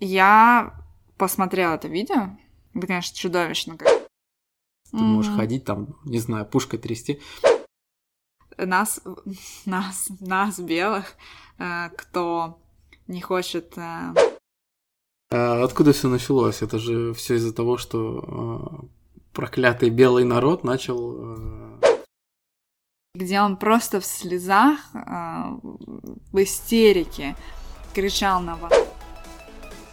Я 0.00 0.74
посмотрела 1.16 1.74
это 1.74 1.88
видео. 1.88 2.36
Это, 2.74 2.86
конечно, 2.86 3.16
чудовищно. 3.16 3.76
Как... 3.76 3.88
Ты 4.90 4.96
можешь 4.96 5.34
ходить 5.34 5.64
там, 5.64 5.96
не 6.04 6.18
знаю, 6.18 6.46
пушкой 6.46 6.78
трясти. 6.78 7.20
Нас, 8.56 9.00
нас, 9.66 10.08
нас, 10.20 10.58
белых, 10.58 11.14
э, 11.58 11.90
кто 11.96 12.60
не 13.06 13.20
хочет... 13.20 13.76
э, 13.76 14.14
А 15.30 15.64
откуда 15.64 15.92
все 15.92 16.08
началось? 16.08 16.62
Это 16.62 16.78
же 16.78 17.12
все 17.14 17.34
из-за 17.34 17.52
того, 17.52 17.76
что 17.76 18.82
э, 18.82 18.86
проклятый 19.32 19.90
белый 19.90 20.24
народ 20.24 20.64
начал... 20.64 21.78
где 23.14 23.40
он 23.40 23.56
просто 23.56 24.00
в 24.00 24.06
слезах, 24.06 24.78
в 24.92 26.42
истерике 26.42 27.36
кричал 27.92 28.40
на 28.40 28.54
вас. 28.56 28.72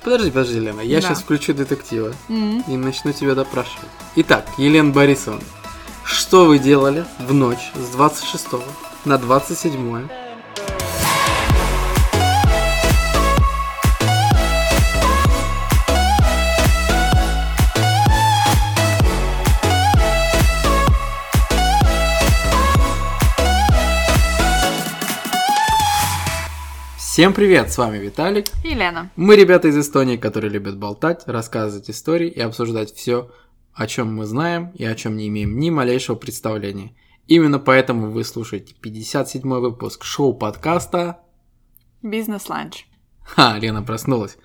Подожди, 0.06 0.30
подожди, 0.30 0.60
Лена, 0.60 0.82
я 0.82 1.02
Да. 1.02 1.08
сейчас 1.08 1.22
включу 1.22 1.54
детектива 1.56 2.14
М. 2.30 2.64
и 2.68 2.78
начну 2.78 3.12
тебя 3.12 3.34
допрашивать. 3.34 3.90
Итак, 4.18 4.46
Елена 4.60 4.92
Борисовна, 4.92 5.42
что 6.04 6.46
вы 6.46 6.60
делали 6.60 7.06
в 7.18 7.34
ночь 7.34 7.72
с 7.74 7.90
26 7.90 8.64
на 9.04 9.18
27? 9.18 10.08
Всем 27.16 27.34
привет, 27.34 27.72
с 27.72 27.78
вами 27.78 27.98
Виталик. 27.98 28.48
Елена. 28.62 29.10
Мы 29.16 29.38
ребята 29.38 29.70
из 29.70 29.78
Эстонии, 29.78 30.18
которые 30.18 30.52
любят 30.52 30.78
болтать, 30.78 31.26
рассказывать 31.28 31.90
истории 31.90 32.28
и 32.28 32.42
обсуждать 32.42 32.94
все, 32.94 33.32
о 33.74 33.88
чем 33.88 34.14
мы 34.14 34.26
знаем 34.26 34.72
и 34.76 34.84
о 34.84 34.94
чем 34.96 35.16
не 35.16 35.30
имеем 35.30 35.58
ни 35.58 35.70
малейшего 35.70 36.18
представления. 36.18 36.94
Именно 37.26 37.60
поэтому 37.60 38.12
вы 38.12 38.26
слушаете 38.26 38.76
57 38.76 39.50
выпуск 39.50 40.04
шоу-подкаста. 40.04 41.22
Бизнес-ланч. 42.02 42.86
Ха, 43.22 43.58
Лена 43.60 43.82
проснулась. 43.82 44.38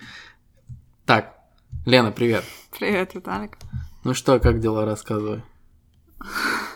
Так, 1.06 1.40
Лена, 1.86 2.12
привет. 2.12 2.44
Привет, 2.78 3.16
Виталик. 3.16 3.58
Ну 4.04 4.14
что, 4.14 4.38
как 4.38 4.60
дела, 4.60 4.84
рассказывай. 4.84 5.42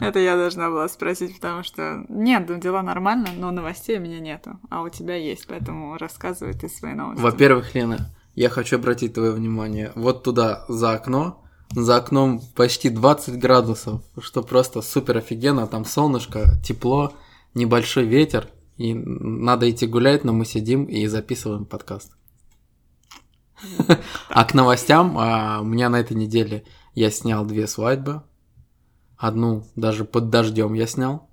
Это 0.06 0.18
я 0.18 0.36
должна 0.36 0.70
была 0.70 0.88
спросить, 0.88 1.34
потому 1.36 1.62
что 1.62 2.04
нет, 2.08 2.46
ну, 2.48 2.58
дела 2.58 2.82
нормально, 2.82 3.28
но 3.36 3.50
новостей 3.50 3.98
у 3.98 4.00
меня 4.00 4.20
нету, 4.20 4.58
а 4.70 4.82
у 4.82 4.88
тебя 4.88 5.16
есть, 5.16 5.46
поэтому 5.46 5.96
рассказывай 5.98 6.54
ты 6.54 6.68
свои 6.68 6.94
новости. 6.94 7.22
Во-первых, 7.22 7.74
Лена, 7.74 8.10
я 8.34 8.48
хочу 8.48 8.76
обратить 8.76 9.14
твое 9.14 9.32
внимание 9.32 9.92
вот 9.94 10.22
туда, 10.22 10.64
за 10.68 10.92
окно. 10.92 11.44
За 11.72 11.96
окном 11.96 12.40
почти 12.56 12.90
20 12.90 13.38
градусов, 13.38 14.02
что 14.20 14.42
просто 14.42 14.82
супер 14.82 15.18
офигенно. 15.18 15.68
Там 15.68 15.84
солнышко, 15.84 16.58
тепло, 16.64 17.12
небольшой 17.54 18.06
ветер. 18.06 18.48
И 18.76 18.92
надо 18.94 19.70
идти 19.70 19.86
гулять, 19.86 20.24
но 20.24 20.32
мы 20.32 20.46
сидим 20.46 20.84
и 20.84 21.06
записываем 21.06 21.64
подкаст. 21.66 22.12
А 24.28 24.44
к 24.44 24.54
новостям, 24.54 25.16
а, 25.18 25.60
у 25.60 25.64
меня 25.64 25.90
на 25.90 26.00
этой 26.00 26.16
неделе 26.16 26.64
я 26.94 27.10
снял 27.10 27.44
две 27.44 27.66
свадьбы. 27.66 28.22
Одну 29.20 29.64
даже 29.76 30.06
под 30.06 30.30
дождем 30.30 30.72
я 30.72 30.86
снял. 30.86 31.28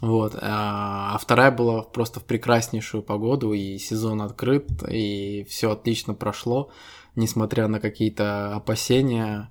Вот. 0.00 0.34
А 0.40 1.14
а 1.14 1.18
вторая 1.18 1.50
была 1.50 1.82
просто 1.82 2.20
в 2.20 2.24
прекраснейшую 2.24 3.02
погоду, 3.02 3.52
и 3.52 3.76
сезон 3.76 4.22
открыт, 4.22 4.66
и 4.88 5.46
все 5.48 5.72
отлично 5.72 6.14
прошло, 6.14 6.70
несмотря 7.14 7.68
на 7.68 7.80
какие-то 7.80 8.54
опасения, 8.54 9.50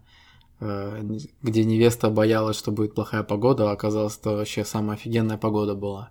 э, 0.60 1.04
где 1.44 1.64
невеста 1.64 2.10
боялась, 2.10 2.58
что 2.58 2.72
будет 2.72 2.96
плохая 2.96 3.22
погода, 3.22 3.70
а 3.70 3.74
оказалось, 3.74 4.14
что 4.14 4.38
вообще 4.38 4.66
самая 4.66 4.98
офигенная 4.98 5.38
погода 5.38 5.76
была. 5.76 6.10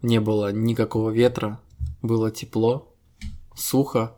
Не 0.00 0.20
было 0.20 0.52
никакого 0.52 1.10
ветра, 1.10 1.60
было 2.00 2.30
тепло, 2.30 2.94
сухо, 3.54 4.16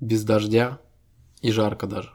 без 0.00 0.22
дождя 0.24 0.78
и 1.40 1.50
жарко 1.50 1.88
даже. 1.88 2.10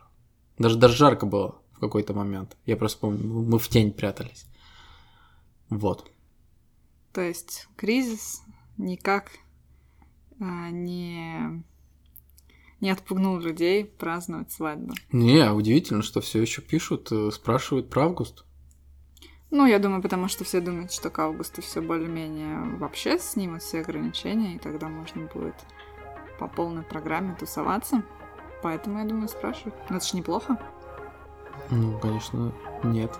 Даже, 0.57 0.77
даже 0.77 0.95
жарко 0.95 1.25
было 1.25 1.62
какой-то 1.87 2.13
момент. 2.13 2.57
Я 2.65 2.77
просто 2.77 2.99
помню, 2.99 3.27
мы 3.27 3.59
в 3.59 3.67
тень 3.67 3.91
прятались. 3.91 4.45
Вот. 5.69 6.09
То 7.11 7.21
есть 7.21 7.67
кризис 7.75 8.41
никак 8.77 9.31
а, 10.39 10.69
не, 10.71 11.63
не 12.79 12.89
отпугнул 12.89 13.37
людей 13.37 13.85
праздновать 13.85 14.51
свадьбу. 14.51 14.93
Не, 15.11 15.51
удивительно, 15.51 16.01
что 16.01 16.21
все 16.21 16.41
еще 16.41 16.61
пишут, 16.61 17.11
э, 17.11 17.31
спрашивают 17.31 17.89
про 17.89 18.05
август. 18.05 18.45
Ну, 19.51 19.67
я 19.67 19.77
думаю, 19.77 20.01
потому 20.01 20.27
что 20.27 20.43
все 20.43 20.61
думают, 20.61 20.91
что 20.91 21.11
к 21.11 21.19
августу 21.19 21.61
все 21.61 21.81
более-менее 21.81 22.77
вообще 22.77 23.19
снимут 23.19 23.61
все 23.61 23.81
ограничения, 23.81 24.55
и 24.55 24.59
тогда 24.59 24.87
можно 24.87 25.29
будет 25.31 25.55
по 26.39 26.47
полной 26.47 26.81
программе 26.81 27.35
тусоваться. 27.35 28.03
Поэтому, 28.63 28.97
я 28.97 29.05
думаю, 29.05 29.27
спрашивают. 29.27 29.75
Но 29.89 29.97
это 29.97 30.05
ж 30.07 30.13
неплохо. 30.13 30.57
Ну, 31.69 31.97
конечно, 31.99 32.51
нет. 32.83 33.11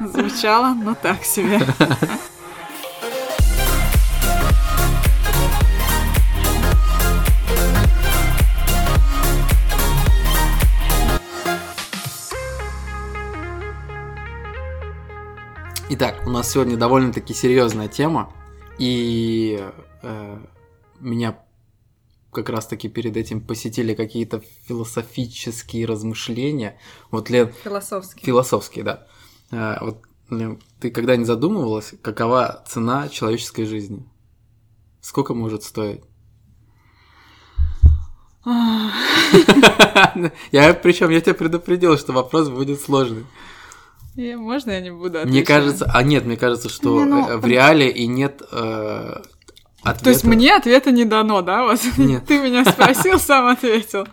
Звучало, 0.00 0.74
но 0.74 0.94
так 0.94 1.24
себе. 1.24 1.60
Итак, 15.90 16.22
у 16.26 16.30
нас 16.30 16.50
сегодня 16.50 16.76
довольно-таки 16.76 17.34
серьезная 17.34 17.88
тема, 17.88 18.32
и 18.78 19.62
э, 20.02 20.38
меня 20.98 21.36
как 22.34 22.48
раз-таки 22.50 22.88
перед 22.88 23.16
этим 23.16 23.40
посетили 23.40 23.94
какие-то 23.94 24.42
философические 24.66 25.86
размышления. 25.86 26.76
Вот, 27.10 27.30
Лен, 27.30 27.52
Философски. 27.64 28.24
философские, 28.24 28.84
да. 28.84 29.06
Э, 29.50 29.76
вот, 29.80 30.02
Лен, 30.30 30.58
ты 30.80 30.90
когда 30.90 31.16
не 31.16 31.24
задумывалась, 31.24 31.94
какова 32.02 32.62
цена 32.68 33.08
человеческой 33.08 33.64
жизни? 33.64 34.06
Сколько 35.00 35.34
может 35.34 35.62
стоить? 35.64 36.02
Я 40.52 40.74
причем 40.74 41.10
я 41.10 41.20
тебя 41.20 41.34
предупредил, 41.34 41.96
что 41.96 42.12
вопрос 42.12 42.48
будет 42.50 42.80
сложный. 42.80 43.24
Можно 44.16 44.72
я 44.72 44.80
не 44.80 44.92
буду 44.92 45.18
Мне 45.20 45.22
отвечать? 45.40 45.46
кажется, 45.46 45.90
а 45.92 46.02
нет, 46.04 46.24
мне 46.24 46.36
кажется, 46.36 46.68
что 46.68 47.00
Не, 47.04 47.10
ну, 47.10 47.38
в 47.38 47.44
реале 47.46 47.90
и 47.90 48.06
нет 48.06 48.42
э, 48.52 49.22
ответа. 49.84 50.04
То 50.04 50.10
есть 50.10 50.24
мне 50.24 50.54
ответа 50.54 50.90
не 50.90 51.04
дано, 51.04 51.42
да? 51.42 51.64
Вот 51.64 51.80
Нет. 51.96 52.24
ты 52.26 52.38
меня 52.38 52.64
спросил, 52.64 53.18
сам 53.18 53.46
ответил. 53.46 54.06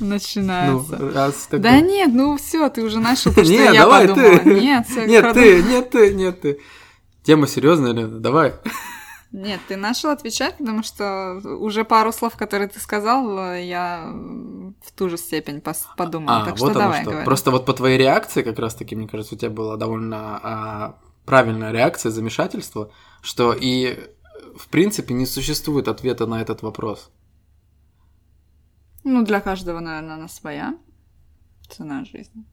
ну, 0.00 0.06
Начинается. 0.08 0.96
раз 1.12 1.34
такой- 1.46 1.58
Да 1.60 1.80
нет, 1.80 2.10
ну 2.12 2.36
все, 2.36 2.68
ты 2.68 2.82
уже 2.82 2.98
начал 2.98 3.32
то, 3.32 3.44
что 3.44 3.52
Не, 3.52 3.58
я 3.72 3.82
давай 3.82 4.08
подумала. 4.08 4.38
ты. 4.38 4.60
Нет, 4.60 4.86
Нет, 5.06 5.24
продум- 5.24 5.32
ты, 5.34 5.62
нет, 5.62 5.90
ты, 5.90 6.14
нет, 6.14 6.40
ты. 6.40 6.60
Тема 7.22 7.46
серьезная, 7.46 7.92
Лена, 7.92 8.18
давай. 8.18 8.54
Нет, 9.30 9.60
ты 9.66 9.76
начал 9.76 10.10
отвечать, 10.10 10.58
потому 10.58 10.82
что 10.82 11.40
уже 11.58 11.84
пару 11.84 12.12
слов, 12.12 12.36
которые 12.36 12.68
ты 12.68 12.78
сказал, 12.80 13.54
я 13.54 14.04
в 14.84 14.92
ту 14.94 15.08
же 15.08 15.16
степень 15.16 15.62
подумала. 15.96 16.42
А, 16.42 16.44
так 16.44 16.58
вот 16.58 16.70
что 16.72 16.78
давай, 16.80 17.00
что. 17.00 17.10
говори. 17.12 17.24
Просто 17.24 17.50
вот 17.50 17.64
по 17.64 17.72
твоей 17.72 17.96
реакции, 17.96 18.42
как 18.42 18.58
раз-таки, 18.58 18.94
мне 18.94 19.08
кажется, 19.08 19.34
у 19.34 19.38
тебя 19.38 19.50
была 19.50 19.76
довольно 19.78 20.38
а, 20.42 20.94
правильная 21.24 21.72
реакция, 21.72 22.10
замешательство, 22.10 22.90
что 23.22 23.56
и 23.58 24.00
в 24.56 24.68
принципе 24.68 25.14
не 25.14 25.26
существует 25.26 25.88
ответа 25.88 26.26
на 26.26 26.40
этот 26.40 26.62
вопрос. 26.62 27.10
Ну, 29.04 29.24
для 29.24 29.40
каждого, 29.40 29.80
наверное, 29.80 30.14
она 30.14 30.28
своя 30.28 30.78
цена 31.68 32.04
жизни. 32.04 32.44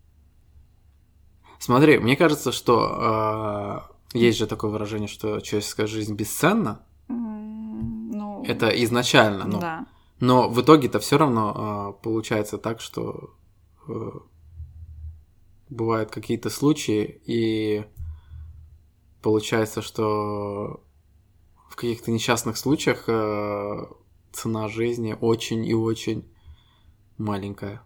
Смотри, 1.59 1.99
мне 1.99 2.15
кажется, 2.15 2.51
что 2.51 2.89
а, 2.91 3.91
есть 4.13 4.37
же 4.37 4.47
такое 4.47 4.71
выражение, 4.71 5.07
что 5.07 5.39
человеческая 5.41 5.87
жизнь 5.87 6.15
бесценна. 6.15 6.85
Ну, 7.07 8.43
Это 8.45 8.69
изначально, 8.69 9.45
но 9.45 9.59
да. 9.59 9.85
Но 10.19 10.49
в 10.49 10.61
итоге-то 10.61 10.99
все 10.99 11.17
равно 11.17 11.95
э, 11.97 12.03
получается 12.03 12.57
так, 12.57 12.81
что 12.81 13.35
э, 13.87 14.11
бывают 15.69 16.11
какие-то 16.11 16.49
случаи, 16.49 17.21
и 17.25 17.85
получается, 19.21 19.81
что 19.81 20.83
в 21.69 21.75
каких-то 21.75 22.11
несчастных 22.11 22.57
случаях 22.57 23.03
э, 23.07 23.85
цена 24.31 24.67
жизни 24.67 25.15
очень 25.19 25.65
и 25.65 25.73
очень 25.73 26.27
маленькая. 27.17 27.81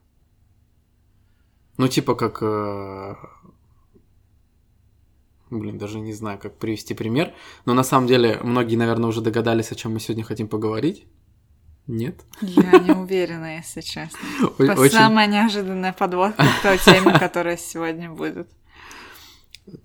Ну, 1.77 1.88
типа 1.88 2.15
как... 2.15 2.39
э, 2.41 3.15
Блин, 5.50 5.77
даже 5.77 6.00
не 6.00 6.13
знаю, 6.13 6.39
как 6.39 6.57
привести 6.57 6.95
пример. 6.95 7.33
Но 7.65 7.74
на 7.75 7.83
самом 7.83 8.07
деле 8.07 8.39
многие, 8.41 8.75
наверное, 8.75 9.09
уже 9.09 9.21
догадались, 9.21 9.71
о 9.71 9.75
чем 9.75 9.94
мы 9.94 10.00
сегодня 10.00 10.24
хотим 10.24 10.47
поговорить. 10.47 11.06
Нет? 11.85 12.24
Я 12.41 12.80
не 12.80 12.91
уверена, 12.91 13.57
если 13.57 13.81
честно. 13.81 14.18
Очень- 14.57 14.91
самая 14.95 15.27
неожиданная 15.27 15.94
подводка 15.94 16.44
к 16.44 16.62
той 16.63 16.77
теме, 16.80 17.19
которая 17.19 17.57
сегодня 17.57 18.09
будет. 18.09 18.47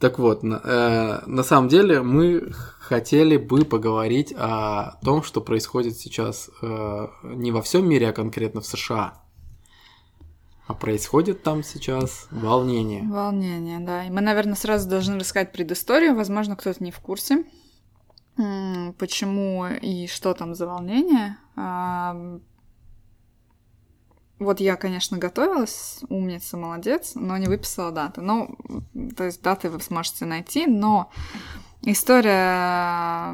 Так 0.01 0.19
вот, 0.19 0.43
на, 0.43 0.61
э, 0.65 1.21
на 1.27 1.43
самом 1.45 1.69
деле 1.69 2.03
мы 2.03 2.51
хотели 2.79 3.37
бы 3.37 3.65
поговорить 3.65 4.35
о 4.37 4.99
том, 5.05 5.23
что 5.23 5.41
происходит 5.41 5.97
сейчас 5.97 6.51
э, 6.63 7.07
не 7.23 7.53
во 7.53 7.63
всем 7.63 7.89
мире, 7.89 8.09
а 8.09 8.13
конкретно 8.13 8.61
в 8.61 8.67
США. 8.67 9.23
А 10.67 10.75
происходит 10.75 11.43
там 11.43 11.63
сейчас 11.63 12.27
волнение. 12.31 13.03
Волнение, 13.09 13.79
да. 13.79 14.05
И 14.05 14.11
мы, 14.11 14.21
наверное, 14.21 14.57
сразу 14.57 14.89
должны 14.89 15.19
рассказать 15.19 15.53
предысторию. 15.53 16.15
Возможно, 16.15 16.57
кто-то 16.57 16.83
не 16.83 16.91
в 16.91 16.99
курсе, 16.99 17.45
почему 18.37 19.67
и 19.67 20.07
что 20.09 20.35
там 20.35 20.55
за 20.55 20.67
волнение. 20.67 21.39
А, 24.41 24.45
Вот 24.45 24.61
я, 24.61 24.77
конечно, 24.77 25.19
готовилась, 25.19 26.01
умница, 26.09 26.57
молодец, 26.57 27.13
но 27.15 27.37
не 27.37 27.47
выписала 27.47 27.91
даты. 27.91 28.21
Ну, 28.21 28.57
то 29.17 29.25
есть 29.25 29.43
даты 29.43 29.71
вы 29.71 29.81
сможете 29.81 30.25
найти, 30.25 30.67
но 30.67 31.11
история 31.83 33.31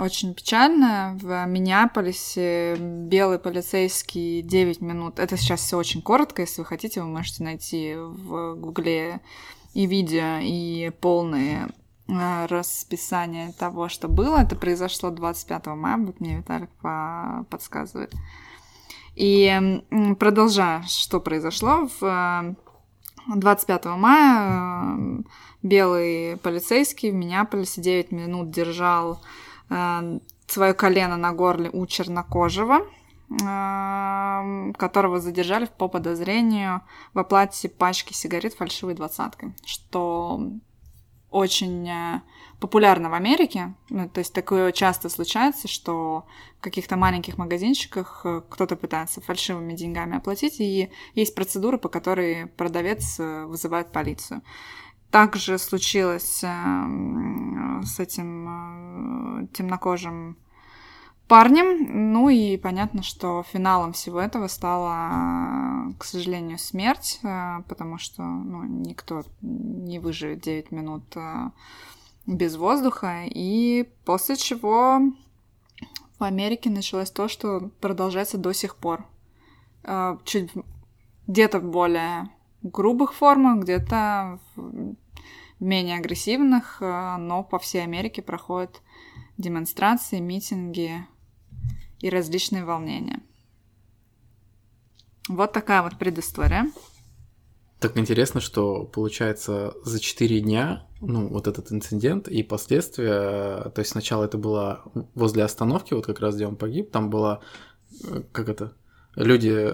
очень 0.00 0.34
печальная. 0.34 1.14
В 1.14 1.46
Миннеаполисе 1.46 2.76
белый 2.76 3.38
полицейский 3.38 4.42
9 4.42 4.80
минут. 4.80 5.18
Это 5.18 5.36
сейчас 5.36 5.60
все 5.60 5.76
очень 5.76 6.02
коротко, 6.02 6.42
если 6.42 6.60
вы 6.62 6.66
хотите, 6.66 7.00
вы 7.02 7.08
можете 7.08 7.44
найти 7.44 7.94
в 7.96 8.54
Гугле 8.54 9.20
и 9.74 9.86
видео, 9.86 10.38
и 10.40 10.90
полные 11.00 11.68
э, 12.08 12.46
расписание 12.46 13.52
того, 13.52 13.88
что 13.88 14.08
было. 14.08 14.38
Это 14.38 14.56
произошло 14.56 15.10
25 15.10 15.66
мая, 15.66 15.98
вот 15.98 16.20
мне 16.20 16.38
Виталик 16.38 16.70
по- 16.80 17.44
подсказывает. 17.50 18.12
И 19.18 19.82
продолжая, 20.20 20.84
что 20.86 21.18
произошло, 21.18 21.88
в 22.00 22.04
э, 22.04 22.54
25 23.34 23.86
мая 23.86 24.96
э, 24.96 25.22
белый 25.62 26.36
полицейский 26.36 27.10
в 27.10 27.14
Миннеаполисе 27.14 27.80
9 27.80 28.12
минут 28.12 28.50
держал 28.50 29.20
свое 30.46 30.72
колено 30.72 31.16
на 31.16 31.32
горле 31.32 31.68
у 31.70 31.84
чернокожего, 31.86 32.78
э, 33.28 34.72
которого 34.78 35.20
задержали 35.20 35.68
по 35.76 35.88
подозрению 35.88 36.82
в 37.12 37.18
оплате 37.18 37.68
пачки 37.68 38.12
сигарет 38.12 38.54
фальшивой 38.54 38.94
двадцаткой, 38.94 39.52
что 39.66 40.40
очень 41.30 41.88
э, 41.88 42.22
популярно 42.60 43.10
в 43.10 43.14
Америке. 43.14 43.74
Ну, 43.90 44.08
то 44.08 44.18
есть 44.20 44.32
такое 44.32 44.72
часто 44.72 45.08
случается, 45.08 45.68
что 45.68 46.24
в 46.58 46.60
каких-то 46.60 46.96
маленьких 46.96 47.38
магазинчиках 47.38 48.22
э, 48.24 48.42
кто-то 48.48 48.76
пытается 48.76 49.20
фальшивыми 49.20 49.74
деньгами 49.74 50.16
оплатить, 50.16 50.60
и 50.60 50.90
есть 51.14 51.34
процедура, 51.34 51.78
по 51.78 51.88
которой 51.88 52.46
продавец 52.46 53.20
э, 53.20 53.44
вызывает 53.44 53.92
полицию. 53.92 54.42
Также 55.10 55.58
случилось 55.58 56.42
э, 56.42 56.46
м, 56.46 57.82
с 57.84 58.00
этим 58.00 59.48
темнокожим 59.52 60.36
парнем. 61.28 62.12
Ну 62.12 62.28
и 62.30 62.56
понятно, 62.56 63.02
что 63.02 63.44
финалом 63.44 63.92
всего 63.92 64.20
этого 64.20 64.48
стала, 64.48 65.92
к 65.98 66.04
сожалению, 66.04 66.58
смерть, 66.58 67.20
э, 67.22 67.62
потому 67.68 67.98
что 67.98 68.22
ну, 68.22 68.64
никто 68.64 69.22
не 69.42 69.98
выживет 69.98 70.40
9 70.40 70.72
минут 70.72 71.04
э, 71.14 71.50
без 72.26 72.56
воздуха. 72.56 73.24
И 73.26 73.88
после 74.04 74.36
чего 74.36 75.00
в 76.18 76.24
Америке 76.24 76.70
началось 76.70 77.10
то, 77.10 77.28
что 77.28 77.70
продолжается 77.80 78.38
до 78.38 78.52
сих 78.52 78.76
пор. 78.76 79.04
Э, 79.84 80.16
Чуть 80.24 80.50
где-то 81.26 81.60
в 81.60 81.64
более 81.64 82.30
грубых 82.62 83.14
формах, 83.14 83.62
где-то 83.62 84.40
в 84.56 84.96
менее 85.60 85.98
агрессивных, 85.98 86.78
но 86.80 87.46
по 87.48 87.58
всей 87.58 87.82
Америке 87.82 88.22
проходят 88.22 88.80
демонстрации, 89.36 90.18
митинги 90.18 91.06
и 92.00 92.08
различные 92.10 92.64
волнения. 92.64 93.20
Вот 95.28 95.52
такая 95.52 95.82
вот 95.82 95.98
предыстория. 95.98 96.66
Так 97.80 97.96
интересно, 97.96 98.40
что 98.40 98.84
получается 98.84 99.72
за 99.84 100.00
4 100.00 100.40
дня, 100.40 100.86
ну, 101.00 101.28
вот 101.28 101.46
этот 101.46 101.70
инцидент 101.70 102.26
и 102.26 102.42
последствия, 102.42 103.66
э, 103.66 103.70
то 103.70 103.78
есть 103.78 103.92
сначала 103.92 104.24
это 104.24 104.36
было 104.36 104.82
возле 105.14 105.44
остановки, 105.44 105.94
вот 105.94 106.04
как 106.06 106.18
раз 106.18 106.34
где 106.34 106.46
он 106.46 106.56
погиб, 106.56 106.90
там 106.90 107.08
было, 107.08 107.40
э, 108.04 108.22
как 108.32 108.48
это, 108.48 108.72
люди 109.14 109.72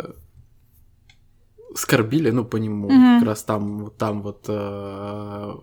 скорбили, 1.74 2.30
ну, 2.30 2.44
по 2.44 2.56
нему, 2.56 2.90
Мгм. 2.90 3.20
как 3.20 3.28
раз 3.28 3.42
там, 3.42 3.84
вот 3.84 3.96
там 3.96 4.22
вот 4.22 4.44
э, 4.48 5.54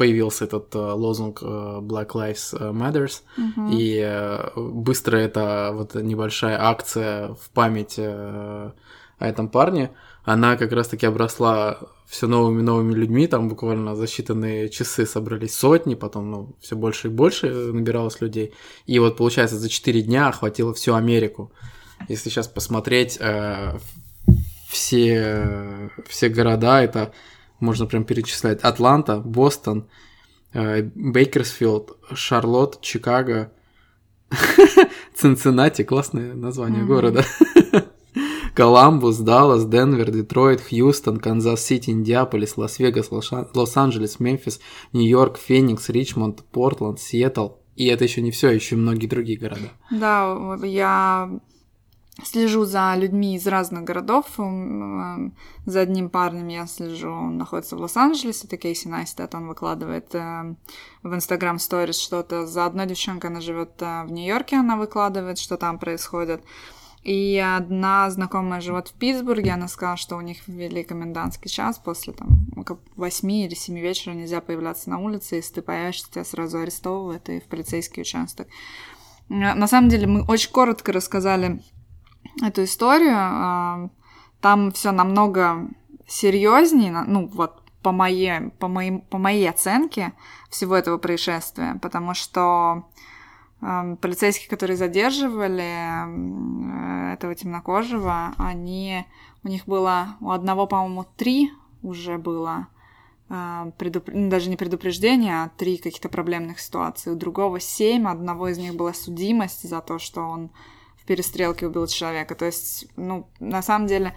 появился 0.00 0.44
этот 0.46 0.74
э, 0.74 0.78
лозунг 0.78 1.42
э, 1.42 1.46
Black 1.82 2.12
Lives 2.14 2.54
Matters, 2.72 3.20
Мгм. 3.36 3.68
и 3.70 4.00
э, 4.02 4.50
быстро 4.56 5.18
эта 5.18 5.72
вот 5.74 5.94
небольшая 5.94 6.56
акция 6.58 7.34
в 7.34 7.50
память 7.52 7.96
э, 7.98 8.70
о 9.18 9.26
этом 9.26 9.48
парне, 9.48 9.90
она 10.24 10.56
как 10.56 10.72
раз-таки 10.72 11.04
обросла 11.04 11.78
все 12.06 12.26
новыми 12.26 12.62
новыми 12.62 12.94
людьми, 12.94 13.26
там 13.26 13.50
буквально 13.50 13.94
за 13.94 14.04
считанные 14.04 14.70
часы 14.70 15.04
собрались 15.04 15.54
сотни, 15.54 15.94
потом 15.96 16.30
ну, 16.30 16.56
все 16.60 16.76
больше 16.76 17.08
и 17.08 17.10
больше 17.10 17.50
набиралось 17.50 18.22
людей. 18.22 18.54
И 18.86 18.98
вот 18.98 19.18
получается 19.18 19.58
за 19.58 19.68
4 19.68 20.00
дня 20.00 20.28
охватило 20.28 20.72
всю 20.72 20.94
Америку. 20.94 21.52
Если 22.08 22.30
сейчас 22.30 22.48
посмотреть 22.48 23.18
э, 23.20 23.76
все, 24.70 25.90
все 26.08 26.28
города, 26.30 26.82
это 26.82 27.12
можно 27.60 27.86
прям 27.86 28.04
перечислять. 28.04 28.60
Атланта, 28.62 29.18
Бостон, 29.18 29.88
э, 30.52 30.82
Бейкерсфилд, 30.94 31.96
Шарлотт, 32.14 32.80
Чикаго, 32.80 33.52
Цинциннати, 35.14 35.82
классное 35.84 36.34
название 36.34 36.82
Мгм. 36.82 36.88
города. 36.88 37.24
Коламбус, 38.54 39.18
Даллас, 39.18 39.64
Денвер, 39.64 40.10
Детройт, 40.10 40.60
Хьюстон, 40.60 41.18
Канзас-Сити, 41.18 41.90
Индиаполис, 41.90 42.56
Лас-Вегас, 42.56 43.10
Лос-Анджелес, 43.10 44.18
Мемфис, 44.18 44.60
Нью-Йорк, 44.92 45.38
Феникс, 45.38 45.88
Ричмонд, 45.88 46.42
Портланд, 46.50 47.00
Сиэтл. 47.00 47.50
И 47.76 47.86
это 47.86 48.04
еще 48.04 48.20
не 48.20 48.30
все, 48.30 48.50
еще 48.50 48.76
многие 48.76 49.06
другие 49.06 49.38
города. 49.38 49.70
Да, 49.90 50.56
я 50.64 51.30
слежу 52.24 52.64
за 52.64 52.94
людьми 52.96 53.36
из 53.36 53.46
разных 53.46 53.84
городов. 53.84 54.26
М, 54.38 55.28
э, 55.28 55.30
За 55.66 55.80
одним 55.80 56.10
парнем 56.10 56.48
я 56.48 56.66
слежу, 56.66 57.10
он 57.10 57.38
находится 57.38 57.76
в 57.76 57.80
Лос-Анджелесе, 57.80 58.46
это 58.46 58.56
Кейси 58.56 58.88
Найстат, 58.88 59.34
он 59.34 59.46
выкладывает 59.46 60.14
э, 60.14 60.54
в 61.02 61.12
Instagram 61.12 61.56
Stories 61.56 61.92
что-то. 61.92 62.46
За 62.46 62.66
одной 62.66 62.86
девчонкой 62.86 63.30
она 63.30 63.40
живет 63.40 63.70
э, 63.80 64.04
в 64.04 64.12
Нью-Йорке, 64.12 64.56
она 64.56 64.76
выкладывает, 64.76 65.38
что 65.38 65.56
там 65.56 65.78
происходит. 65.78 66.42
И 67.02 67.38
одна 67.38 68.10
знакомая 68.10 68.60
живет 68.60 68.88
в 68.88 68.92
Питтсбурге, 68.92 69.52
она 69.52 69.68
сказала, 69.68 69.96
что 69.96 70.16
у 70.16 70.20
них 70.20 70.46
ввели 70.46 70.82
комендантский 70.82 71.48
час, 71.48 71.78
после 71.78 72.12
там 72.12 72.28
8 72.96 73.30
или 73.32 73.54
7 73.54 73.78
вечера 73.78 74.12
нельзя 74.12 74.42
появляться 74.42 74.90
на 74.90 74.98
улице, 74.98 75.36
если 75.36 75.54
ты 75.54 75.62
появишься, 75.62 76.10
тебя 76.10 76.24
сразу 76.24 76.58
арестовывают 76.58 77.28
и 77.30 77.40
в 77.40 77.44
полицейский 77.44 78.02
участок. 78.02 78.48
На 79.30 79.66
самом 79.66 79.88
деле 79.88 80.06
мы 80.06 80.24
очень 80.26 80.50
коротко 80.50 80.92
рассказали 80.92 81.62
эту 82.42 82.64
историю. 82.64 83.16
а, 83.16 83.88
Там 84.40 84.72
все 84.72 84.92
намного 84.92 85.68
серьезнее, 86.06 87.04
ну 87.06 87.28
вот 87.28 87.62
по 87.82 87.92
моей, 87.92 88.50
по, 88.58 88.68
моим, 88.68 89.00
по 89.00 89.18
моей 89.18 89.48
оценке 89.48 90.12
всего 90.50 90.74
этого 90.74 90.98
происшествия, 90.98 91.78
потому 91.80 92.14
что 92.14 92.84
эм, 93.62 93.96
полицейские, 93.96 94.50
которые 94.50 94.76
задерживали 94.76 95.62
э, 95.62 97.14
этого 97.14 97.34
темнокожего, 97.34 98.34
они, 98.36 99.06
у 99.44 99.48
них 99.48 99.66
было, 99.66 100.16
у 100.20 100.30
одного, 100.30 100.66
по-моему, 100.66 101.06
три 101.16 101.52
уже 101.82 102.18
было 102.18 102.66
э, 103.30 103.72
предуп- 103.78 104.10
ну, 104.12 104.28
даже 104.28 104.50
не 104.50 104.56
предупреждение, 104.56 105.44
а 105.44 105.50
три 105.56 105.78
каких-то 105.78 106.08
проблемных 106.08 106.60
ситуации. 106.60 107.10
У 107.10 107.16
другого 107.16 107.60
семь, 107.60 108.06
одного 108.06 108.48
из 108.48 108.58
них 108.58 108.74
была 108.74 108.92
судимость 108.92 109.68
за 109.68 109.80
то, 109.80 109.98
что 109.98 110.22
он 110.22 110.50
в 111.02 111.06
перестрелке 111.06 111.66
убил 111.66 111.86
человека. 111.86 112.34
То 112.34 112.46
есть, 112.46 112.86
ну, 112.96 113.28
на 113.40 113.62
самом 113.62 113.86
деле, 113.86 114.14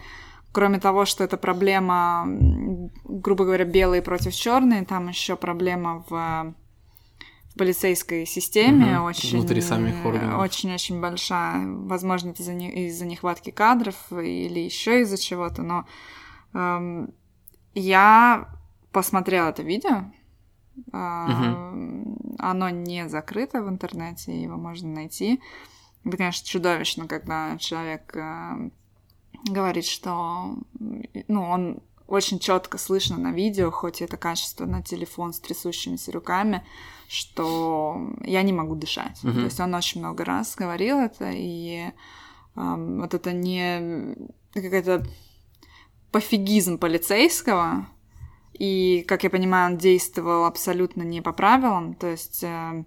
кроме 0.52 0.78
того, 0.78 1.04
что 1.04 1.24
это 1.24 1.36
проблема, 1.36 2.26
грубо 3.04 3.44
говоря, 3.44 3.64
белые 3.64 4.02
против 4.02 4.32
черные, 4.34 4.84
там 4.84 5.08
еще 5.08 5.36
проблема 5.36 6.04
в 6.08 6.54
полицейской 7.56 8.26
системе 8.26 8.96
Мгм, 8.96 9.04
очень 9.04 9.38
внутри 9.38 9.60
самих 9.60 10.04
органов. 10.04 10.40
очень-очень 10.40 11.00
большая, 11.00 11.64
возможно, 11.66 12.30
это 12.30 12.42
из-за, 12.42 12.52
не- 12.52 12.88
из-за 12.88 13.06
нехватки 13.06 13.50
кадров 13.50 13.96
или 14.10 14.58
еще 14.60 15.02
из-за 15.02 15.16
чего-то, 15.16 15.62
но 15.62 15.86
эм, 16.52 17.14
я 17.74 18.48
посмотрела 18.92 19.48
это 19.50 19.62
видео. 19.62 20.10
А, 20.92 21.72
Оно 22.38 22.68
не 22.70 23.08
закрыто 23.08 23.62
в 23.62 23.68
интернете, 23.68 24.40
его 24.40 24.56
можно 24.56 24.88
найти. 24.88 25.40
Это, 26.04 26.16
конечно, 26.16 26.46
чудовищно, 26.46 27.08
когда 27.08 27.56
человек 27.58 28.14
э, 28.16 28.70
говорит, 29.44 29.86
что 29.86 30.56
ну, 31.28 31.42
он 31.42 31.82
очень 32.06 32.38
четко 32.38 32.78
слышно 32.78 33.16
на 33.16 33.32
видео, 33.32 33.70
хоть 33.70 34.02
это 34.02 34.16
качество 34.16 34.66
на 34.66 34.82
телефон 34.82 35.32
с 35.32 35.40
трясущимися 35.40 36.12
руками, 36.12 36.64
что 37.08 38.12
я 38.22 38.42
не 38.42 38.52
могу 38.52 38.74
дышать. 38.74 39.22
Мгм. 39.22 39.34
То 39.34 39.44
есть 39.44 39.60
он 39.60 39.74
очень 39.74 40.00
много 40.00 40.24
раз 40.24 40.54
говорил 40.54 40.98
это, 40.98 41.30
и 41.32 41.90
эм, 42.56 43.00
вот 43.00 43.14
это 43.14 43.32
не 43.32 44.16
какой-то 44.52 45.06
пофигизм 46.12 46.78
полицейского, 46.78 47.88
и, 48.52 49.04
как 49.08 49.24
я 49.24 49.30
понимаю, 49.30 49.72
он 49.72 49.78
действовал 49.78 50.44
абсолютно 50.44 51.02
не 51.02 51.20
по 51.20 51.32
правилам, 51.32 51.94
то 51.94 52.06
есть 52.06 52.44
э, 52.44 52.84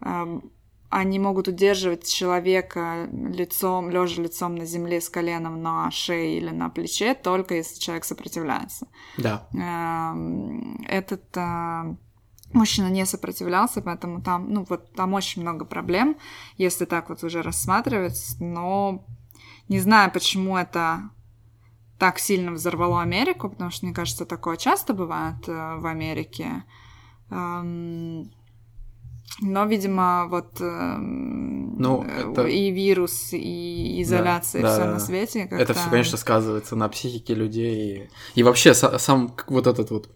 эм, 0.00 0.52
они 0.92 1.18
могут 1.18 1.48
удерживать 1.48 2.06
человека 2.06 3.08
лицом, 3.10 3.88
лежа 3.88 4.20
лицом 4.20 4.56
на 4.56 4.66
земле 4.66 5.00
с 5.00 5.08
коленом 5.08 5.62
на 5.62 5.90
шее 5.90 6.36
или 6.36 6.50
на 6.50 6.68
плече, 6.68 7.14
только 7.14 7.54
если 7.54 7.80
человек 7.80 8.04
сопротивляется. 8.04 8.86
Да. 9.16 9.48
Эм, 9.54 10.84
Этот 10.86 11.24
э, 11.34 11.96
мужчина 12.52 12.88
не 12.90 13.06
сопротивлялся, 13.06 13.80
поэтому 13.80 14.20
там, 14.20 14.52
ну 14.52 14.66
вот 14.68 14.92
там 14.92 15.14
очень 15.14 15.40
много 15.40 15.64
проблем, 15.64 16.16
если 16.58 16.84
так 16.84 17.08
вот 17.08 17.24
уже 17.24 17.40
рассматривать, 17.40 18.36
но 18.38 19.06
не 19.68 19.80
знаю, 19.80 20.12
почему 20.12 20.58
это 20.58 21.10
так 21.98 22.18
сильно 22.18 22.52
взорвало 22.52 23.00
Америку, 23.00 23.48
потому 23.48 23.70
что, 23.70 23.86
мне 23.86 23.94
кажется, 23.94 24.26
такое 24.26 24.58
часто 24.58 24.92
бывает 24.92 25.48
э, 25.48 25.76
в 25.76 25.86
Америке. 25.86 26.64
Но, 29.40 29.64
видимо, 29.64 30.26
вот 30.28 30.60
эм, 30.60 31.76
Ну, 31.78 32.04
э, 32.04 32.30
это- 32.32 32.46
и 32.46 32.70
вирус, 32.70 33.32
и 33.32 34.02
изоляция, 34.02 34.62
Да, 34.62 34.68
и 34.68 34.72
все 34.72 34.84
да, 34.84 34.92
на 34.92 35.00
свете. 35.00 35.40
Это 35.42 35.56
как-то- 35.58 35.74
все, 35.74 35.90
конечно, 35.90 36.18
сказывается 36.18 36.76
на 36.76 36.88
психике 36.88 37.34
людей. 37.34 38.08
И, 38.34 38.40
и 38.40 38.42
вообще 38.42 38.70
са- 38.70 38.98
сам 38.98 39.34
вот 39.48 39.66
этот 39.66 39.90
вот 39.90 40.10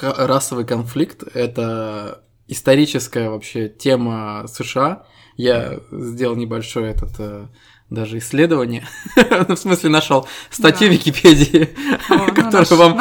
расовый 0.00 0.64
конфликт— 0.64 1.22
это 1.34 2.24
историческая 2.48 3.30
вообще 3.30 3.68
тема 3.68 4.46
США. 4.48 5.06
Я 5.36 5.80
сделал 5.90 6.36
небольшое 6.36 6.90
этот 6.92 7.10
э, 7.18 7.48
даже 7.90 8.18
исследование, 8.18 8.86
Ну, 9.48 9.56
в 9.56 9.58
смысле 9.58 9.90
нашел 9.90 10.26
статью 10.50 10.88
Да. 10.88 10.94
Википедии, 10.94 11.70
О, 12.08 12.14
ну, 12.18 12.26
которую 12.28 12.52
наш- 12.52 12.70
вам 12.70 12.96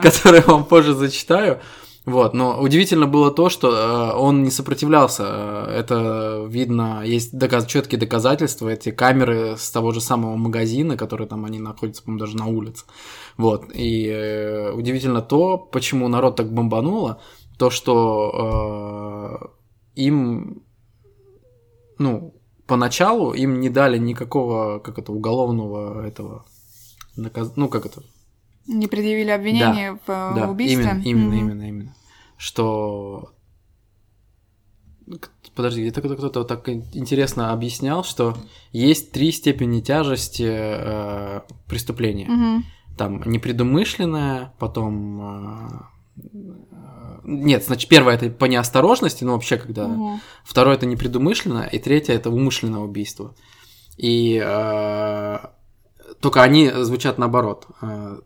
которую 0.00 0.42
вам 0.46 0.64
позже 0.64 0.94
зачитаю. 0.94 1.60
Вот, 2.04 2.34
но 2.34 2.60
удивительно 2.60 3.06
было 3.06 3.30
то, 3.30 3.48
что 3.48 3.68
э, 3.70 4.16
он 4.16 4.42
не 4.42 4.50
сопротивлялся. 4.50 5.22
Э, 5.24 5.78
Это 5.78 6.44
видно, 6.48 7.02
есть 7.04 7.36
доказ, 7.36 7.66
четкие 7.66 8.00
доказательства, 8.00 8.68
эти 8.68 8.90
камеры 8.90 9.56
с 9.56 9.70
того 9.70 9.92
же 9.92 10.00
самого 10.00 10.34
магазина, 10.36 10.96
которые 10.96 11.28
там 11.28 11.44
они 11.44 11.60
находятся, 11.60 12.02
по-моему, 12.02 12.20
даже 12.24 12.36
на 12.36 12.46
улице. 12.46 12.86
Вот, 13.36 13.66
и 13.72 14.08
э, 14.08 14.72
удивительно 14.72 15.22
то, 15.22 15.58
почему 15.58 16.08
народ 16.08 16.34
так 16.36 16.52
бомбануло, 16.52 17.20
то, 17.56 17.70
что 17.70 19.52
э, 19.94 20.00
им, 20.00 20.64
ну, 21.98 22.34
поначалу 22.66 23.32
им 23.32 23.60
не 23.60 23.70
дали 23.70 23.98
никакого, 23.98 24.80
как 24.80 24.98
это, 24.98 25.12
уголовного 25.12 26.04
этого, 26.04 26.46
наказ... 27.16 27.52
ну, 27.54 27.68
как 27.68 27.86
это, 27.86 28.02
Не 28.66 28.86
предъявили 28.86 29.30
обвинение 29.30 29.94
в 29.94 30.10
э, 30.10 30.32
да, 30.36 30.48
убийстве? 30.50 30.82
Именно, 30.84 31.02
именно, 31.04 31.28
Мгм. 31.28 31.38
именно, 31.38 31.68
именно. 31.68 31.94
Что... 32.36 33.32
Подожди, 35.54 35.82
где-то 35.82 36.00
кто- 36.00 36.16
кто-то 36.16 36.40
вот 36.40 36.48
так 36.48 36.68
интересно 36.68 37.52
объяснял, 37.52 38.04
что 38.04 38.36
есть 38.72 39.12
три 39.12 39.32
степени 39.32 39.80
тяжести 39.80 40.46
э, 40.48 41.40
преступления. 41.68 42.26
Мгм. 42.28 42.64
Там 42.96 43.22
непредумышленное, 43.26 44.54
потом... 44.58 45.20
э, 45.20 46.22
э, 46.22 47.20
Нет, 47.24 47.64
значит, 47.64 47.88
первое 47.90 48.14
это 48.14 48.30
по 48.30 48.46
неосторожности, 48.46 49.24
ну 49.24 49.32
вообще 49.32 49.56
когда... 49.56 49.88
Мгм. 49.88 50.20
Второе 50.44 50.76
это 50.76 50.86
непредумышленное, 50.86 51.66
и 51.66 51.78
третье 51.78 52.14
это 52.14 52.30
умышленное 52.30 52.80
убийство. 52.80 53.34
И 53.98 54.40
э, 54.42 55.38
только 56.20 56.42
они 56.42 56.70
звучат 56.70 57.18
наоборот. 57.18 57.66
Э, 57.82 58.20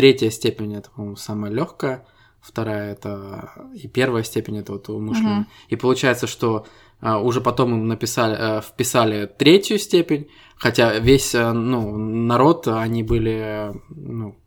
третья 0.00 0.30
степень 0.30 0.74
это, 0.74 0.90
по-моему, 0.90 1.16
самая 1.16 1.52
легкая, 1.52 2.06
вторая 2.40 2.92
это 2.92 3.52
и 3.74 3.86
первая 3.86 4.22
степень 4.22 4.56
это 4.56 4.72
вот 4.72 4.88
умышленная. 4.88 5.40
Мгм. 5.40 5.48
И 5.68 5.76
получается, 5.76 6.26
что 6.26 6.66
э, 7.02 7.14
уже 7.16 7.42
потом 7.42 7.74
им 7.74 7.86
написали, 7.86 8.34
э, 8.38 8.60
вписали 8.62 9.26
третью 9.26 9.78
степень, 9.78 10.30
хотя 10.56 10.98
весь 10.98 11.34
э, 11.34 11.52
ну, 11.52 11.98
народ, 11.98 12.66
они 12.66 13.02
были 13.02 13.74
ну, 13.90 14.40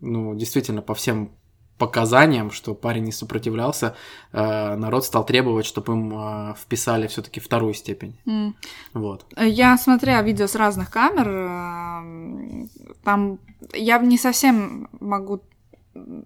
ну, 0.00 0.34
действительно 0.34 0.82
по 0.82 0.92
всем 0.92 1.37
показаниям, 1.78 2.50
что 2.50 2.74
парень 2.74 3.04
не 3.04 3.12
сопротивлялся, 3.12 3.94
э, 4.32 4.76
народ 4.76 5.04
стал 5.04 5.24
требовать, 5.24 5.66
чтобы 5.66 5.92
им 5.92 6.12
э, 6.12 6.54
вписали 6.54 7.06
все-таки 7.06 7.40
вторую 7.40 7.74
степень. 7.74 8.18
М. 8.26 8.54
Вот. 8.94 9.24
Я 9.36 9.78
смотрела 9.78 10.22
видео 10.22 10.46
с 10.46 10.54
разных 10.56 10.90
камер, 10.90 11.28
эм, 11.28 12.70
там 13.04 13.38
я 13.74 13.98
не 13.98 14.18
совсем 14.18 14.88
могу, 15.00 15.40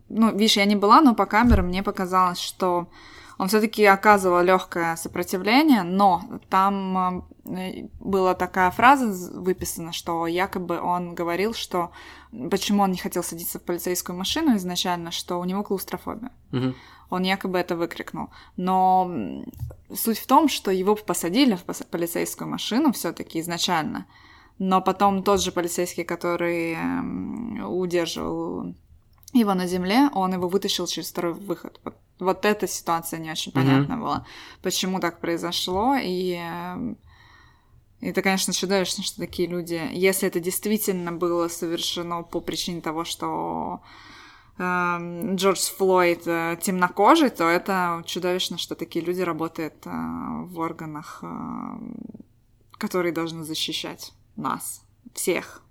ну, 0.08 0.32
видишь, 0.32 0.56
я 0.56 0.64
не 0.64 0.76
была, 0.76 1.00
но 1.00 1.14
по 1.14 1.26
камерам 1.26 1.66
мне 1.66 1.82
показалось, 1.82 2.40
что 2.40 2.88
он 3.38 3.48
все-таки 3.48 3.84
оказывал 3.84 4.42
легкое 4.42 4.96
сопротивление, 4.96 5.82
но 5.82 6.22
там 6.48 7.26
э, 7.44 7.88
была 8.00 8.34
такая 8.34 8.70
фраза 8.70 9.06
выписана, 9.32 9.92
что 9.92 10.26
якобы 10.26 10.80
он 10.80 11.14
говорил, 11.14 11.54
что 11.54 11.90
почему 12.50 12.82
он 12.82 12.92
не 12.92 12.98
хотел 12.98 13.22
садиться 13.22 13.58
в 13.58 13.62
полицейскую 13.62 14.16
машину 14.16 14.56
изначально, 14.56 15.10
что 15.10 15.38
у 15.38 15.44
него 15.44 15.62
клаустрофобия. 15.62 16.30
Мгм. 16.50 16.74
Он 17.10 17.22
якобы 17.22 17.58
это 17.58 17.76
выкрикнул. 17.76 18.30
Но 18.56 19.10
суть 19.94 20.18
в 20.18 20.26
том, 20.26 20.48
что 20.48 20.70
его 20.70 20.94
посадили 20.94 21.56
в 21.56 21.64
полицейскую 21.90 22.48
машину 22.48 22.92
все-таки 22.92 23.40
изначально. 23.40 24.06
Но 24.58 24.80
потом 24.80 25.22
тот 25.22 25.42
же 25.42 25.52
полицейский, 25.52 26.04
который 26.04 26.76
удерживал 27.64 28.74
его 29.32 29.54
на 29.54 29.66
земле, 29.66 30.08
он 30.14 30.34
его 30.34 30.48
вытащил 30.48 30.86
через 30.86 31.10
второй 31.10 31.34
выход. 31.34 31.80
Вот, 32.22 32.44
эта 32.44 32.68
ситуация 32.68 33.18
не 33.18 33.30
очень 33.30 33.52
понятна 33.52 33.96
была, 33.96 34.26
почему 34.62 35.00
так 35.00 35.20
произошло. 35.20 35.96
И 36.00 36.40
это, 38.02 38.20
конечно, 38.20 38.52
чудовищно, 38.52 39.04
что 39.04 39.18
такие 39.18 39.48
люди, 39.48 39.80
если 39.92 40.26
это 40.26 40.40
действительно 40.40 41.12
было 41.12 41.46
совершено 41.46 42.24
по 42.24 42.40
причине 42.40 42.80
того, 42.80 43.04
что 43.04 43.80
эм, 44.58 45.36
Джордж 45.36 45.70
Флойд 45.76 46.26
э, 46.26 46.58
темнокожий, 46.60 47.30
то 47.30 47.44
это 47.44 48.02
чудовищно, 48.04 48.58
что 48.58 48.74
такие 48.74 49.04
люди 49.04 49.20
работают 49.20 49.86
э, 49.86 49.90
в 49.90 50.58
органах, 50.58 51.20
э, 51.22 51.26
которые 52.72 53.12
должны 53.12 53.44
защищать 53.44 54.12
нас, 54.34 54.84
всех. 55.14 55.62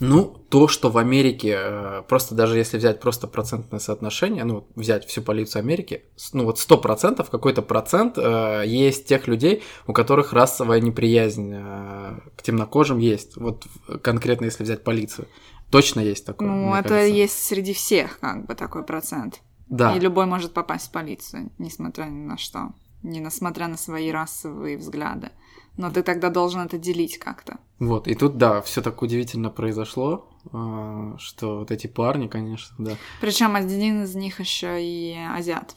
Ну, 0.00 0.24
то, 0.48 0.68
что 0.68 0.90
в 0.90 0.98
Америке, 0.98 1.56
э, 1.58 2.02
просто 2.08 2.34
даже 2.34 2.56
если 2.56 2.78
взять 2.78 3.00
просто 3.00 3.26
процентное 3.26 3.80
соотношение, 3.80 4.44
ну, 4.44 4.66
взять 4.76 5.06
всю 5.06 5.22
полицию 5.22 5.60
Америки, 5.60 6.04
ну, 6.32 6.44
вот 6.44 6.58
100%, 6.58 7.28
какой-то 7.30 7.62
процент 7.62 8.16
э, 8.16 8.62
есть 8.66 9.06
тех 9.06 9.26
людей, 9.26 9.62
у 9.86 9.92
которых 9.92 10.32
расовая 10.32 10.80
неприязнь 10.80 11.52
э, 11.52 12.20
к 12.36 12.42
темнокожим 12.42 12.98
есть. 12.98 13.36
Вот 13.36 13.66
конкретно 14.02 14.46
если 14.46 14.62
взять 14.62 14.84
полицию. 14.84 15.26
Точно 15.70 16.00
есть 16.00 16.24
такое. 16.24 16.48
Ну, 16.48 16.74
это 16.74 16.90
кажется. 16.90 17.14
есть 17.14 17.44
среди 17.44 17.74
всех, 17.74 18.20
как 18.20 18.46
бы, 18.46 18.54
такой 18.54 18.84
процент. 18.84 19.40
Да. 19.68 19.94
И 19.94 20.00
любой 20.00 20.26
может 20.26 20.54
попасть 20.54 20.88
в 20.88 20.92
полицию, 20.92 21.50
несмотря 21.58 22.04
ни 22.04 22.26
на 22.26 22.38
что. 22.38 22.72
Не 23.02 23.20
несмотря 23.20 23.68
на 23.68 23.76
свои 23.76 24.10
расовые 24.10 24.78
взгляды. 24.78 25.30
Но 25.78 25.90
ты 25.90 26.02
тогда 26.02 26.28
должен 26.28 26.60
это 26.60 26.76
делить 26.76 27.18
как-то. 27.18 27.58
Вот, 27.78 28.08
и 28.08 28.14
тут, 28.14 28.36
да, 28.36 28.60
все 28.60 28.82
так 28.82 29.00
удивительно 29.00 29.48
произошло, 29.48 30.28
э, 30.52 31.14
что 31.18 31.60
вот 31.60 31.70
эти 31.70 31.86
парни, 31.86 32.26
конечно, 32.26 32.74
да. 32.78 32.96
Причем 33.20 33.54
один 33.54 34.02
из 34.02 34.14
них 34.16 34.40
еще 34.40 34.82
и 34.82 35.16
азиат. 35.16 35.76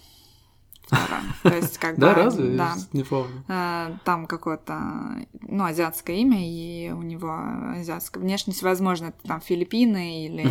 Второй. 0.91 1.21
То 1.43 1.55
есть, 1.55 1.77
как 1.77 1.95
бы. 1.95 2.01
Да, 2.01 2.13
разве? 2.13 2.57
Да. 2.57 2.74
Не 2.91 3.03
помню. 3.03 3.43
Э, 3.48 3.95
Там 4.03 4.25
какое-то, 4.27 5.25
ну, 5.41 5.63
азиатское 5.63 6.17
имя, 6.17 6.38
и 6.41 6.91
у 6.91 7.01
него 7.01 7.33
азиатская 7.79 8.21
внешность, 8.21 8.62
возможно, 8.62 9.05
это 9.07 9.27
там 9.27 9.39
Филиппины 9.41 10.25
или 10.25 10.43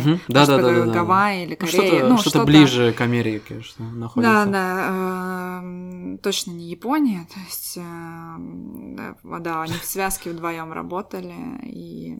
Гавайи 0.91 1.43
или 1.43 1.57
Ну, 1.59 1.67
Корея. 1.67 1.87
что-то, 1.89 2.07
ну, 2.07 2.17
что-то 2.17 2.43
ближе 2.45 2.91
к 2.93 3.01
Америке 3.01 3.61
что 3.61 3.83
находится. 3.83 4.45
Да, 4.45 4.51
да, 4.51 5.59
эм, 5.61 6.17
точно 6.17 6.51
не 6.51 6.69
Япония, 6.69 7.27
то 7.33 7.39
есть, 7.41 7.77
эм, 7.77 8.95
да, 8.95 9.61
они 9.61 9.73
в 9.73 9.85
связке 9.85 10.31
вдвоем 10.31 10.71
работали, 10.73 11.35
и, 11.63 12.17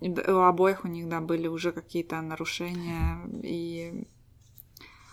у 0.00 0.38
обоих 0.40 0.84
у 0.84 0.88
них, 0.88 1.08
да, 1.08 1.20
были 1.20 1.46
уже 1.46 1.72
какие-то 1.72 2.20
нарушения, 2.20 3.20
и 3.42 4.04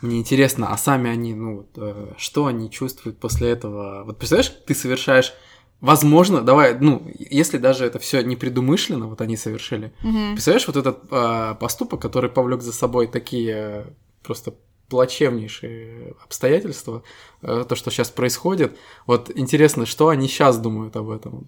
Мне 0.01 0.19
интересно, 0.19 0.71
а 0.71 0.77
сами 0.77 1.09
они, 1.09 1.33
ну, 1.33 1.57
вот, 1.57 1.69
э, 1.75 2.13
что 2.17 2.45
они 2.45 2.69
чувствуют 2.69 3.19
после 3.19 3.49
этого? 3.49 4.03
Вот 4.03 4.17
представляешь, 4.17 4.53
ты 4.65 4.75
совершаешь 4.75 5.33
возможно, 5.81 6.41
давай, 6.41 6.77
ну, 6.79 7.03
если 7.17 7.57
даже 7.57 7.85
это 7.85 7.99
все 7.99 8.21
не 8.21 8.35
предумышленно, 8.35 9.07
вот 9.07 9.21
они 9.21 9.37
совершили, 9.37 9.93
Мгм. 10.01 10.33
представляешь, 10.33 10.67
вот 10.67 10.75
этот 10.77 10.99
а, 11.11 11.53
поступок, 11.55 12.01
который 12.01 12.29
повлек 12.29 12.61
за 12.61 12.73
собой 12.73 13.07
такие 13.07 13.53
э, 13.55 13.85
просто 14.23 14.55
плачевнейшие 14.89 16.15
обстоятельства, 16.23 17.03
э, 17.41 17.65
то, 17.67 17.75
что 17.75 17.91
сейчас 17.91 18.09
происходит. 18.09 18.77
Вот 19.05 19.29
интересно, 19.35 19.85
что 19.85 20.07
они 20.09 20.27
сейчас 20.27 20.57
думают 20.57 20.95
об 20.95 21.09
этом. 21.09 21.45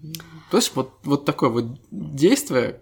Понимаешь, 0.52 0.72
вот, 0.76 0.92
вот 1.04 1.26
такое 1.26 1.50
вот 1.50 1.66
действие, 1.90 2.82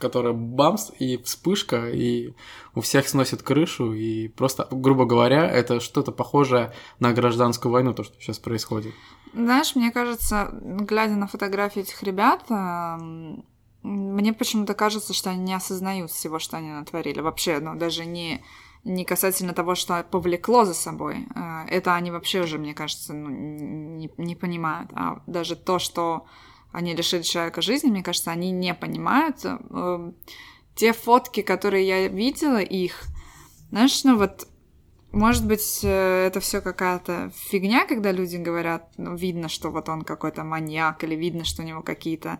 которое 0.00 0.32
бамс 0.32 0.90
и 0.98 1.18
вспышка, 1.18 1.88
и 1.88 2.34
у 2.74 2.80
всех 2.80 3.08
сносит 3.08 3.42
крышу, 3.42 3.92
и 3.92 4.28
просто, 4.28 4.66
грубо 4.70 5.04
говоря, 5.04 5.48
это 5.48 5.80
что-то 5.80 6.10
похожее 6.10 6.72
на 6.98 7.12
гражданскую 7.12 7.70
войну, 7.70 7.94
то, 7.94 8.02
что 8.02 8.14
сейчас 8.20 8.38
происходит. 8.38 8.94
Знаешь, 9.32 9.76
мне 9.76 9.92
кажется, 9.92 10.50
глядя 10.52 11.14
на 11.14 11.28
фотографии 11.28 11.82
этих 11.82 12.02
ребят, 12.02 12.44
эм, 12.50 13.44
мне 13.82 14.32
почему-то 14.32 14.74
кажется, 14.74 15.14
что 15.14 15.30
они 15.30 15.42
не 15.42 15.54
осознают 15.54 16.10
всего, 16.10 16.38
что 16.38 16.56
они 16.56 16.70
натворили. 16.70 17.20
Вообще, 17.20 17.60
ну, 17.60 17.76
даже 17.76 18.04
не, 18.04 18.42
не 18.84 19.04
касательно 19.04 19.52
того, 19.52 19.74
что 19.74 20.04
повлекло 20.10 20.64
за 20.64 20.74
собой. 20.74 21.26
Э, 21.34 21.64
Это 21.68 21.94
они 21.94 22.10
вообще 22.10 22.42
уже, 22.42 22.58
мне 22.58 22.74
кажется, 22.74 23.12
ну, 23.14 23.28
не, 23.28 24.10
не 24.16 24.34
понимают. 24.34 24.90
А 24.94 25.22
даже 25.26 25.56
то, 25.56 25.78
что 25.78 26.26
они 26.72 26.94
лишили 26.94 27.22
человека 27.22 27.62
жизни, 27.62 27.90
мне 27.90 28.02
кажется, 28.02 28.30
они 28.30 28.50
не 28.50 28.74
понимают. 28.74 29.44
Эм, 29.44 30.14
Те 30.74 30.92
фотки, 30.92 31.42
которые 31.42 31.86
я 31.86 32.08
видела 32.08 32.60
их, 32.60 33.04
знаешь, 33.70 34.04
ну 34.04 34.16
вот 34.16 34.46
может 35.12 35.44
быть, 35.44 35.80
э, 35.82 36.26
это 36.26 36.38
все 36.38 36.60
какая-то 36.60 37.32
фигня, 37.34 37.84
когда 37.86 38.12
люди 38.12 38.36
говорят, 38.36 38.92
ну, 38.96 39.16
видно, 39.16 39.48
что 39.48 39.70
вот 39.70 39.88
он 39.88 40.02
какой-то 40.02 40.44
маньяк, 40.44 41.02
или 41.02 41.16
видно, 41.16 41.44
что 41.44 41.62
у 41.62 41.64
него 41.64 41.82
какие-то 41.82 42.38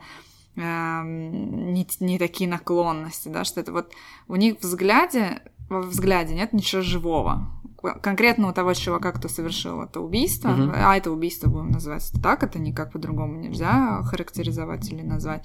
эм, 0.57 1.73
не, 1.73 1.87
не 1.99 2.19
такие 2.19 2.49
наклонности, 2.49 3.29
да, 3.29 3.45
что 3.45 3.61
это 3.61 3.73
вот 3.73 3.93
у 4.29 4.37
них 4.37 4.59
в 4.59 4.63
взгляде, 4.63 5.43
во 5.69 5.81
взгляде 5.83 6.35
нет 6.35 6.53
ничего 6.53 6.83
живого. 6.83 7.60
Конкретно 8.03 8.49
у 8.49 8.53
того 8.53 8.75
чувака, 8.75 9.13
кто 9.13 9.29
совершил 9.29 9.83
это 9.83 10.01
убийство, 10.01 10.49
Мгм. 10.49 10.73
а 10.75 10.97
это 10.97 11.11
убийство 11.11 11.49
будем 11.49 11.71
называть 11.71 12.11
так, 12.23 12.43
это 12.43 12.59
никак 12.59 12.93
по-другому 12.93 13.35
нельзя 13.37 14.03
характеризовать 14.03 14.91
или 14.93 15.03
назвать. 15.03 15.45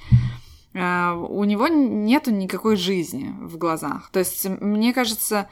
Э, 0.74 1.13
У 1.13 1.44
него 1.46 1.68
нету 1.68 2.32
никакой 2.32 2.75
жизни 2.75 3.34
в 3.42 3.58
глазах. 3.58 4.10
То 4.12 4.20
есть, 4.20 4.46
мне 4.62 4.94
кажется, 4.94 5.48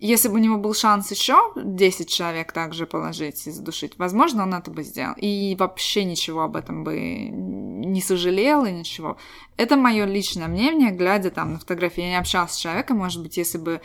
если 0.00 0.28
бы 0.28 0.34
у 0.34 0.38
него 0.38 0.58
был 0.58 0.74
шанс 0.74 1.10
еще 1.10 1.36
10 1.56 2.08
человек 2.08 2.52
также 2.52 2.86
положить 2.86 3.46
и 3.46 3.50
задушить, 3.50 3.98
возможно, 3.98 4.42
он 4.44 4.54
это 4.54 4.70
бы 4.70 4.82
сделал. 4.84 5.14
И 5.16 5.56
вообще 5.58 6.04
ничего 6.04 6.42
об 6.42 6.56
этом 6.56 6.84
бы 6.84 6.98
не 6.98 8.00
сожалел 8.00 8.64
и 8.64 8.72
ничего. 8.72 9.16
Это 9.56 9.76
мое 9.76 10.04
личное 10.04 10.48
мнение, 10.48 10.90
глядя 10.90 11.30
там 11.30 11.52
на 11.54 11.58
фотографии. 11.58 12.02
Я 12.02 12.08
не 12.10 12.18
общалась 12.18 12.52
с 12.52 12.56
человеком, 12.56 12.98
может 12.98 13.22
быть, 13.22 13.36
если 13.36 13.58
бы 13.58 13.80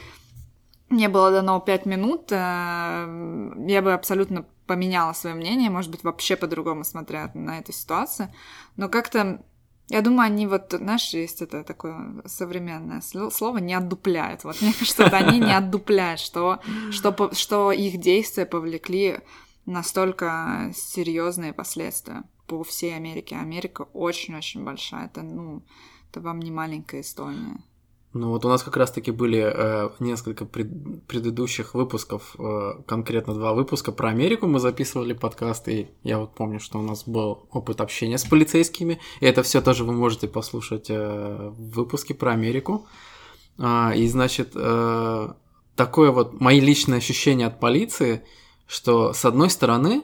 мне 0.93 1.09
было 1.09 1.31
дано 1.31 1.59
5 1.59 1.85
минут, 1.85 2.31
э, 2.31 2.35
я 3.67 3.81
бы 3.81 3.93
абсолютно 3.93 4.45
поменяла 4.65 5.13
свое 5.13 5.35
мнение, 5.35 5.69
может 5.69 5.91
быть, 5.91 6.03
вообще 6.03 6.35
по-другому 6.35 6.83
смотря 6.83 7.31
на 7.33 7.59
эту 7.59 7.73
ситуацию. 7.73 8.33
Но 8.77 8.89
как-то 8.89 9.43
я 9.89 10.01
думаю, 10.01 10.27
они 10.27 10.47
вот, 10.47 10.71
знаешь, 10.71 11.13
есть 11.13 11.41
это 11.41 11.63
такое 11.63 12.23
современное 12.25 13.01
сло- 13.01 13.29
слово, 13.31 13.57
не 13.57 13.73
отдупляют. 13.73 14.43
Вот 14.43 14.61
мне 14.61 14.73
кажется, 14.73 15.05
они 15.05 15.39
не 15.39 15.55
отдупляют, 15.55 16.19
что, 16.19 16.59
что, 16.91 17.31
что 17.33 17.71
их 17.71 17.99
действия 17.99 18.45
повлекли 18.45 19.19
настолько 19.65 20.71
серьезные 20.73 21.53
последствия 21.53 22.23
по 22.47 22.63
всей 22.63 22.95
Америке. 22.95 23.35
Америка 23.35 23.87
очень-очень 23.93 24.63
большая. 24.63 25.07
Это, 25.07 25.21
ну, 25.21 25.63
это 26.09 26.21
вам 26.21 26.39
не 26.39 26.51
маленькая 26.51 27.01
Эстония. 27.01 27.57
Ну 28.13 28.29
вот 28.29 28.45
у 28.45 28.49
нас 28.49 28.61
как 28.61 28.77
раз-таки 28.77 29.09
были 29.09 29.41
э, 29.43 29.89
несколько 29.99 30.45
пред- 30.45 31.03
предыдущих 31.07 31.73
выпусков, 31.73 32.35
э, 32.37 32.73
конкретно 32.85 33.33
два 33.33 33.53
выпуска 33.53 33.91
про 33.91 34.09
Америку 34.09 34.45
мы 34.45 34.59
записывали 34.59 35.13
подкаст, 35.13 35.67
и 35.67 35.89
я 36.03 36.19
вот 36.19 36.35
помню, 36.35 36.59
что 36.59 36.77
у 36.77 36.83
нас 36.83 37.07
был 37.07 37.47
опыт 37.51 37.81
общения 37.81 38.19
с 38.19 38.23
полицейскими, 38.23 38.99
и 39.19 39.25
это 39.25 39.41
все 39.41 39.61
тоже 39.61 39.83
вы 39.83 39.93
можете 39.93 40.27
послушать 40.27 40.91
э, 40.91 41.49
в 41.57 41.71
выпуске 41.71 42.13
про 42.13 42.33
Америку. 42.33 42.87
А, 43.57 43.93
и 43.95 44.07
значит, 44.07 44.51
э, 44.53 45.33
такое 45.75 46.11
вот 46.11 46.39
мои 46.39 46.59
личные 46.59 46.97
ощущения 46.99 47.47
от 47.47 47.59
полиции, 47.59 48.23
что 48.67 49.13
с 49.13 49.25
одной 49.25 49.49
стороны 49.49 50.03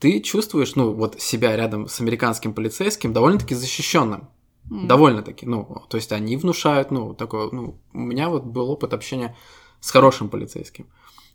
ты 0.00 0.20
чувствуешь, 0.20 0.74
ну 0.74 0.92
вот 0.92 1.20
себя 1.20 1.56
рядом 1.56 1.86
с 1.86 2.00
американским 2.00 2.52
полицейским 2.52 3.12
довольно-таки 3.12 3.54
защищенным. 3.54 4.28
М. 4.70 4.86
Довольно-таки, 4.88 5.46
ну, 5.46 5.82
то 5.88 5.96
есть 5.96 6.12
они 6.12 6.36
внушают, 6.36 6.90
ну, 6.90 7.14
такое, 7.14 7.48
ну, 7.52 7.78
у 7.92 7.98
меня 7.98 8.28
вот 8.28 8.44
был 8.44 8.70
опыт 8.70 8.94
общения 8.94 9.36
с 9.80 9.90
хорошим 9.90 10.28
полицейским. 10.28 10.86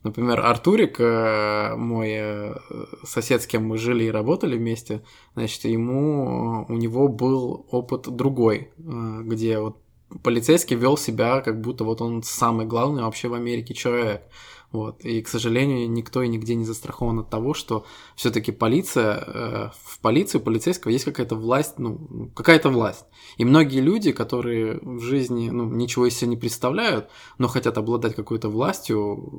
Например, 0.04 0.40
Артурик, 0.40 0.96
э, 1.00 1.76
мой 1.76 2.10
э, 2.12 2.56
сосед, 3.04 3.42
с 3.42 3.48
кем 3.48 3.68
мы 3.68 3.78
жили 3.78 4.06
и 4.06 4.12
работали 4.12 4.58
вместе, 4.58 5.04
значит, 5.36 5.66
ему, 5.66 6.66
у 6.70 6.74
него 6.74 7.10
был 7.10 7.66
опыт 7.70 8.08
другой, 8.08 8.72
э, 8.78 9.22
где 9.24 9.60
вот 9.60 9.78
полицейский 10.24 10.78
вел 10.78 10.96
себя, 10.98 11.42
как 11.42 11.60
будто 11.60 11.84
вот 11.84 12.02
он 12.02 12.24
самый 12.24 12.66
главный 12.66 13.04
вообще 13.04 13.28
в 13.28 13.34
Америке 13.34 13.74
человек. 13.74 14.24
Вот. 14.72 15.04
И, 15.04 15.22
к 15.22 15.28
сожалению, 15.28 15.90
никто 15.90 16.22
и 16.22 16.28
нигде 16.28 16.54
не 16.54 16.64
застрахован 16.64 17.20
от 17.20 17.30
того, 17.30 17.56
что 17.56 17.86
все-таки 18.16 18.52
полиция, 18.52 19.16
э, 19.16 19.70
в 19.84 20.00
полиции 20.00 20.38
у 20.38 20.42
полицейского 20.42 20.92
есть 20.92 21.06
какая-то 21.06 21.36
власть, 21.36 21.80
ну, 21.80 22.30
какая-то 22.36 22.70
власть. 22.70 23.06
И 23.38 23.46
многие 23.46 23.80
люди, 23.80 24.12
которые 24.12 24.80
в 24.82 25.02
жизни, 25.02 25.50
ну, 25.50 25.66
ничего 25.66 26.06
из 26.06 26.18
себя 26.18 26.30
не 26.30 26.38
представляют, 26.38 27.10
но 27.40 27.48
хотят 27.48 27.80
обладать 27.80 28.16
какой-то 28.16 28.50
властью, 28.50 28.98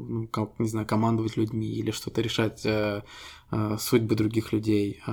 ну, 0.08 0.28
как, 0.28 0.58
не 0.58 0.68
знаю, 0.68 0.86
командовать 0.86 1.36
людьми 1.36 1.68
или 1.68 1.92
что-то 1.92 2.20
решать 2.22 2.66
э, 2.66 3.02
э, 3.52 3.76
судьбы 3.78 4.16
других 4.16 4.52
людей, 4.52 5.00
э, 5.06 5.12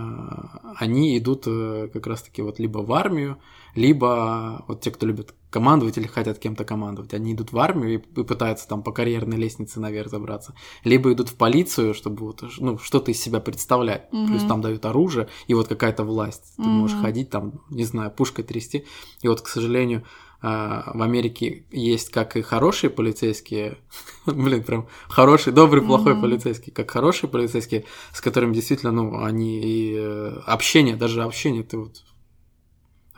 они 0.78 1.16
идут 1.20 1.44
э, 1.46 1.90
как 1.94 2.08
раз-таки 2.08 2.42
вот 2.42 2.58
либо 2.58 2.80
в 2.80 2.92
армию, 2.92 3.38
либо 3.78 4.66
вот 4.68 4.82
те, 4.82 4.90
кто 4.90 5.06
любит 5.06 5.36
командовать 5.52 6.00
или 6.00 6.08
хотят 6.08 6.40
кем-то 6.40 6.66
командовать, 6.66 7.14
они 7.14 7.34
идут 7.34 7.52
в 7.52 7.60
армию 7.60 8.00
и, 8.00 8.22
и 8.22 8.24
пытаются 8.24 8.68
там 8.68 8.82
по 8.82 8.92
карьерной 8.92 9.38
лестнице 9.38 9.80
наверх 9.80 10.10
забраться, 10.10 10.56
либо 10.84 11.14
идут 11.14 11.30
в 11.30 11.36
полицию, 11.36 11.94
чтобы 11.94 12.26
вот, 12.26 12.44
ну, 12.58 12.80
что-то 12.80 13.12
из 13.12 13.22
себя 13.22 13.40
представлять, 13.40 14.12
Мгм. 14.12 14.28
плюс 14.28 14.46
там 14.46 14.62
дают 14.62 14.84
оружие 14.86 15.30
и 15.46 15.54
вот 15.54 15.68
какая-то 15.68 16.04
власть, 16.04 16.56
ты 16.64 16.72
можешь 16.72 16.96
Мгм. 16.96 17.06
ходить 17.06 17.30
там, 17.30 17.62
не 17.70 17.84
знаю, 17.84 18.10
пушкой 18.10 18.44
трясти, 18.46 18.86
и 19.22 19.28
вот, 19.28 19.42
к 19.42 19.48
сожалению, 19.48 20.04
а, 20.42 20.92
в 20.96 21.02
Америке 21.04 21.66
есть 21.70 22.10
как 22.10 22.36
и 22.36 22.42
хорошие 22.42 22.90
полицейские, 22.90 23.78
блин, 24.26 24.64
прям 24.64 24.88
хороший, 25.08 25.54
добрый, 25.54 25.84
плохой 25.84 26.14
Мгм. 26.14 26.22
полицейский, 26.22 26.74
как 26.74 26.90
хорошие 26.90 27.30
полицейские, 27.30 27.86
с 28.12 28.22
которыми 28.22 28.56
действительно, 28.56 28.92
ну, 28.92 29.24
они 29.24 29.62
и 29.62 29.96
э, 29.96 30.40
общение, 30.48 30.96
даже 30.96 31.22
общение, 31.24 31.62
ты 31.64 31.78
вот 31.78 32.04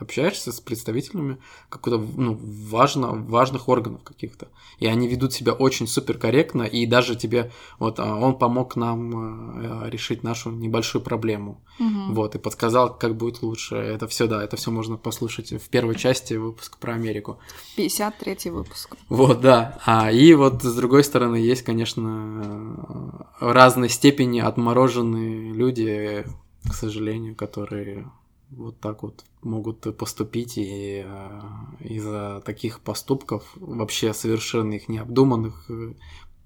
общаешься 0.00 0.52
с 0.52 0.60
представителями 0.60 1.38
какого-то 1.68 2.02
ну, 2.16 2.38
важно, 2.40 3.12
важных 3.12 3.68
органов 3.68 4.02
каких-то. 4.02 4.48
И 4.78 4.86
они 4.86 5.08
ведут 5.08 5.32
себя 5.32 5.52
очень 5.52 5.86
супер 5.86 6.18
корректно, 6.18 6.62
и 6.62 6.86
даже 6.86 7.14
тебе, 7.14 7.52
вот 7.78 8.00
а, 8.00 8.16
он 8.16 8.38
помог 8.38 8.76
нам 8.76 9.84
э, 9.84 9.90
решить 9.90 10.22
нашу 10.22 10.50
небольшую 10.50 11.02
проблему. 11.02 11.60
Мгм. 11.78 12.14
Вот, 12.14 12.34
и 12.34 12.38
подсказал, 12.38 12.96
как 12.96 13.16
будет 13.16 13.42
лучше. 13.42 13.76
Это 13.76 14.08
все, 14.08 14.26
да, 14.26 14.42
это 14.42 14.56
все 14.56 14.70
можно 14.70 14.96
послушать 14.96 15.52
в 15.52 15.68
первой 15.68 15.96
части 15.96 16.34
выпуска 16.34 16.78
про 16.78 16.94
Америку. 16.94 17.38
53 17.76 18.50
выпуск. 18.50 18.96
Вот, 19.08 19.40
да. 19.40 19.78
А, 19.84 20.10
и 20.10 20.34
вот 20.34 20.62
с 20.62 20.74
другой 20.74 21.04
стороны 21.04 21.36
есть, 21.36 21.62
конечно, 21.62 23.30
разной 23.38 23.88
степени 23.88 24.40
отмороженные 24.40 25.52
люди, 25.52 26.24
к 26.68 26.74
сожалению, 26.74 27.34
которые 27.34 28.06
вот 28.50 28.80
так 28.80 29.02
вот 29.02 29.24
могут 29.42 29.96
поступить 29.96 30.58
и 30.58 31.04
э, 31.06 31.40
из-за 31.80 32.42
таких 32.44 32.80
поступков 32.80 33.44
вообще 33.56 34.12
совершенно 34.12 34.74
их 34.74 34.88
необдуманных 34.88 35.70
э, 35.70 35.94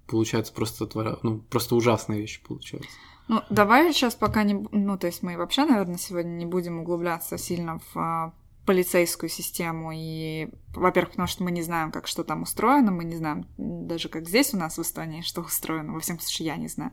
получается 0.06 0.52
просто 0.52 0.88
ну 1.22 1.38
просто 1.38 1.74
ужасные 1.74 2.20
вещи 2.20 2.42
получаются. 2.42 2.90
Ну, 3.28 3.42
давай 3.48 3.92
сейчас 3.92 4.14
пока 4.14 4.42
не... 4.42 4.66
Ну, 4.70 4.98
то 4.98 5.06
есть 5.06 5.22
мы 5.22 5.36
вообще, 5.36 5.64
наверное, 5.64 5.96
сегодня 5.96 6.30
не 6.30 6.46
будем 6.46 6.80
углубляться 6.80 7.38
сильно 7.38 7.78
в 7.78 7.96
а, 7.96 8.34
полицейскую 8.66 9.30
систему. 9.30 9.92
И, 9.94 10.50
во-первых, 10.74 11.12
потому 11.12 11.28
что 11.28 11.42
мы 11.42 11.50
не 11.50 11.62
знаем, 11.62 11.90
как 11.90 12.06
что 12.06 12.22
там 12.22 12.42
устроено, 12.42 12.90
мы 12.90 13.04
не 13.04 13.16
знаем 13.16 13.46
даже, 13.56 14.10
как 14.10 14.28
здесь 14.28 14.52
у 14.52 14.58
нас 14.58 14.76
в 14.76 14.82
Эстонии, 14.82 15.22
что 15.22 15.40
устроено. 15.40 15.94
Во 15.94 16.00
всяком 16.00 16.20
случае, 16.20 16.48
я 16.48 16.56
не 16.56 16.68
знаю. 16.68 16.92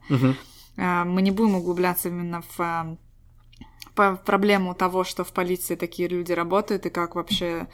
А, 0.78 1.04
Мы 1.04 1.22
не 1.22 1.32
будем 1.32 1.56
углубляться 1.56 2.08
именно 2.08 2.42
в, 2.42 2.60
а, 2.60 2.98
по- 3.96 4.16
проблему 4.16 4.76
того, 4.76 5.04
что 5.04 5.24
в 5.24 5.34
полиции 5.34 5.76
такие 5.76 6.08
люди 6.08 6.32
работают, 6.32 6.86
и 6.86 6.90
как 6.90 7.16
вообще 7.16 7.68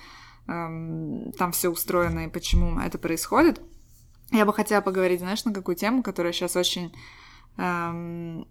эм, 0.48 1.32
там 1.38 1.52
все 1.52 1.70
устроено, 1.70 2.26
и 2.26 2.30
почему 2.30 2.80
это 2.80 2.98
происходит. 2.98 3.62
Я 4.32 4.46
бы 4.46 4.54
хотела 4.54 4.82
поговорить, 4.82 5.20
знаешь, 5.20 5.46
на 5.46 5.54
какую 5.54 5.76
тему, 5.76 6.04
которая 6.04 6.34
сейчас 6.34 6.56
очень 6.56 6.94
эм, 7.58 8.48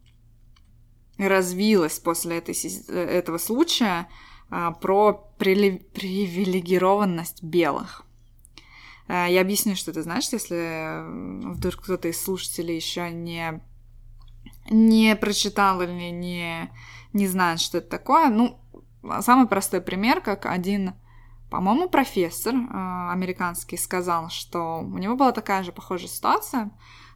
развилось 1.19 1.99
после 1.99 2.39
этой, 2.39 2.55
этого 2.89 3.39
случая 3.39 4.09
а, 4.51 4.73
про 4.73 5.33
привилегированность 5.39 7.43
белых. 7.43 8.05
А, 9.09 9.27
я 9.27 9.41
объясню, 9.41 9.75
что 9.77 9.91
это 9.91 10.03
значит, 10.03 10.35
если 10.35 11.55
вдруг 11.55 11.77
кто-то 11.77 12.09
из 12.09 12.23
слушателей 12.23 12.77
еще 12.77 13.11
не, 13.11 13.63
не 14.71 15.17
прочитал 15.17 15.81
или 15.83 16.11
не, 16.11 16.71
не 17.17 17.27
знает, 17.27 17.61
что 17.61 17.79
это 17.79 17.89
такое. 17.89 18.29
Ну, 18.29 18.59
самый 19.21 19.49
простой 19.49 19.81
пример, 19.81 20.21
как 20.21 20.47
один, 20.47 20.95
по-моему, 21.51 21.89
профессор 21.89 22.55
э, 22.55 23.11
американский 23.11 23.77
сказал, 23.77 24.29
что 24.29 24.81
у 24.81 24.99
него 24.99 25.17
была 25.17 25.33
такая 25.33 25.63
же 25.63 25.73
похожая 25.73 26.09
ситуация, 26.09 26.71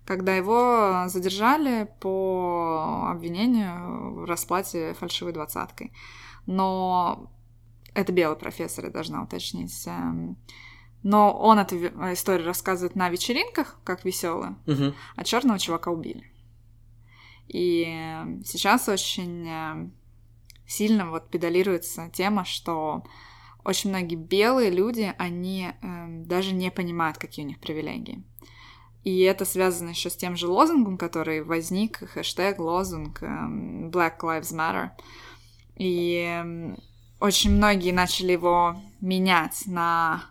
когда 0.05 0.35
его 0.35 1.05
задержали 1.07 1.89
по 2.01 3.09
обвинению 3.11 4.23
в 4.23 4.25
расплате 4.25 4.95
фальшивой 4.95 5.33
двадцаткой. 5.33 5.93
Но 6.47 7.31
это 7.95 8.13
белый 8.13 8.37
профессор, 8.37 8.87
я 8.87 8.91
должна 8.91 9.23
уточнить. 9.23 9.87
Эм, 9.87 10.37
но 11.03 11.33
он 11.33 11.59
эту 11.59 11.77
историю 12.13 12.47
рассказывает 12.47 12.97
на 12.97 13.09
вечеринках, 13.09 13.79
как 13.85 14.05
веселую, 14.05 14.57
угу. 14.67 14.95
а 15.17 15.25
черного 15.25 15.59
чувака 15.59 15.91
убили. 15.91 16.31
И 17.53 17.85
сейчас 18.45 18.89
очень 18.89 19.49
э, 19.49 19.91
сильно 20.69 21.11
вот 21.11 21.31
педалируется 21.31 22.09
тема, 22.13 22.45
что 22.45 23.03
очень 23.65 23.91
многие 23.91 24.15
белые 24.15 24.71
люди, 24.71 25.13
они 25.19 25.69
э, 25.71 26.07
даже 26.27 26.53
не 26.53 26.71
понимают, 26.71 27.19
какие 27.19 27.45
у 27.45 27.49
них 27.49 27.59
привилегии. 27.59 28.23
И 29.03 29.21
это 29.23 29.45
связано 29.45 29.89
еще 29.91 30.11
с 30.11 30.17
тем 30.17 30.37
же 30.37 30.47
лозунгом, 30.47 30.97
который 30.97 31.43
возник, 31.43 32.09
хэштег, 32.09 32.61
лозунг 32.61 33.23
эм, 33.23 33.91
Black 33.91 34.21
Lives 34.21 34.55
Matter. 34.55 34.91
И 35.75 36.17
эм, 36.19 36.79
очень 37.19 37.51
многие 37.51 37.93
начали 37.93 38.33
его 38.33 38.81
менять 39.01 39.65
на 39.67 40.23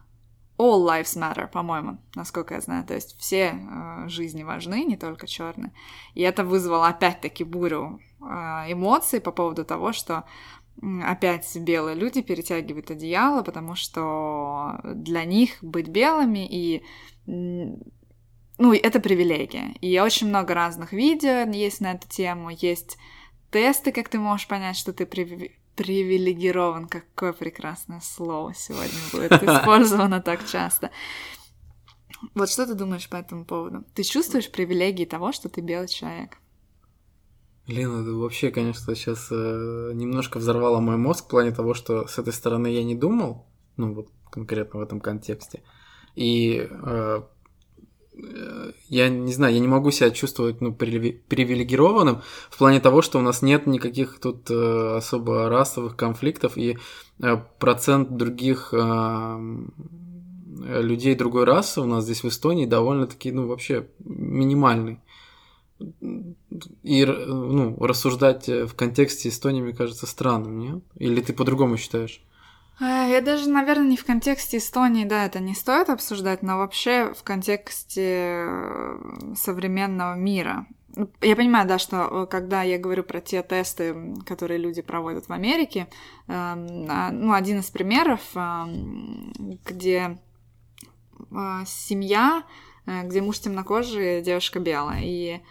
All 0.60 0.86
Lives 0.86 1.18
Matter, 1.18 1.48
по-моему, 1.48 2.00
насколько 2.16 2.54
я 2.54 2.62
знаю. 2.62 2.86
То 2.86 2.94
есть 2.94 3.18
все 3.18 3.56
э, 3.56 4.10
жизни 4.10 4.44
важны, 4.44 4.84
не 4.84 4.98
только 4.98 5.26
черные. 5.26 5.72
И 6.16 6.22
это 6.22 6.44
вызвало 6.44 6.88
опять-таки 6.88 7.46
бурю 7.46 8.02
э, 8.22 8.26
эмоций 8.74 9.22
по 9.22 9.32
поводу 9.32 9.64
того, 9.64 9.94
что 9.94 10.26
опять 11.04 11.58
белые 11.58 11.96
люди 11.96 12.22
перетягивают 12.22 12.92
одеяло, 12.92 13.44
потому 13.44 13.76
что 13.76 14.80
для 14.84 15.26
них 15.26 15.58
быть 15.62 15.88
белыми 15.88 16.46
и 16.46 16.84
ну, 17.26 18.74
это 18.74 19.00
привилегия. 19.00 19.74
И 19.82 20.00
очень 20.00 20.28
много 20.28 20.54
разных 20.54 20.92
видео 20.92 21.50
есть 21.50 21.80
на 21.82 21.94
эту 21.94 22.08
тему, 22.08 22.50
есть 22.50 22.98
тесты, 23.52 23.92
как 23.92 24.10
ты 24.10 24.20
можешь 24.20 24.48
понять, 24.48 24.78
что 24.78 24.94
ты 24.94 25.06
при... 25.06 25.59
привилегирован. 25.76 26.88
Какое 26.88 27.34
прекрасное 27.34 28.02
слово 28.02 28.54
сегодня 28.54 29.00
будет 29.12 29.32
использовано 29.44 30.22
так 30.22 30.48
часто. 30.48 30.92
Вот 32.36 32.50
что 32.50 32.66
ты 32.66 32.74
думаешь 32.74 33.10
по 33.10 33.16
этому 33.16 33.46
поводу? 33.46 33.84
Ты 33.94 34.04
чувствуешь 34.04 34.52
привилегии 34.52 35.06
того, 35.06 35.32
что 35.32 35.48
ты 35.50 35.62
белый 35.62 35.88
человек? 35.88 36.38
Лена, 37.66 38.04
ты 38.04 38.14
вообще, 38.14 38.50
конечно, 38.52 38.96
сейчас 38.96 39.28
э, 39.32 39.92
немножко 39.94 40.40
взорвала 40.40 40.80
мой 40.80 40.98
мозг 40.98 41.26
в 41.26 41.28
плане 41.30 41.52
того, 41.52 41.74
что 41.74 42.08
с 42.08 42.18
этой 42.18 42.34
стороны 42.34 42.68
я 42.68 42.84
не 42.84 42.96
думал, 42.96 43.46
ну 43.78 43.94
вот 43.94 44.10
конкретно 44.32 44.80
в 44.80 44.84
этом 44.84 45.00
контексте. 45.00 45.62
И 46.16 46.68
э, 46.70 47.22
я 48.88 49.10
не 49.10 49.34
знаю, 49.34 49.54
я 49.54 49.60
не 49.60 49.68
могу 49.68 49.92
себя 49.92 50.12
чувствовать 50.12 50.62
ну, 50.62 50.74
привилегированным 50.74 52.22
в 52.50 52.58
плане 52.58 52.80
того, 52.80 53.02
что 53.02 53.20
у 53.20 53.22
нас 53.22 53.42
нет 53.42 53.68
никаких 53.68 54.20
тут 54.20 54.50
э, 54.50 54.98
особо 54.98 55.50
расовых 55.50 55.96
конфликтов, 55.96 56.58
и 56.58 56.78
э, 57.22 57.38
процент 57.60 58.18
других 58.18 58.74
э, 58.74 59.40
людей 60.82 61.16
другой 61.16 61.46
расы 61.46 61.82
у 61.82 61.86
нас 61.86 62.04
здесь 62.04 62.24
в 62.24 62.28
Эстонии 62.28 62.66
довольно-таки, 62.66 63.32
ну, 63.32 63.48
вообще 63.48 63.88
минимальный. 64.00 65.00
И 66.84 67.06
ну, 67.06 67.78
рассуждать 67.80 68.50
в 68.50 68.74
контексте 68.76 69.30
Эстонии, 69.30 69.62
мне 69.62 69.74
кажется, 69.74 70.06
странным, 70.06 70.60
нет? 70.60 70.84
Или 70.96 71.22
ты 71.22 71.32
по-другому 71.32 71.78
считаешь? 71.78 72.22
Э, 72.80 73.08
я 73.10 73.22
даже, 73.22 73.50
наверное, 73.50 73.88
не 73.88 73.98
в 73.98 74.06
контексте 74.06 74.58
Эстонии, 74.58 75.06
да, 75.06 75.26
это 75.26 75.40
не 75.40 75.54
стоит 75.54 75.90
обсуждать, 75.90 76.42
но 76.42 76.58
вообще 76.58 77.14
в 77.14 77.24
контексте 77.24 78.46
э, 78.48 79.34
современного 79.36 80.16
мира. 80.16 80.66
Я 81.22 81.36
понимаю, 81.36 81.68
да, 81.68 81.78
что 81.78 82.24
э, 82.24 82.28
когда 82.28 82.64
я 82.64 82.78
говорю 82.78 83.04
про 83.04 83.22
те 83.22 83.44
тесты, 83.44 84.16
которые 84.26 84.58
люди 84.58 84.82
проводят 84.82 85.28
в 85.28 85.34
Америке, 85.34 85.88
эм, 86.28 86.88
а, 86.90 87.12
ну, 87.12 87.34
один 87.34 87.60
из 87.60 87.70
примеров, 87.70 88.22
эм, 88.36 89.34
где 89.66 90.18
семья, 91.66 92.44
где 92.86 93.22
муж 93.22 93.40
темнокожий, 93.40 94.22
девушка 94.22 94.60
белая, 94.60 95.02
и 95.04 95.42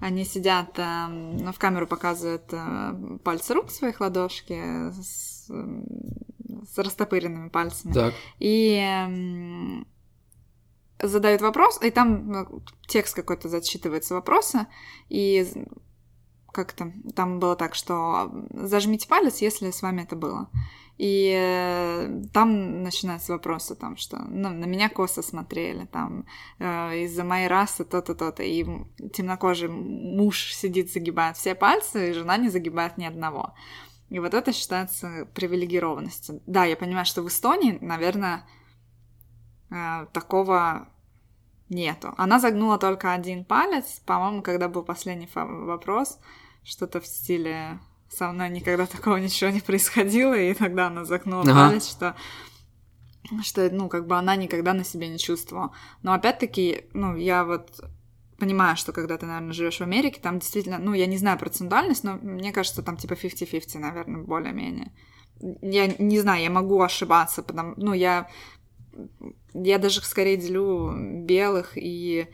они 0.00 0.24
сидят, 0.24 0.78
эм, 0.78 1.52
в 1.52 1.58
камеру 1.58 1.86
показывают 1.86 2.52
пальцы 3.22 3.52
рук 3.52 3.70
своих 3.70 4.00
ладошки, 4.00 4.90
с 6.64 6.78
растопыренными 6.78 7.48
пальцами. 7.48 7.92
Так. 7.92 8.14
И 8.38 9.84
задают 11.02 11.40
вопрос, 11.40 11.80
и 11.82 11.90
там 11.90 12.28
ну, 12.28 12.62
текст 12.86 13.14
какой-то 13.14 13.48
зачитывается 13.48 14.14
вопроса, 14.14 14.66
и 15.08 15.46
как 16.52 16.72
то 16.72 16.92
там 17.14 17.38
было 17.38 17.56
так, 17.56 17.74
что 17.74 18.30
зажмите 18.50 19.08
палец, 19.08 19.38
если 19.38 19.70
с 19.70 19.82
вами 19.82 20.02
это 20.02 20.16
было. 20.16 20.50
И 20.98 21.32
э, 21.34 22.24
там 22.34 22.82
начинаются 22.82 23.32
вопросы, 23.32 23.74
там, 23.74 23.96
что 23.96 24.18
ну, 24.18 24.50
на 24.50 24.66
меня 24.66 24.90
косо 24.90 25.22
смотрели, 25.22 25.86
там, 25.86 26.26
э, 26.58 27.04
из-за 27.04 27.24
моей 27.24 27.48
расы 27.48 27.84
то-то, 27.84 28.14
то-то. 28.14 28.42
И 28.42 28.66
темнокожий 29.14 29.70
муж 29.70 30.52
сидит, 30.52 30.92
загибает 30.92 31.38
все 31.38 31.54
пальцы, 31.54 32.10
и 32.10 32.12
жена 32.12 32.36
не 32.36 32.50
загибает 32.50 32.98
ни 32.98 33.06
одного. 33.06 33.54
И 34.10 34.18
вот 34.18 34.34
это 34.34 34.52
считается 34.52 35.26
привилегированностью. 35.34 36.42
Да, 36.46 36.64
я 36.64 36.76
понимаю, 36.76 37.06
что 37.06 37.22
в 37.22 37.28
Эстонии, 37.28 37.78
наверное, 37.80 38.46
э, 39.70 40.06
такого 40.12 40.88
нету. 41.68 42.12
Она 42.18 42.40
загнула 42.40 42.78
только 42.78 43.12
один 43.12 43.44
палец, 43.44 44.02
по-моему, 44.04 44.42
когда 44.42 44.68
был 44.68 44.82
последний 44.82 45.28
вопрос, 45.32 46.18
что-то 46.64 47.00
в 47.00 47.06
стиле 47.06 47.78
со 48.10 48.32
мной 48.32 48.50
никогда 48.50 48.86
такого 48.86 49.16
ничего 49.16 49.50
не 49.50 49.60
происходило, 49.60 50.34
и 50.34 50.52
тогда 50.54 50.88
она 50.88 51.04
загнула 51.04 51.42
ага. 51.42 51.68
палец, 51.68 51.88
что 51.88 52.16
что, 53.44 53.70
ну, 53.70 53.88
как 53.88 54.08
бы 54.08 54.16
она 54.16 54.34
никогда 54.34 54.72
на 54.72 54.82
себе 54.82 55.08
не 55.08 55.18
чувствовала. 55.18 55.72
Но 56.02 56.12
опять-таки, 56.12 56.86
ну, 56.94 57.14
я 57.14 57.44
вот 57.44 57.80
понимаю, 58.40 58.76
что 58.76 58.92
когда 58.92 59.16
ты, 59.16 59.26
наверное, 59.26 59.52
живешь 59.52 59.78
в 59.78 59.82
Америке, 59.82 60.20
там 60.20 60.38
действительно, 60.38 60.78
ну, 60.78 60.92
я 60.94 61.06
не 61.06 61.18
знаю 61.18 61.38
процентуальность, 61.38 62.04
но 62.04 62.14
мне 62.14 62.52
кажется, 62.52 62.82
там 62.82 62.96
типа 62.96 63.12
50-50, 63.12 63.78
наверное, 63.78 64.22
более-менее. 64.22 64.92
Я 65.62 65.86
не 65.86 66.18
знаю, 66.20 66.42
я 66.42 66.50
могу 66.50 66.80
ошибаться, 66.82 67.42
потому, 67.42 67.74
ну, 67.76 67.92
я, 67.92 68.28
я 69.54 69.78
даже 69.78 70.02
скорее 70.02 70.36
делю 70.36 70.92
белых 71.24 71.72
и 71.76 72.26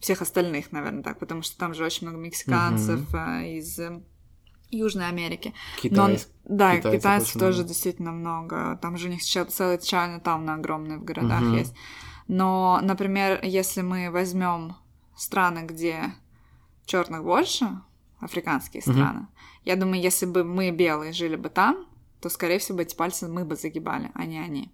всех 0.00 0.22
остальных, 0.22 0.72
наверное, 0.72 1.02
так, 1.02 1.18
потому 1.18 1.42
что 1.42 1.56
там 1.56 1.74
же 1.74 1.84
очень 1.84 2.06
много 2.06 2.20
мексиканцев 2.20 3.00
mm-hmm. 3.14 3.58
из 3.58 3.80
Южной 4.70 5.08
Америки. 5.08 5.54
Китайс. 5.80 6.28
Но, 6.44 6.56
да, 6.56 6.76
китайцев, 6.76 7.00
китайцев 7.00 7.32
тоже 7.34 7.58
много. 7.58 7.68
действительно 7.68 8.12
много. 8.12 8.78
Там 8.82 8.96
же 8.96 9.08
у 9.08 9.10
них 9.10 9.22
целый 9.22 9.78
Чайна 9.78 10.18
там 10.18 10.44
на 10.44 10.54
огромные 10.54 10.98
в 10.98 11.04
городах 11.04 11.42
mm-hmm. 11.42 11.58
есть. 11.58 11.74
Но, 12.26 12.80
например, 12.82 13.40
если 13.42 13.82
мы 13.82 14.10
возьмем 14.10 14.74
страны, 15.22 15.60
где 15.60 16.14
черных 16.84 17.22
больше, 17.22 17.80
африканские 18.20 18.82
страны, 18.82 19.20
угу. 19.20 19.28
я 19.64 19.76
думаю, 19.76 20.00
если 20.00 20.26
бы 20.26 20.44
мы 20.44 20.70
белые 20.70 21.12
жили 21.12 21.36
бы 21.36 21.48
там, 21.48 21.86
то, 22.20 22.28
скорее 22.28 22.58
всего, 22.58 22.80
эти 22.80 22.94
пальцы 22.94 23.28
мы 23.28 23.44
бы 23.44 23.56
загибали, 23.56 24.10
а 24.14 24.24
не 24.24 24.38
они. 24.38 24.72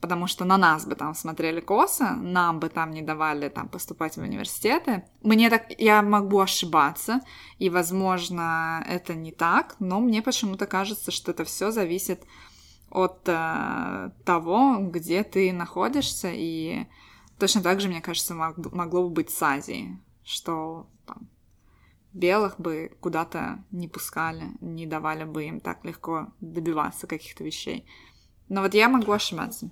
Потому 0.00 0.26
что 0.26 0.44
на 0.44 0.56
нас 0.56 0.86
бы 0.86 0.94
там 0.94 1.14
смотрели 1.14 1.60
косо, 1.60 2.12
нам 2.16 2.58
бы 2.58 2.68
там 2.68 2.90
не 2.90 3.02
давали 3.02 3.48
там 3.48 3.68
поступать 3.68 4.16
в 4.16 4.22
университеты. 4.22 5.04
Мне 5.22 5.50
так, 5.50 5.66
я 5.78 6.02
могу 6.02 6.40
ошибаться, 6.40 7.20
и, 7.58 7.68
возможно, 7.68 8.82
это 8.88 9.14
не 9.14 9.30
так, 9.30 9.76
но 9.78 10.00
мне 10.00 10.22
почему-то 10.22 10.66
кажется, 10.66 11.10
что 11.10 11.32
это 11.32 11.44
все 11.44 11.70
зависит 11.70 12.24
от 12.90 13.20
э, 13.26 14.10
того, 14.24 14.78
где 14.80 15.22
ты 15.22 15.52
находишься 15.52 16.30
и 16.32 16.86
Точно 17.40 17.62
так 17.62 17.80
же, 17.80 17.88
мне 17.88 18.02
кажется, 18.02 18.34
могло 18.34 19.04
бы 19.04 19.08
быть 19.08 19.30
с 19.30 19.42
Азией, 19.42 19.96
что 20.22 20.86
там, 21.06 21.26
белых 22.12 22.60
бы 22.60 22.92
куда-то 23.00 23.64
не 23.70 23.88
пускали, 23.88 24.50
не 24.60 24.86
давали 24.86 25.24
бы 25.24 25.44
им 25.44 25.60
так 25.60 25.82
легко 25.86 26.28
добиваться 26.42 27.06
каких-то 27.06 27.42
вещей. 27.42 27.86
Но 28.50 28.60
вот 28.60 28.74
я 28.74 28.90
могу 28.90 29.10
ошибаться. 29.12 29.70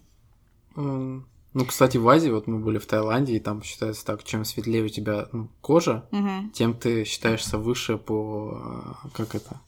Ну, 0.75 1.65
кстати, 1.67 1.99
в 1.99 2.09
Азии, 2.09 2.31
вот 2.31 2.47
мы 2.47 2.59
были 2.59 2.79
в 2.79 2.87
Таиланде, 2.87 3.37
и 3.37 3.41
там 3.41 3.63
считается 3.63 4.05
так, 4.07 4.25
чем 4.25 4.47
светлее 4.47 4.85
у 4.85 4.89
тебя 4.89 5.29
ну, 5.33 5.51
кожа, 5.61 6.09
Мгм. 6.11 6.51
тем 6.51 6.73
ты 6.73 7.05
считаешься 7.05 7.59
выше 7.59 7.99
по, 7.99 8.95
э, 9.05 9.09
как 9.13 9.35
это, 9.35 9.61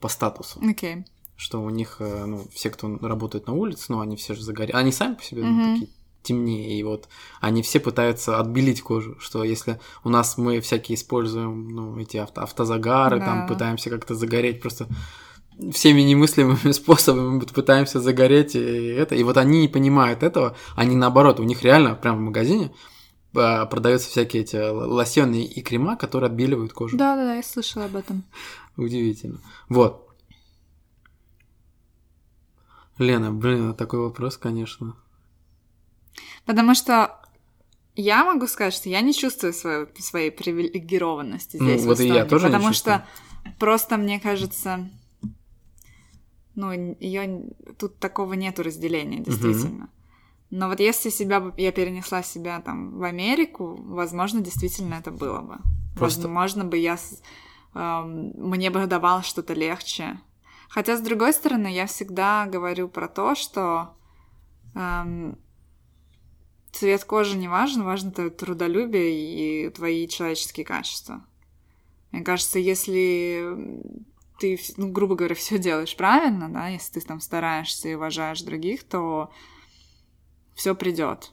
по 0.00 0.08
статусу. 0.08 0.60
Окей. 0.62 1.04
Что 1.36 1.62
у 1.62 1.70
них, 1.70 1.96
э, 2.00 2.26
ну, 2.26 2.44
все, 2.52 2.70
кто 2.70 2.96
работает 2.98 3.46
на 3.46 3.54
улице, 3.54 3.86
ну, 3.88 4.00
они 4.00 4.16
все 4.16 4.34
же 4.34 4.42
загорят. 4.42 4.74
Они 4.74 4.92
сами 4.92 5.14
по 5.14 5.22
себе 5.22 5.42
ну, 5.42 5.52
Мгм. 5.52 5.72
такие 5.72 5.90
темнее, 6.24 6.78
и 6.78 6.82
вот 6.82 7.08
они 7.40 7.62
все 7.62 7.78
пытаются 7.78 8.38
отбелить 8.40 8.82
кожу, 8.82 9.16
что 9.20 9.44
если 9.44 9.78
у 10.02 10.08
нас 10.08 10.36
мы 10.36 10.60
всякие 10.60 10.96
используем, 10.96 11.68
ну, 11.68 11.98
эти 12.00 12.16
авто, 12.16 12.40
автозагары, 12.42 13.20
Да. 13.20 13.26
там 13.26 13.46
пытаемся 13.46 13.90
как-то 13.90 14.14
загореть 14.14 14.60
просто 14.60 14.88
всеми 15.72 16.00
немыслимыми 16.00 16.72
способами 16.72 17.28
мы 17.38 17.40
пытаемся 17.42 18.00
загореть 18.00 18.56
и 18.56 18.58
это, 18.58 19.14
и 19.14 19.22
вот 19.22 19.36
они 19.36 19.60
не 19.60 19.68
понимают 19.68 20.22
этого, 20.22 20.56
они 20.74 20.96
наоборот, 20.96 21.38
у 21.38 21.44
них 21.44 21.62
реально 21.62 21.94
прямо 21.94 22.18
в 22.18 22.22
магазине 22.22 22.72
а, 23.36 23.66
продаются 23.66 24.08
всякие 24.08 24.42
эти 24.42 24.56
лосьоны 24.56 25.44
и 25.44 25.62
крема, 25.62 25.96
которые 25.96 26.28
отбеливают 26.28 26.72
кожу. 26.72 26.96
Да-да-да, 26.96 27.34
я 27.36 27.42
слышала 27.42 27.84
об 27.84 27.96
этом. 27.96 28.24
Удивительно. 28.76 29.38
Вот. 29.68 30.08
Лена, 32.98 33.32
блин, 33.32 33.74
такой 33.74 34.00
вопрос, 34.00 34.36
конечно. 34.36 34.94
Потому 36.44 36.74
что 36.74 37.20
я 37.96 38.24
могу 38.24 38.46
сказать, 38.46 38.74
что 38.74 38.88
я 38.88 39.00
не 39.00 39.12
чувствую 39.14 39.52
свою, 39.52 39.88
своей 39.98 40.30
привилегированности 40.30 41.56
Ну, 41.58 41.66
здесь. 41.66 41.82
в 41.82 41.86
вот 41.86 42.00
и 42.00 42.06
я 42.08 42.24
тоже 42.24 42.46
не 42.46 42.52
Потому 42.52 42.72
чувствую. 42.72 42.96
что 42.98 43.06
просто 43.58 43.96
мне 43.96 44.18
кажется, 44.20 44.90
ну, 46.54 46.72
ее 47.00 47.44
тут 47.78 47.98
такого 47.98 48.34
нету 48.34 48.62
разделения, 48.62 49.18
действительно. 49.20 49.88
Но 50.50 50.68
вот 50.68 50.78
если 50.78 51.08
себя 51.10 51.52
я 51.56 51.72
перенесла 51.72 52.22
себя 52.22 52.60
там 52.60 52.96
в 52.98 53.02
Америку, 53.02 53.76
возможно, 53.82 54.40
действительно 54.40 54.94
это 54.94 55.10
было 55.10 55.40
бы. 55.40 55.56
Просто- 55.96 56.22
Возможно 56.22 56.64
бы 56.64 56.76
я 56.76 56.96
эм, 57.74 58.30
мне 58.36 58.70
бы 58.70 58.86
давалось 58.86 59.26
что-то 59.26 59.52
легче. 59.54 60.20
Хотя, 60.68 60.96
с 60.96 61.00
другой 61.00 61.32
стороны, 61.32 61.66
я 61.68 61.86
всегда 61.86 62.46
говорю 62.46 62.88
про 62.88 63.08
то, 63.08 63.34
что 63.34 63.96
эм, 64.76 65.38
цвет 66.74 67.04
кожи 67.04 67.36
не 67.36 67.48
важен, 67.48 67.84
важно 67.84 68.10
твое 68.10 68.30
трудолюбие 68.30 69.66
и 69.66 69.70
твои 69.70 70.08
человеческие 70.08 70.66
качества. 70.66 71.24
Мне 72.10 72.22
кажется, 72.22 72.58
если 72.58 73.82
ты, 74.38 74.58
ну, 74.76 74.90
грубо 74.90 75.14
говоря, 75.14 75.34
все 75.34 75.58
делаешь 75.58 75.96
правильно, 75.96 76.48
да, 76.48 76.68
если 76.68 76.94
ты 76.94 77.06
там 77.06 77.20
стараешься 77.20 77.88
и 77.88 77.94
уважаешь 77.94 78.42
других, 78.42 78.84
то 78.84 79.30
все 80.54 80.74
придет, 80.74 81.32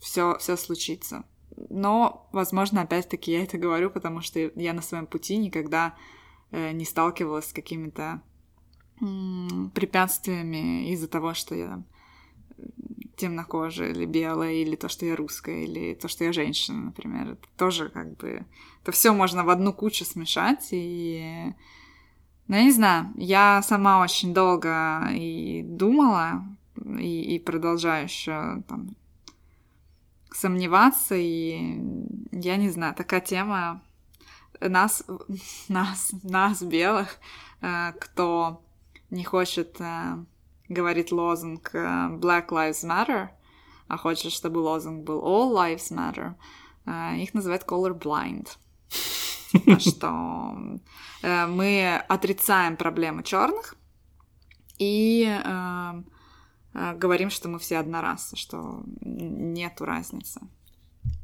все, 0.00 0.36
все 0.38 0.56
случится. 0.56 1.24
Но, 1.68 2.28
возможно, 2.32 2.82
опять-таки 2.82 3.32
я 3.32 3.42
это 3.42 3.58
говорю, 3.58 3.90
потому 3.90 4.20
что 4.20 4.38
я 4.38 4.72
на 4.72 4.82
своем 4.82 5.06
пути 5.06 5.36
никогда 5.36 5.94
э, 6.50 6.72
не 6.72 6.84
сталкивалась 6.84 7.50
с 7.50 7.52
какими-то 7.52 8.22
препятствиями 9.74 10.92
из-за 10.92 11.08
того, 11.08 11.32
что 11.32 11.54
я 11.54 11.82
темнокожая 13.16 13.90
или 13.90 14.06
белая, 14.06 14.54
или 14.54 14.76
то, 14.76 14.88
что 14.88 15.04
я 15.04 15.14
русская, 15.14 15.64
или 15.64 15.94
то, 15.94 16.08
что 16.08 16.24
я 16.24 16.32
женщина, 16.32 16.84
например. 16.86 17.32
Это 17.32 17.46
тоже 17.56 17.88
как 17.90 18.16
бы... 18.16 18.44
Это 18.82 18.92
все 18.92 19.12
можно 19.12 19.44
в 19.44 19.50
одну 19.50 19.72
кучу 19.72 20.04
смешать, 20.04 20.68
и... 20.70 21.52
Ну, 22.48 22.56
я 22.56 22.64
не 22.64 22.72
знаю, 22.72 23.12
я 23.16 23.62
сама 23.62 24.00
очень 24.00 24.34
долго 24.34 25.08
и 25.12 25.62
думала, 25.62 26.44
и, 26.98 27.36
и 27.36 27.38
продолжаю 27.38 28.04
еще 28.04 28.62
там 28.68 28.96
сомневаться, 30.32 31.14
и 31.14 31.78
я 32.32 32.56
не 32.56 32.70
знаю, 32.70 32.94
такая 32.94 33.20
тема 33.20 33.82
нас, 34.60 35.04
нас, 35.68 36.10
нас 36.22 36.62
белых, 36.62 37.18
э, 37.60 37.92
кто 38.00 38.62
не 39.10 39.24
хочет 39.24 39.76
говорить 40.70 41.12
лозунг 41.12 41.70
э, 41.74 41.78
Black 41.78 42.48
Lives 42.48 42.84
Matter, 42.84 43.28
а 43.88 43.96
хочет, 43.96 44.32
чтобы 44.32 44.58
лозунг 44.58 45.04
был 45.04 45.20
All 45.20 45.52
Lives 45.52 45.92
Matter, 45.92 46.34
э, 46.86 47.18
их 47.18 47.34
называют 47.34 47.64
colorblind. 47.64 48.48
Типа, 49.50 49.78
что 49.80 50.54
э, 51.22 51.46
мы 51.46 51.96
отрицаем 52.08 52.76
проблемы 52.76 53.22
черных 53.22 53.74
и 54.78 55.28
говорим, 56.72 57.30
что 57.30 57.48
мы 57.48 57.58
все 57.58 57.78
одна 57.78 58.00
раса, 58.00 58.36
что 58.36 58.82
нету 59.00 59.84
разницы. 59.84 60.40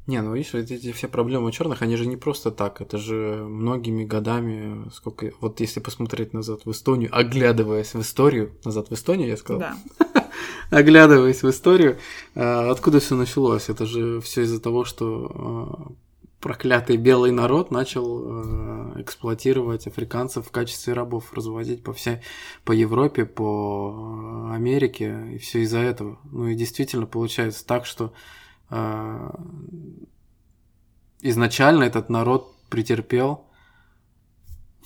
Не, 0.07 0.23
ну 0.23 0.35
видишь, 0.35 0.55
эти, 0.55 0.75
эти 0.75 0.93
все 0.93 1.09
проблемы 1.09 1.51
черных, 1.51 1.83
они 1.83 1.97
же 1.97 2.07
не 2.07 2.17
просто 2.17 2.53
так, 2.53 2.81
это 2.81 2.97
же 2.97 3.45
многими 3.49 4.05
годами, 4.05 4.89
сколько, 4.93 5.33
вот 5.41 5.59
если 5.61 5.81
посмотреть 5.81 6.33
назад 6.33 6.61
в 6.65 6.71
Эстонию, 6.71 7.11
оглядываясь 7.13 7.93
в 7.93 8.01
историю, 8.01 8.53
назад 8.65 8.89
в 8.89 8.95
Эстонию, 8.95 9.29
я 9.29 9.37
сказал, 9.37 9.61
Да. 9.61 10.31
оглядываясь 10.71 11.43
в 11.43 11.51
историю, 11.51 11.99
э, 12.37 12.71
откуда 12.71 13.01
все 13.01 13.17
началось? 13.17 13.69
Это 13.69 13.85
же 13.85 14.21
все 14.21 14.43
из-за 14.43 14.61
того, 14.61 14.85
что 14.85 15.91
э, 15.91 15.93
проклятый 16.41 16.97
белый 16.97 17.33
народ 17.33 17.73
начал 17.73 18.23
э, 18.25 19.01
эксплуатировать 19.01 19.89
африканцев 19.89 20.47
в 20.47 20.51
качестве 20.53 20.93
рабов, 20.93 21.33
разводить 21.33 21.83
по 21.83 21.93
всей, 21.93 22.19
по 22.65 22.71
Европе, 22.71 23.25
по 23.25 24.51
Америке, 24.53 25.33
и 25.35 25.39
все 25.39 25.63
из-за 25.63 25.81
этого. 25.81 26.19
Ну 26.31 26.47
и 26.47 26.55
действительно 26.55 27.07
получается 27.07 27.67
так, 27.67 27.87
что 27.87 28.13
изначально 31.21 31.85
этот 31.85 32.09
народ 32.09 32.55
претерпел 32.69 33.45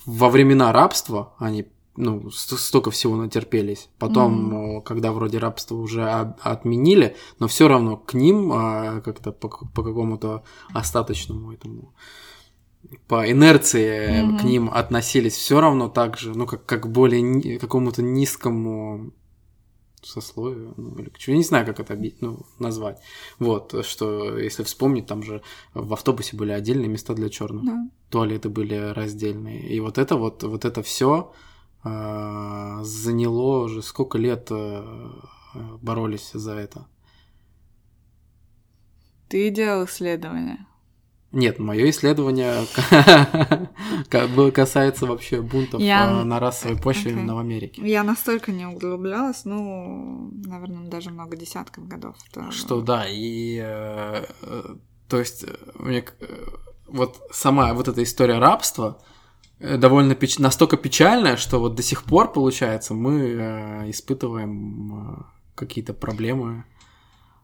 во 0.05 0.29
времена 0.29 0.71
рабства, 0.71 1.33
они 1.37 1.67
ну, 1.95 2.31
ст- 2.31 2.57
столько 2.57 2.89
всего 2.89 3.15
натерпелись. 3.17 3.89
Потом, 3.99 4.77
э, 4.77 4.81
когда 4.81 5.11
вроде 5.11 5.37
рабство 5.39 5.75
уже 5.75 6.09
отменили, 6.41 7.15
но 7.39 7.47
все 7.47 7.67
равно 7.67 7.97
к 7.97 8.13
ним 8.13 8.51
а, 8.53 9.01
как-то 9.01 9.31
по, 9.31 9.49
по 9.49 9.83
какому-то 9.83 10.43
остаточному 10.73 11.51
этому 11.53 11.93
по 13.07 13.29
инерции 13.29 14.21
Мгм. 14.23 14.37
к 14.39 14.43
ним 14.43 14.69
относились 14.73 15.35
все 15.35 15.61
равно 15.61 15.87
так 15.87 16.17
же, 16.17 16.33
ну, 16.35 16.47
как, 16.47 16.65
как 16.65 16.91
более 16.91 17.21
ни- 17.21 17.57
какому-то 17.57 18.01
низкому 18.01 19.11
сословию, 20.01 20.73
ну, 20.77 20.95
или 20.99 21.09
к 21.09 21.17
чему, 21.17 21.33
я 21.35 21.37
не 21.37 21.43
знаю, 21.43 21.65
как 21.65 21.79
это 21.79 21.97
ну, 22.21 22.45
назвать. 22.59 22.99
Вот, 23.39 23.85
что 23.85 24.37
если 24.37 24.63
вспомнить, 24.63 25.05
там 25.05 25.23
же 25.23 25.41
в 25.73 25.93
автобусе 25.93 26.35
были 26.35 26.51
отдельные 26.51 26.87
места 26.87 27.13
для 27.13 27.29
черных 27.29 27.65
Да. 27.65 27.89
туалеты 28.09 28.49
были 28.49 28.93
раздельные. 28.93 29.61
И 29.69 29.79
вот 29.79 29.97
это 29.97 30.15
вот, 30.15 30.43
вот 30.43 30.65
это 30.65 30.81
все 30.81 31.31
заняло 31.83 33.63
уже 33.63 33.81
сколько 33.81 34.19
лет 34.19 34.47
э, 34.51 35.09
боролись 35.81 36.31
за 36.31 36.53
это. 36.53 36.85
Ты 39.29 39.49
делал 39.49 39.85
исследование. 39.85 40.67
Нет, 41.31 41.59
мое 41.59 41.89
исследование 41.91 42.65
касается 44.51 45.05
вообще 45.05 45.41
бунтов 45.41 45.81
Я- 45.81 46.21
э, 46.21 46.23
на 46.23 46.39
расовой 46.39 46.77
почве 46.77 47.11
именно 47.11 47.35
в 47.35 47.39
Америке. 47.39 47.81
Я 47.85 48.03
настолько 48.03 48.51
не 48.51 48.65
углублялась, 48.65 49.45
ну, 49.45 50.29
наверное, 50.45 50.89
даже 50.89 51.09
много 51.09 51.37
десятков 51.37 51.87
годов. 51.87 52.15
Это- 52.31 52.51
Что 52.51 52.81
да, 52.81 53.05
и 53.07 53.57
э, 53.63 54.25
э, 54.41 54.63
то 55.07 55.19
есть 55.19 55.43
э, 55.43 55.55
мне 55.75 56.03
вот 56.87 57.21
сама 57.31 57.73
вот 57.73 57.87
эта 57.87 58.03
история 58.03 58.37
рабства 58.39 59.01
довольно 59.59 60.13
печ- 60.13 60.41
настолько 60.41 60.75
печальная, 60.75 61.37
что 61.37 61.59
вот 61.59 61.75
до 61.75 61.83
сих 61.83 62.03
пор, 62.03 62.31
получается, 62.33 62.93
мы 62.93 63.19
э, 63.21 63.89
испытываем 63.91 65.25
какие-то 65.55 65.93
проблемы, 65.93 66.65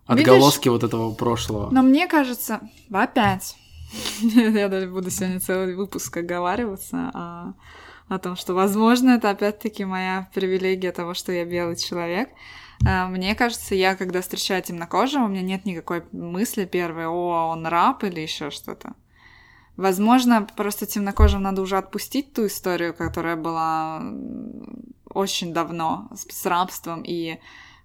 Видишь? 0.10 0.24
отголоски 0.28 0.70
вот 0.70 0.84
этого 0.84 1.14
прошлого. 1.14 1.70
Но 1.72 1.84
мне 1.84 2.08
кажется, 2.08 2.62
опять, 2.92 3.56
я 4.22 4.68
даже 4.68 4.88
буду 4.88 5.10
сегодня 5.10 5.40
целый 5.40 5.76
выпуск 5.76 6.16
оговариваться 6.18 7.12
о, 7.14 7.54
о 8.08 8.20
том, 8.20 8.36
что, 8.36 8.54
возможно, 8.54 9.12
это 9.12 9.30
опять-таки 9.30 9.86
моя 9.86 10.30
привилегия 10.34 10.92
того, 10.92 11.14
что 11.14 11.32
я 11.32 11.46
белый 11.46 11.76
человек. 11.76 12.30
А, 12.86 13.08
Мне 13.08 13.36
кажется, 13.36 13.76
я, 13.76 13.96
когда 13.96 14.22
встречаю 14.22 14.62
темнокожего, 14.62 15.24
у 15.24 15.28
меня 15.28 15.42
нет 15.42 15.66
никакой 15.66 16.04
мысли 16.12 16.66
первой, 16.66 17.08
о, 17.08 17.50
он 17.52 17.66
раб 17.66 18.04
или 18.04 18.20
еще 18.20 18.52
что-то. 18.52 18.94
Возможно, 19.78 20.48
просто 20.56 20.86
темнокожим 20.86 21.44
надо 21.44 21.62
уже 21.62 21.78
отпустить 21.78 22.34
ту 22.34 22.48
историю, 22.48 22.94
которая 22.94 23.36
была 23.36 24.02
очень 25.10 25.54
давно 25.54 26.10
с, 26.14 26.26
с 26.34 26.46
рабством 26.46 27.04
и 27.06 27.40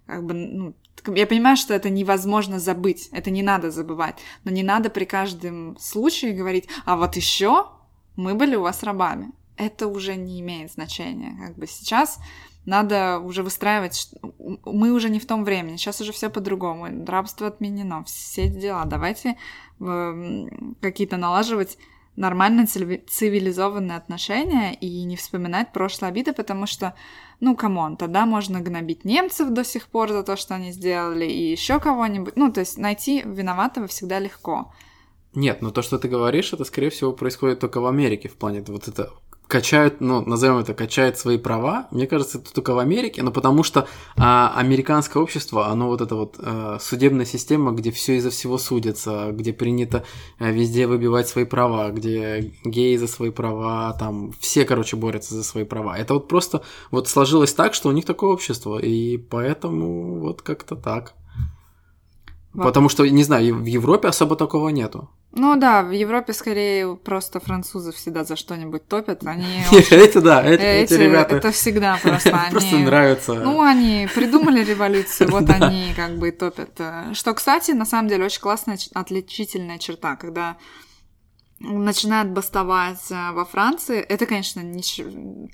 как 0.05 0.25
бы, 0.25 0.33
ну, 0.33 0.73
я 1.07 1.27
понимаю, 1.27 1.57
что 1.57 1.73
это 1.73 1.89
невозможно 1.89 2.59
забыть, 2.59 3.09
это 3.11 3.31
не 3.31 3.43
надо 3.43 3.71
забывать, 3.71 4.15
но 4.43 4.51
не 4.51 4.63
надо 4.63 4.89
при 4.89 5.05
каждом 5.05 5.77
случае 5.79 6.33
говорить, 6.33 6.67
а 6.85 6.95
вот 6.95 7.15
еще 7.15 7.67
мы 8.15 8.35
были 8.35 8.55
у 8.55 8.61
вас 8.61 8.83
рабами. 8.83 9.31
Это 9.57 9.87
уже 9.87 10.15
не 10.15 10.39
имеет 10.41 10.71
значения. 10.71 11.37
Как 11.39 11.57
бы 11.57 11.67
сейчас 11.67 12.19
надо 12.65 13.19
уже 13.19 13.43
выстраивать... 13.43 14.09
Мы 14.65 14.91
уже 14.91 15.09
не 15.09 15.19
в 15.19 15.25
том 15.25 15.43
времени, 15.43 15.77
сейчас 15.77 16.01
уже 16.01 16.11
все 16.11 16.29
по-другому. 16.29 17.05
Рабство 17.05 17.47
отменено, 17.47 18.03
все 18.03 18.47
дела. 18.47 18.85
Давайте 18.85 19.37
какие-то 20.81 21.17
налаживать 21.17 21.77
нормально 22.15 22.67
цивилизованные 22.67 23.97
отношения 23.97 24.73
и 24.73 25.03
не 25.03 25.15
вспоминать 25.15 25.71
прошлые 25.71 26.09
обиды, 26.09 26.33
потому 26.33 26.67
что, 26.67 26.93
ну, 27.39 27.55
come 27.55 27.79
on, 27.79 27.97
тогда 27.97 28.25
можно 28.25 28.61
гнобить 28.61 29.05
немцев 29.05 29.49
до 29.49 29.63
сих 29.63 29.87
пор 29.87 30.11
за 30.11 30.23
то, 30.23 30.35
что 30.35 30.55
они 30.55 30.71
сделали, 30.71 31.25
и 31.25 31.51
еще 31.51 31.79
кого-нибудь. 31.79 32.35
Ну, 32.35 32.51
то 32.51 32.59
есть 32.59 32.77
найти 32.77 33.23
виноватого 33.25 33.87
всегда 33.87 34.19
легко. 34.19 34.71
Нет, 35.33 35.61
но 35.61 35.71
то, 35.71 35.81
что 35.81 35.97
ты 35.97 36.07
говоришь, 36.07 36.53
это, 36.53 36.63
скорее 36.63 36.89
всего, 36.89 37.11
происходит 37.11 37.59
только 37.59 37.81
в 37.81 37.87
Америке 37.87 38.29
в 38.29 38.35
плане 38.35 38.63
вот 38.67 38.87
это 38.87 39.11
качают, 39.47 40.01
ну, 40.01 40.21
назовем 40.21 40.57
это, 40.57 40.73
качает 40.73 41.17
свои 41.17 41.37
права, 41.37 41.87
мне 41.91 42.07
кажется, 42.07 42.39
это 42.39 42.53
только 42.53 42.73
в 42.73 42.79
Америке, 42.79 43.21
но 43.23 43.31
потому 43.31 43.63
что 43.63 43.87
а, 44.15 44.53
американское 44.55 45.21
общество, 45.21 45.67
оно 45.67 45.87
вот 45.87 46.01
это 46.01 46.15
вот 46.15 46.35
а, 46.39 46.77
судебная 46.79 47.25
система, 47.25 47.71
где 47.71 47.91
все 47.91 48.17
из-за 48.17 48.29
всего 48.31 48.57
судится, 48.57 49.29
где 49.31 49.53
принято 49.53 50.03
а, 50.39 50.49
везде 50.49 50.87
выбивать 50.87 51.27
свои 51.27 51.45
права, 51.45 51.89
где 51.91 52.53
геи 52.63 52.95
за 52.95 53.07
свои 53.07 53.29
права, 53.29 53.95
там 53.99 54.33
все, 54.39 54.65
короче, 54.65 54.95
борются 54.95 55.35
за 55.35 55.43
свои 55.43 55.63
права. 55.65 55.97
Это 55.97 56.15
вот 56.15 56.27
просто 56.27 56.63
вот 56.91 57.07
сложилось 57.07 57.53
так, 57.53 57.73
что 57.73 57.89
у 57.89 57.91
них 57.91 58.05
такое 58.05 58.31
общество, 58.31 58.79
и 58.79 59.17
поэтому 59.17 60.19
вот 60.19 60.41
как-то 60.41 60.75
так. 60.75 61.13
Потому 62.55 62.89
что, 62.89 63.05
не 63.05 63.23
знаю, 63.23 63.55
в 63.55 63.65
Европе 63.65 64.07
особо 64.07 64.35
такого 64.35 64.69
нету. 64.69 65.09
Ну 65.31 65.55
да, 65.55 65.81
в 65.81 65.91
Европе 65.91 66.33
скорее 66.33 66.95
просто 66.95 67.39
французы 67.39 67.91
всегда 67.91 68.23
за 68.23 68.35
что-нибудь 68.35 68.87
топят. 68.87 69.25
Они 69.25 69.63
эти, 69.71 70.19
да, 70.19 70.43
эти 70.43 70.93
ребята. 70.93 71.37
Это 71.37 71.51
всегда 71.51 71.97
просто 72.01 72.29
они... 72.41 72.51
Просто 72.51 72.77
нравится. 72.77 73.33
Ну, 73.33 73.61
они 73.61 74.07
придумали 74.13 74.63
революцию, 74.63 75.31
вот 75.31 75.49
они 75.49 75.93
как 75.95 76.17
бы 76.19 76.31
топят. 76.31 76.79
Что, 77.13 77.33
кстати, 77.33 77.71
на 77.71 77.85
самом 77.85 78.09
деле 78.09 78.25
очень 78.25 78.41
классная 78.41 78.77
отличительная 78.93 79.79
черта, 79.79 80.15
когда 80.15 80.57
начинают 81.59 82.29
бастовать 82.29 83.09
э, 83.09 83.31
во 83.31 83.45
Франции, 83.45 83.99
это, 83.99 84.25
конечно, 84.25 84.59
ничего 84.59 85.49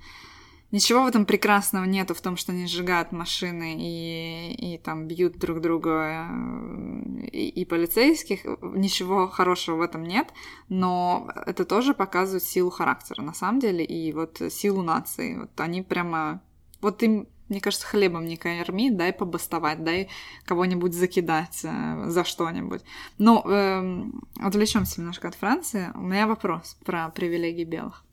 Ничего 0.72 1.04
в 1.04 1.08
этом 1.08 1.26
прекрасного 1.26 1.86
нету 1.86 2.14
в 2.14 2.22
том, 2.22 2.38
что 2.38 2.52
они 2.52 2.68
сжигают 2.68 3.12
машины 3.12 3.76
и, 3.80 4.76
и 4.76 4.78
там 4.78 5.08
бьют 5.08 5.40
друг 5.40 5.62
друга 5.62 6.28
э, 6.30 7.26
и, 7.32 7.50
и 7.50 7.66
полицейских. 7.66 8.46
Ничего 8.62 9.28
хорошего 9.28 9.78
в 9.78 9.82
этом 9.82 10.04
нет, 10.04 10.28
но 10.68 11.28
это 11.48 11.66
тоже 11.66 11.96
показывает 11.96 12.44
силу 12.44 12.70
характера 12.70 13.24
на 13.24 13.34
самом 13.34 13.60
деле 13.60 13.84
и 13.84 14.14
вот 14.14 14.42
силу 14.50 14.84
нации. 14.84 15.38
Вот 15.38 15.60
они 15.60 15.82
прямо... 15.82 16.40
Вот 16.82 17.02
им, 17.02 17.28
мне 17.50 17.62
кажется, 17.62 17.88
хлебом 17.88 18.26
не 18.26 18.38
корми, 18.38 18.92
дай 18.92 19.12
побастовать, 19.12 19.84
дай 19.84 20.08
кого-нибудь 20.46 20.94
закидать 20.94 21.62
э, 21.64 22.04
за 22.10 22.24
что-нибудь. 22.24 22.84
Но 23.18 23.42
э, 23.44 24.04
отвлечемся 24.40 25.02
немножко 25.02 25.30
от 25.30 25.36
Франции. 25.36 25.90
У 25.96 26.02
меня 26.02 26.28
вопрос 26.28 26.78
про 26.86 27.10
привилегии 27.10 27.64
белых. 27.64 28.06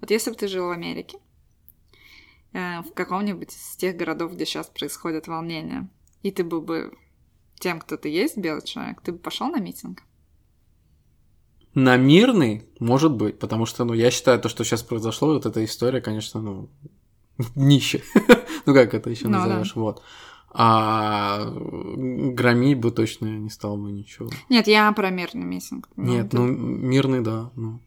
Вот 0.00 0.10
если 0.10 0.30
бы 0.30 0.36
ты 0.36 0.48
жил 0.48 0.68
в 0.68 0.70
Америке, 0.70 1.18
Э, 2.52 2.82
в 2.82 2.92
каком-нибудь 2.94 3.52
из 3.52 3.76
тех 3.76 3.96
городов, 3.96 4.32
где 4.32 4.44
сейчас 4.44 4.66
происходят 4.66 5.28
волнения, 5.28 5.88
и 6.22 6.32
ты 6.32 6.42
был 6.42 6.60
бы 6.60 6.92
тем, 7.60 7.78
кто 7.78 7.96
ты 7.96 8.08
есть, 8.08 8.36
белый 8.36 8.62
человек, 8.62 9.00
ты 9.02 9.12
бы 9.12 9.18
пошел 9.18 9.48
на 9.48 9.60
митинг? 9.60 10.02
На 11.74 11.96
мирный, 11.96 12.66
может 12.80 13.12
быть, 13.12 13.38
потому 13.38 13.66
что, 13.66 13.84
ну, 13.84 13.94
я 13.94 14.10
считаю, 14.10 14.40
то, 14.40 14.48
что 14.48 14.64
сейчас 14.64 14.82
произошло, 14.82 15.34
вот 15.34 15.46
эта 15.46 15.64
история, 15.64 16.00
конечно, 16.00 16.40
ну, 16.40 16.70
нище. 17.54 18.02
ну, 18.66 18.74
как 18.74 18.94
это 18.94 19.10
еще 19.10 19.28
ну, 19.28 19.38
назовешь, 19.38 19.74
да. 19.74 19.80
вот. 19.80 20.02
А 20.52 21.44
громить 21.46 22.78
бы 22.80 22.90
точно 22.90 23.26
не 23.26 23.50
стал 23.50 23.76
бы 23.76 23.92
ничего. 23.92 24.28
Нет, 24.48 24.66
я 24.66 24.90
про 24.90 25.10
мирный 25.10 25.44
митинг. 25.44 25.88
Нет, 25.96 26.32
ну, 26.32 26.44
мирный, 26.44 27.20
да, 27.20 27.52
ну. 27.54 27.80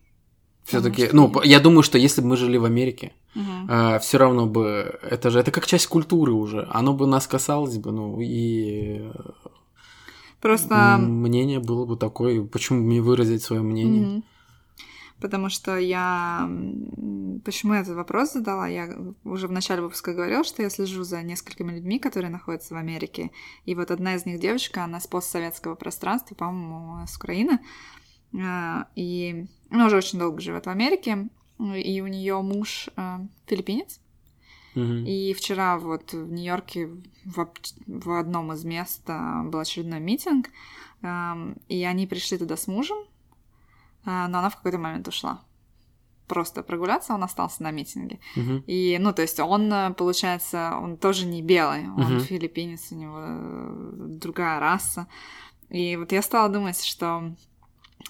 Все-таки, 0.63 1.09
ну, 1.11 1.31
я 1.43 1.59
думаю, 1.59 1.83
что 1.83 1.97
если 1.97 2.21
бы 2.21 2.27
мы 2.27 2.37
жили 2.37 2.57
в 2.57 2.65
Америке, 2.65 3.11
угу. 3.35 3.69
э, 3.69 3.99
все 3.99 4.17
равно 4.17 4.45
бы 4.45 4.97
это 5.01 5.29
же 5.29 5.39
это 5.39 5.51
как 5.51 5.65
часть 5.65 5.87
культуры 5.87 6.31
уже, 6.31 6.67
оно 6.71 6.93
бы 6.93 7.05
нас 7.05 7.27
касалось 7.27 7.77
бы, 7.77 7.91
ну 7.91 8.19
и 8.21 9.11
просто 10.41 10.97
мнение 10.99 11.59
было 11.59 11.85
бы 11.85 11.97
такое, 11.97 12.43
почему 12.43 12.79
мне 12.81 13.01
выразить 13.01 13.43
свое 13.43 13.61
мнение? 13.61 14.07
Угу. 14.07 14.23
Потому 15.23 15.47
что 15.47 15.77
я... 15.77 16.49
Почему 17.45 17.75
я 17.75 17.79
этот 17.79 17.95
вопрос 17.95 18.33
задала? 18.33 18.67
Я 18.67 18.89
уже 19.23 19.47
в 19.47 19.53
начале 19.53 19.81
выпуска 19.81 20.13
говорила, 20.13 20.43
что 20.43 20.61
я 20.61 20.69
слежу 20.69 21.03
за 21.03 21.23
несколькими 21.23 21.71
людьми, 21.71 21.97
которые 21.97 22.29
находятся 22.29 22.73
в 22.73 22.77
Америке. 22.77 23.31
И 23.63 23.73
вот 23.73 23.89
одна 23.89 24.15
из 24.15 24.25
них 24.25 24.41
девочка, 24.41 24.83
она 24.83 24.99
с 24.99 25.07
постсоветского 25.07 25.75
пространства, 25.75 26.35
по-моему, 26.35 27.07
с 27.07 27.15
Украины. 27.15 27.59
А, 28.41 28.87
и 28.95 29.45
она 29.69 29.87
уже 29.87 29.97
очень 29.97 30.19
долго 30.19 30.41
живет 30.41 30.65
в 30.65 30.69
Америке, 30.69 31.29
и 31.59 32.01
у 32.01 32.07
нее 32.07 32.41
муж 32.41 32.89
э, 32.95 33.19
филиппинец. 33.45 33.99
И 34.75 35.35
вчера 35.37 35.77
вот 35.77 36.13
в 36.13 36.31
Нью-Йорке 36.31 36.89
в, 37.25 37.47
в 37.85 38.19
одном 38.19 38.53
из 38.53 38.63
мест 38.63 39.03
э, 39.07 39.43
был 39.43 39.59
очередной 39.59 39.99
митинг, 39.99 40.49
э, 41.01 41.55
и 41.67 41.83
они 41.83 42.07
пришли 42.07 42.37
туда 42.39 42.57
с 42.57 42.67
мужем, 42.67 42.97
э, 44.05 44.27
но 44.27 44.39
она 44.39 44.49
в 44.49 44.55
какой-то 44.55 44.79
момент 44.79 45.07
ушла. 45.07 45.41
Просто 46.27 46.63
прогуляться, 46.63 47.13
он 47.13 47.23
остался 47.23 47.61
на 47.61 47.71
митинге. 47.71 48.19
Uh-huh. 48.35 48.63
И, 48.65 48.97
ну, 48.99 49.13
то 49.13 49.21
есть 49.21 49.39
он, 49.39 49.93
получается, 49.93 50.75
он 50.81 50.97
тоже 50.97 51.27
не 51.27 51.41
белый, 51.41 51.87
он 51.89 52.17
uh-huh. 52.17 52.21
филиппинец, 52.21 52.91
у 52.91 52.95
него 52.95 54.07
другая 54.07 54.59
раса. 54.59 55.07
И 55.69 55.97
вот 55.97 56.11
я 56.13 56.21
стала 56.21 56.49
думать, 56.49 56.83
что 56.83 57.35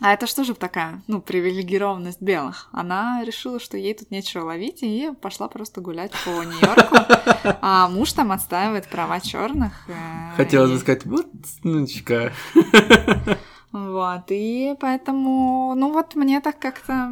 а 0.02 0.14
это 0.14 0.28
что 0.28 0.44
же 0.44 0.54
такая, 0.54 1.02
ну, 1.08 1.22
привилегированность 1.22 2.22
белых? 2.22 2.70
Она 2.72 3.24
решила, 3.24 3.60
что 3.60 3.78
ей 3.78 3.94
тут 3.94 4.12
нечего 4.12 4.46
ловить, 4.46 4.84
и 4.84 5.12
пошла 5.22 5.48
просто 5.48 5.82
гулять 5.82 6.12
по 6.26 6.44
Нью-Йорку. 6.44 6.96
А 7.62 7.88
муж 7.90 8.14
там 8.14 8.32
отстаивает 8.32 8.88
права 8.88 9.20
черных. 9.20 9.88
Э, 9.88 10.36
Хотела 10.36 10.68
бы 10.68 10.78
сказать, 10.78 11.06
вот, 11.06 11.28
внучка. 11.62 12.34
Вот, 13.72 14.26
и 14.30 14.76
поэтому, 14.80 15.74
ну 15.76 15.92
вот 15.92 16.16
мне 16.16 16.42
так 16.42 16.60
как-то... 16.60 17.12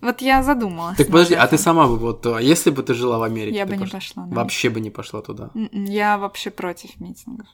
Вот 0.00 0.20
я 0.20 0.42
задумалась. 0.42 0.96
Так 0.96 1.06
подожди, 1.06 1.34
а 1.34 1.46
ты 1.46 1.56
сама 1.58 1.86
бы 1.86 1.96
вот, 1.96 2.26
а 2.26 2.40
если 2.40 2.70
бы 2.70 2.82
ты 2.82 2.92
жила 2.92 3.18
в 3.18 3.22
Америке? 3.22 3.56
Я 3.56 3.66
бы 3.66 3.76
не 3.76 3.86
пошла. 3.86 4.26
Вообще 4.26 4.68
бы 4.68 4.80
не 4.80 4.90
пошла 4.90 5.22
туда? 5.22 5.50
М-м, 5.54 5.84
я 5.84 6.18
вообще 6.18 6.50
против 6.50 7.00
митингов. 7.00 7.48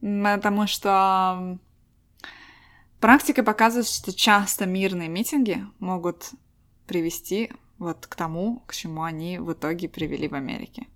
Потому 0.00 0.66
что 0.66 1.58
Практика 3.04 3.42
показывает, 3.42 3.86
что 3.86 4.14
часто 4.14 4.64
мирные 4.64 5.10
митинги 5.10 5.62
могут 5.78 6.30
привести 6.86 7.52
вот 7.76 8.06
к 8.06 8.14
тому, 8.14 8.60
к 8.60 8.72
чему 8.72 9.02
они 9.02 9.38
в 9.38 9.52
итоге 9.52 9.90
привели 9.90 10.26
в 10.26 10.32
Америке. 10.32 10.86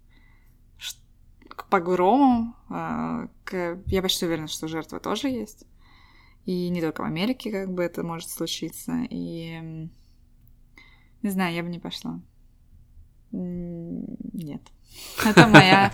К 1.50 1.68
погромам, 1.68 2.56
а, 2.70 3.28
к... 3.44 3.82
я 3.84 4.00
почти 4.00 4.24
уверена, 4.24 4.48
что 4.48 4.68
жертвы 4.68 5.00
тоже 5.00 5.28
есть. 5.28 5.66
И 6.46 6.70
не 6.70 6.80
только 6.80 7.02
в 7.02 7.04
Америке 7.04 7.52
как 7.52 7.74
бы 7.74 7.82
это 7.82 8.02
может 8.02 8.30
случиться. 8.30 9.02
И 9.10 9.60
не 11.20 11.28
знаю, 11.28 11.54
я 11.54 11.62
бы 11.62 11.68
не 11.68 11.78
пошла. 11.78 12.22
Нет. 13.32 14.62
Это 15.24 15.46
моя 15.46 15.92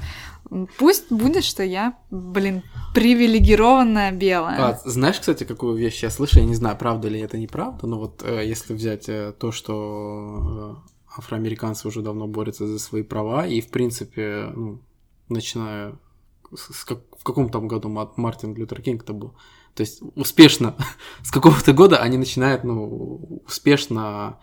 Пусть 0.79 1.11
будет, 1.11 1.43
что 1.45 1.63
я, 1.63 1.99
блин, 2.11 2.63
привилегированная 2.95 4.13
белая. 4.13 4.59
А, 4.59 4.81
знаешь, 4.85 5.19
кстати, 5.19 5.45
какую 5.45 5.77
вещь 5.77 6.03
я 6.03 6.11
слышу? 6.11 6.39
Я 6.39 6.45
не 6.45 6.55
знаю, 6.55 6.77
правда 6.77 7.09
ли 7.09 7.19
это 7.19 7.39
неправда, 7.39 7.87
но 7.87 7.99
вот 7.99 8.23
э, 8.23 8.47
если 8.47 8.75
взять 8.75 9.09
э, 9.09 9.33
то, 9.33 9.53
что 9.53 10.83
э, 10.87 11.19
афроамериканцы 11.19 11.89
уже 11.89 12.03
давно 12.03 12.27
борются 12.27 12.67
за 12.67 12.79
свои 12.79 13.03
права, 13.03 13.47
и, 13.47 13.61
в 13.61 13.71
принципе, 13.71 14.53
ну, 14.55 14.81
начиная 15.29 15.99
с 16.55 16.85
как, 16.85 17.01
в 17.19 17.25
каком 17.25 17.49
там 17.49 17.67
году 17.67 17.89
Мартин 17.89 18.55
Лютер 18.55 18.83
Кинг-то 18.83 19.13
был, 19.13 19.35
то 19.75 19.81
есть 19.83 20.01
успешно, 20.15 20.75
с 21.23 21.31
какого-то 21.31 21.73
года 21.73 21.99
они 21.99 22.17
начинают, 22.17 22.65
ну, 22.65 23.43
успешно 23.47 24.39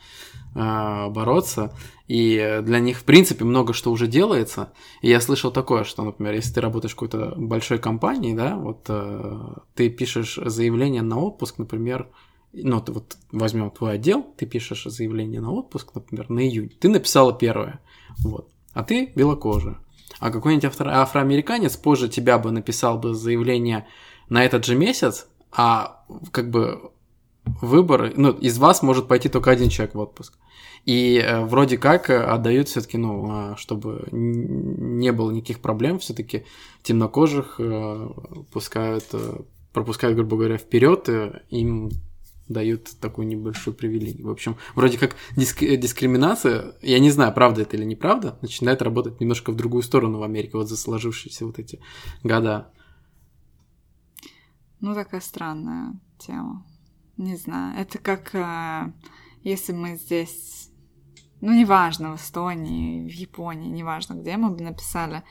э, 0.56 1.10
бороться, 1.10 1.74
и 2.08 2.60
для 2.64 2.80
них, 2.80 3.00
в 3.00 3.04
принципе, 3.04 3.46
много 3.46 3.74
что 3.74 3.92
уже 3.92 4.08
делается. 4.08 4.74
И 5.02 5.10
я 5.10 5.22
слышал 5.22 5.52
такое, 5.52 5.86
что, 5.86 6.04
например, 6.04 6.34
если 6.34 6.56
ты 6.56 6.62
работаешь 6.62 6.92
в 6.92 6.96
какой-то 6.96 7.34
большой 7.38 7.80
компании, 7.80 8.36
да, 8.36 8.58
вот 8.58 8.86
э, 8.90 9.40
ты 9.76 9.90
пишешь 9.90 10.38
заявление 10.44 11.04
на 11.04 11.20
отпуск, 11.20 11.58
например, 11.58 12.10
ну, 12.54 12.82
ты 12.82 12.92
вот 12.92 13.16
возьмем 13.32 13.72
твой 13.72 13.94
отдел, 13.94 14.24
ты 14.38 14.46
пишешь 14.46 14.84
заявление 14.84 15.40
на 15.40 15.52
отпуск, 15.52 15.96
например, 15.96 16.30
на 16.30 16.42
июнь. 16.42 16.72
Ты 16.80 16.90
написала 16.90 17.34
первое, 17.34 17.80
вот, 18.24 18.50
а 18.74 18.84
ты 18.84 19.12
белокожая. 19.16 19.78
А 20.20 20.32
какой-нибудь 20.32 20.66
афро- 20.66 20.92
афроамериканец 20.92 21.78
позже 21.78 22.10
тебя 22.10 22.38
бы 22.38 22.52
написал 22.52 23.00
бы 23.00 23.16
заявление 23.16 23.88
на 24.32 24.46
этот 24.46 24.66
же 24.66 24.76
месяц, 24.76 25.28
а 25.52 26.06
как 26.32 26.50
бы 26.50 26.92
выбор, 27.62 28.14
ну, 28.16 28.32
из 28.32 28.58
вас 28.58 28.82
может 28.82 29.10
пойти 29.10 29.28
только 29.28 29.52
один 29.52 29.68
человек 29.70 29.94
в 29.94 30.00
отпуск. 30.00 30.38
И 30.86 31.18
э, 31.18 31.44
вроде 31.44 31.78
как 31.78 32.10
э, 32.10 32.18
отдают 32.18 32.70
все-таки, 32.70 32.98
ну, 32.98 33.52
э, 33.52 33.56
чтобы 33.58 34.08
не 34.12 35.12
было 35.12 35.32
никаких 35.32 35.60
проблем, 35.60 36.00
все-таки 36.00 36.46
темнокожих 36.82 37.56
э, 37.60 38.10
пускают, 38.54 39.04
э, 39.12 39.42
пропускают, 39.74 40.16
грубо 40.16 40.38
говоря, 40.38 40.58
вперед, 40.58 41.10
э, 41.10 41.42
им 41.50 41.90
дают 42.48 42.90
такую 43.02 43.28
небольшую 43.28 43.74
привилегию. 43.74 44.28
В 44.28 44.32
общем, 44.32 44.56
вроде 44.76 44.98
как 44.98 45.18
диск, 45.36 45.60
дискриминация, 45.60 46.76
я 46.82 47.00
не 47.00 47.12
знаю, 47.12 47.34
правда 47.34 47.64
это 47.64 47.76
или 47.76 47.84
неправда, 47.84 48.38
начинает 48.42 48.82
работать 48.82 49.20
немножко 49.20 49.52
в 49.52 49.58
другую 49.58 49.84
сторону 49.84 50.20
в 50.20 50.24
Америке, 50.24 50.52
вот 50.54 50.70
за 50.70 50.78
сложившиеся 50.78 51.46
вот 51.46 51.60
эти 51.60 51.82
года. 52.24 52.70
Ну, 54.82 54.96
такая 54.96 55.22
странная 55.22 55.94
тема. 56.18 56.66
Не 57.18 57.36
знаю. 57.36 57.80
Это 57.80 58.00
как 58.00 58.34
э, 58.34 58.92
если 59.44 59.74
мы 59.74 59.96
здесь, 59.96 60.70
ну, 61.40 61.54
неважно, 61.54 62.14
в 62.14 62.16
Эстонии, 62.18 63.08
в 63.08 63.14
Японии, 63.14 63.70
неважно 63.70 64.16
где, 64.16 64.38
мы 64.38 64.50
бы 64.50 64.64
написали, 64.64 65.24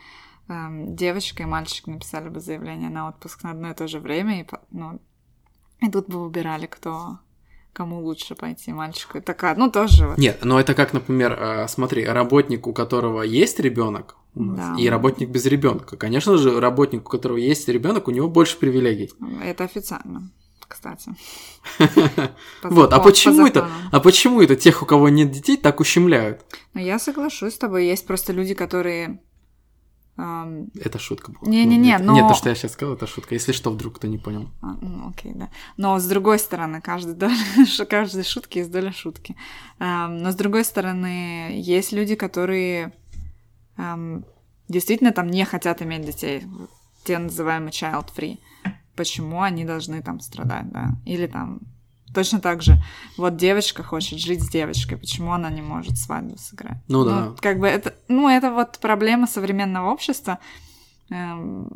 э, 0.47 0.53
девочка 0.87 1.43
и 1.43 1.45
мальчик 1.45 1.87
написали 1.87 2.29
бы 2.29 2.39
заявление 2.39 2.89
на 2.89 3.09
отпуск 3.09 3.43
на 3.43 3.51
одно 3.51 3.71
и 3.71 3.73
то 3.75 3.87
же 3.87 3.99
время, 3.99 4.41
и, 4.41 4.47
ну, 4.71 5.01
и 5.81 5.89
тут 5.89 6.07
бы 6.07 6.23
выбирали, 6.23 6.65
кто 6.65 7.19
кому 7.73 8.01
лучше 8.01 8.35
пойти, 8.35 8.73
мальчику. 8.73 9.21
Такая, 9.21 9.55
ну 9.55 9.71
тоже 9.71 10.07
вот. 10.07 10.17
Нет, 10.17 10.39
но 10.43 10.59
это 10.59 10.73
как, 10.73 10.93
например, 10.93 11.37
э, 11.39 11.67
смотри, 11.67 12.05
работник, 12.05 12.67
у 12.67 12.73
которого 12.73 13.21
есть 13.21 13.59
ребенок, 13.59 14.17
да. 14.35 14.75
и 14.77 14.87
работник 14.87 15.29
без 15.29 15.45
ребенка. 15.45 15.97
Конечно 15.97 16.37
же, 16.37 16.59
работник, 16.59 17.01
у 17.01 17.09
которого 17.09 17.37
есть 17.37 17.67
ребенок, 17.67 18.07
у 18.07 18.11
него 18.11 18.29
больше 18.29 18.57
привилегий. 18.57 19.11
Это 19.43 19.63
официально, 19.63 20.31
кстати. 20.67 21.13
Вот, 22.63 22.93
а 22.93 22.99
почему 22.99 23.45
это? 23.45 23.69
А 23.91 23.99
почему 23.99 24.41
это 24.41 24.55
тех, 24.55 24.81
у 24.81 24.85
кого 24.85 25.09
нет 25.09 25.31
детей, 25.31 25.57
так 25.57 25.79
ущемляют? 25.79 26.45
Ну, 26.73 26.81
я 26.81 26.99
соглашусь 26.99 27.53
с 27.53 27.57
тобой. 27.57 27.85
Есть 27.85 28.07
просто 28.07 28.33
люди, 28.33 28.53
которые 28.53 29.19
это 30.17 30.99
шутка 30.99 31.31
была. 31.31 31.49
Не-не-не, 31.49 31.97
но... 31.97 32.13
Нет, 32.13 32.27
то, 32.27 32.35
что 32.35 32.49
я 32.49 32.55
сейчас 32.55 32.73
сказал, 32.73 32.95
это 32.95 33.07
шутка. 33.07 33.33
Если 33.33 33.53
что, 33.53 33.71
вдруг 33.71 33.95
кто 33.95 34.07
не 34.07 34.17
понял. 34.17 34.49
А, 34.61 34.75
ну, 34.81 35.09
окей, 35.09 35.31
да. 35.33 35.49
Но 35.77 35.97
с 35.97 36.05
другой 36.05 36.37
стороны, 36.37 36.81
каждый 36.81 37.15
доля, 37.15 37.33
каждой 37.89 38.23
шутки 38.23 38.59
есть 38.59 38.71
доля 38.71 38.91
шутки. 38.91 39.35
Но 39.79 40.31
с 40.31 40.35
другой 40.35 40.63
стороны, 40.65 41.59
есть 41.61 41.91
люди, 41.91 42.15
которые 42.15 42.93
действительно 44.67 45.11
там 45.11 45.27
не 45.27 45.45
хотят 45.45 45.81
иметь 45.81 46.05
детей. 46.05 46.43
Те 47.03 47.17
называемые 47.17 47.71
child-free. 47.71 48.39
Почему 48.95 49.41
они 49.41 49.65
должны 49.65 50.01
там 50.01 50.19
страдать, 50.19 50.69
да? 50.71 50.91
Или 51.05 51.27
там 51.27 51.61
Точно 52.13 52.41
так 52.41 52.61
же, 52.61 52.77
вот 53.17 53.37
девочка 53.37 53.83
хочет 53.83 54.19
жить 54.19 54.43
с 54.43 54.49
девочкой, 54.49 54.97
почему 54.97 55.31
она 55.31 55.49
не 55.49 55.61
может 55.61 55.97
свадьбу 55.97 56.37
сыграть? 56.37 56.77
Ну, 56.89 57.05
ну 57.05 57.05
да. 57.05 57.35
Как 57.39 57.59
бы 57.59 57.67
это, 57.67 57.95
ну, 58.09 58.27
это 58.27 58.51
вот 58.51 58.79
проблема 58.79 59.27
современного 59.27 59.91
общества, 59.91 60.39
эм, 61.09 61.69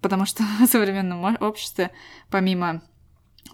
потому 0.00 0.26
что 0.26 0.44
в 0.60 0.66
современном 0.66 1.36
обществе, 1.40 1.90
помимо 2.30 2.82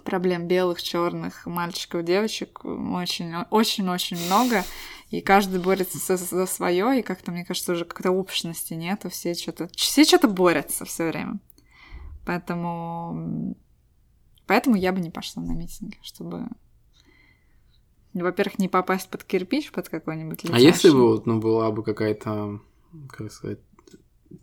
проблем 0.04 0.48
белых, 0.48 0.82
черных, 0.82 1.46
мальчиков, 1.46 2.04
девочек, 2.04 2.64
очень, 2.64 3.34
очень, 3.50 3.88
очень 3.88 4.24
много, 4.26 4.64
и 5.10 5.20
каждый 5.20 5.60
борется 5.60 6.16
за, 6.16 6.46
свое, 6.46 6.98
и 6.98 7.02
как-то, 7.02 7.30
мне 7.30 7.44
кажется, 7.44 7.72
уже 7.72 7.84
как-то 7.84 8.10
общности 8.10 8.74
нету, 8.74 9.10
все 9.10 9.34
что-то, 9.34 9.68
все 9.74 10.04
что-то 10.04 10.28
борются 10.28 10.84
все 10.84 11.08
время. 11.08 11.38
Поэтому 12.24 13.56
Поэтому 14.46 14.76
я 14.76 14.92
бы 14.92 15.00
не 15.00 15.10
пошла 15.10 15.42
на 15.42 15.52
митинги, 15.52 15.98
чтобы 16.02 16.48
во-первых, 18.12 18.58
не 18.58 18.68
попасть 18.68 19.08
под 19.08 19.24
кирпич, 19.24 19.72
под 19.72 19.88
какой-нибудь 19.88 20.44
летящий. 20.44 20.62
А 20.62 20.68
если 20.68 20.90
бы 20.90 21.08
вот, 21.08 21.24
ну, 21.24 21.40
была 21.40 21.70
бы 21.70 21.82
какая-то, 21.82 22.60
как 23.08 23.32
сказать, 23.32 23.60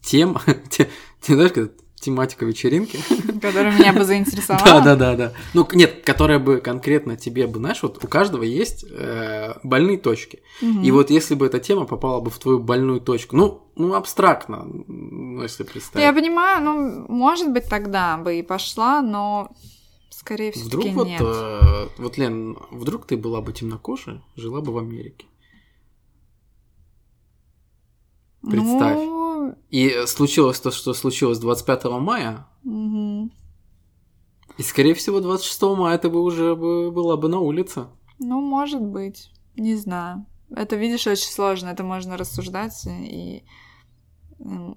тема, 0.02 0.42
те, 0.72 0.90
те, 1.22 1.36
знаешь, 1.36 1.52
тематика 2.00 2.46
вечеринки. 2.46 3.00
Которая 3.42 3.78
меня 3.78 3.94
бы 3.94 4.04
заинтересовала. 4.04 4.82
Да, 4.82 4.82
да, 4.82 4.96
да, 4.96 5.16
да. 5.16 5.34
Ну, 5.54 5.68
нет, 5.74 6.02
которая 6.04 6.40
бы 6.40 6.60
конкретно 6.62 7.18
тебе 7.18 7.48
бы, 7.48 7.60
знаешь, 7.60 7.82
вот 7.84 8.04
у 8.04 8.08
каждого 8.08 8.44
есть 8.44 8.86
э, 8.90 9.54
больные 9.64 9.98
точки. 9.98 10.42
Угу. 10.62 10.82
И 10.82 10.92
вот 10.92 11.10
если 11.10 11.36
бы 11.36 11.46
эта 11.46 11.60
тема 11.60 11.86
попала 11.86 12.22
бы 12.22 12.30
в 12.30 12.40
твою 12.40 12.60
больную 12.60 13.02
точку, 13.02 13.36
ну, 13.36 13.62
ну, 13.76 13.94
абстрактно, 13.94 14.66
ну, 14.66 15.42
если 15.44 15.64
представить. 15.64 16.06
Я 16.06 16.14
понимаю, 16.14 16.64
ну, 16.64 17.06
может 17.08 17.52
быть, 17.52 17.66
тогда 17.70 18.18
бы 18.18 18.40
и 18.40 18.44
пошла, 18.44 19.02
но 19.02 19.50
Скорее 20.20 20.52
всего, 20.52 20.66
вдруг 20.66 20.86
вот, 20.96 21.08
нет. 21.08 21.22
Э, 21.24 21.88
вот, 21.98 22.18
Лен, 22.18 22.58
вдруг 22.72 23.06
ты 23.06 23.16
была 23.16 23.42
бы 23.42 23.54
темнокожая, 23.54 24.22
жила 24.36 24.60
бы 24.60 24.74
в 24.74 24.78
Америке. 24.78 25.26
Представь. 28.42 28.96
Ну... 28.98 29.56
И 29.70 30.06
случилось 30.06 30.60
то, 30.60 30.72
что 30.72 30.94
случилось 30.94 31.40
25 31.40 31.86
мая. 31.86 32.48
Угу. 32.64 33.30
И, 34.58 34.64
скорее 34.64 34.94
всего, 34.94 35.20
26 35.20 35.62
мая 35.78 35.98
ты 35.98 36.10
бы 36.10 36.22
уже 36.22 36.56
бы, 36.56 36.92
была 36.92 37.18
бы 37.18 37.30
на 37.30 37.40
улице. 37.40 37.88
Ну, 38.20 38.42
может 38.42 38.82
быть. 38.82 39.32
Не 39.56 39.76
знаю. 39.76 40.26
Это, 40.56 40.76
видишь, 40.76 41.08
очень 41.08 41.32
сложно. 41.32 41.70
Это 41.70 41.84
можно 41.84 42.18
рассуждать 42.18 42.86
и 42.86 43.44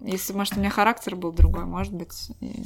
если, 0.01 0.33
может, 0.33 0.57
у 0.57 0.61
меня 0.61 0.71
характер 0.71 1.15
был 1.15 1.33
другой, 1.33 1.67
может 1.67 1.93
быть. 1.95 2.33
И... 2.41 2.65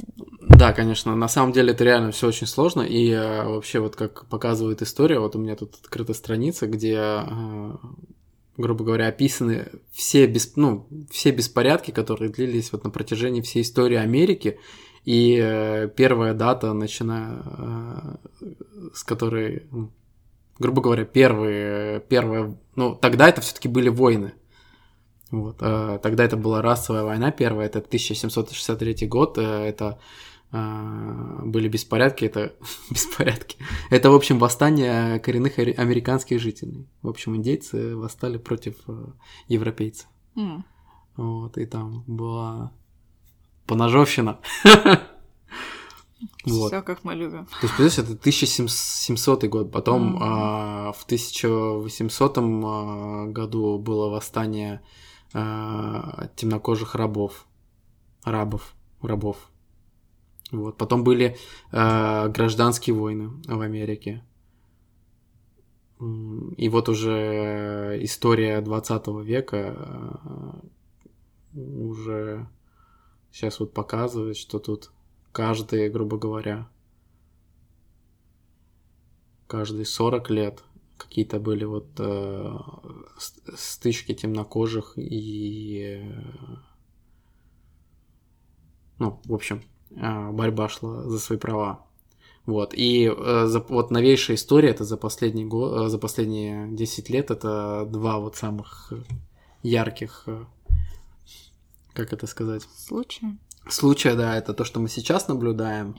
Да, 0.49 0.73
конечно. 0.73 1.15
На 1.15 1.27
самом 1.27 1.51
деле 1.51 1.73
это 1.73 1.83
реально 1.83 2.11
все 2.11 2.27
очень 2.27 2.47
сложно. 2.47 2.81
И 2.81 3.11
э, 3.11 3.43
вообще, 3.43 3.79
вот 3.79 3.95
как 3.95 4.25
показывает 4.25 4.81
история, 4.81 5.19
вот 5.19 5.35
у 5.35 5.39
меня 5.39 5.55
тут 5.55 5.75
открыта 5.75 6.15
страница, 6.15 6.65
где, 6.65 6.97
э, 6.97 7.75
грубо 8.57 8.83
говоря, 8.83 9.07
описаны 9.07 9.67
все, 9.91 10.25
бес, 10.25 10.53
ну, 10.55 10.87
все 11.11 11.31
беспорядки, 11.31 11.91
которые 11.91 12.29
длились 12.29 12.71
вот 12.71 12.83
на 12.83 12.89
протяжении 12.89 13.41
всей 13.41 13.61
истории 13.61 13.97
Америки. 13.97 14.59
И 15.05 15.39
э, 15.41 15.87
первая 15.95 16.33
дата, 16.33 16.73
начиная 16.73 17.43
э, 17.45 18.15
с 18.93 19.03
которой, 19.03 19.67
ну, 19.71 19.91
грубо 20.59 20.81
говоря, 20.81 21.05
первые, 21.05 22.01
первая, 22.01 22.57
ну, 22.75 22.95
тогда 22.95 23.29
это 23.29 23.41
все-таки 23.41 23.69
были 23.69 23.89
войны. 23.89 24.33
Вот. 25.31 25.57
Э, 25.61 25.99
тогда 26.01 26.25
это 26.25 26.35
была 26.35 26.61
расовая 26.61 27.03
война 27.03 27.31
первая, 27.31 27.67
это 27.67 27.79
1763 27.79 29.07
год, 29.07 29.37
это 29.37 29.99
были 30.51 31.67
беспорядки, 31.67 32.25
это 32.25 32.53
беспорядки. 32.89 33.57
Это, 33.89 34.11
в 34.11 34.15
общем, 34.15 34.39
восстание 34.39 35.19
коренных 35.19 35.59
американских 35.59 36.39
жителей. 36.39 36.87
В 37.01 37.09
общем, 37.09 37.35
индейцы 37.35 37.95
восстали 37.95 38.37
против 38.37 38.75
европейцев. 39.47 40.07
Mm. 40.35 40.63
Вот, 41.17 41.57
и 41.57 41.65
там 41.65 42.03
была 42.07 42.71
поножовщина. 43.65 44.39
Вот. 46.45 46.71
Все 46.71 46.81
как 46.81 47.03
мы 47.03 47.13
любим. 47.13 47.45
То 47.45 47.67
есть, 47.67 47.77
представляешь, 47.77 47.97
это 47.99 48.13
1700 48.13 49.43
год. 49.45 49.71
Потом 49.71 50.15
mm-hmm. 50.15 50.19
а, 50.21 50.91
в 50.93 51.03
1800 51.03 52.37
а, 52.37 53.25
году 53.27 53.77
было 53.77 54.09
восстание 54.09 54.81
э, 55.33 56.27
темнокожих 56.35 56.95
рабов, 56.95 57.45
рабов, 58.23 58.73
рабов. 59.01 59.37
Вот. 60.51 60.77
Потом 60.77 61.03
были 61.03 61.35
э, 61.71 62.29
гражданские 62.29 62.95
войны 62.95 63.29
в 63.47 63.59
Америке. 63.61 64.23
И 65.99 66.69
вот 66.69 66.89
уже 66.89 67.97
история 68.01 68.61
20 68.61 69.07
века 69.25 70.63
э, 71.53 71.59
уже 71.59 72.47
сейчас 73.31 73.59
вот 73.59 73.73
показывает, 73.73 74.37
что 74.37 74.59
тут 74.59 74.91
каждые, 75.31 75.89
грубо 75.89 76.17
говоря, 76.17 76.69
каждые 79.47 79.85
40 79.85 80.29
лет 80.29 80.63
какие-то 80.97 81.39
были 81.39 81.65
вот 81.65 81.87
э, 81.99 82.57
стычки 83.55 84.13
темнокожих 84.13 84.93
и 84.97 85.99
э, 85.99 86.55
ну, 88.99 89.19
в 89.25 89.33
общем, 89.33 89.61
борьба 89.89 90.69
шла 90.69 91.03
за 91.03 91.19
свои 91.19 91.37
права. 91.37 91.85
Вот. 92.45 92.73
И 92.73 93.13
э, 93.13 93.45
за, 93.47 93.59
вот 93.59 93.91
новейшая 93.91 94.37
история 94.37 94.69
это 94.69 94.85
за 94.85 94.95
последний 94.97 95.45
год, 95.45 95.87
э, 95.87 95.89
за 95.89 95.97
последние 95.97 96.69
10 96.73 97.09
лет 97.09 97.29
это 97.29 97.85
два 97.89 98.19
вот 98.19 98.35
самых 98.37 98.93
ярких, 99.63 100.23
э, 100.27 100.45
как 101.93 102.13
это 102.13 102.25
сказать? 102.27 102.63
Случая. 102.75 103.37
Случая, 103.67 104.15
да, 104.15 104.37
это 104.37 104.53
то, 104.53 104.63
что 104.63 104.79
мы 104.79 104.87
сейчас 104.87 105.27
наблюдаем. 105.27 105.97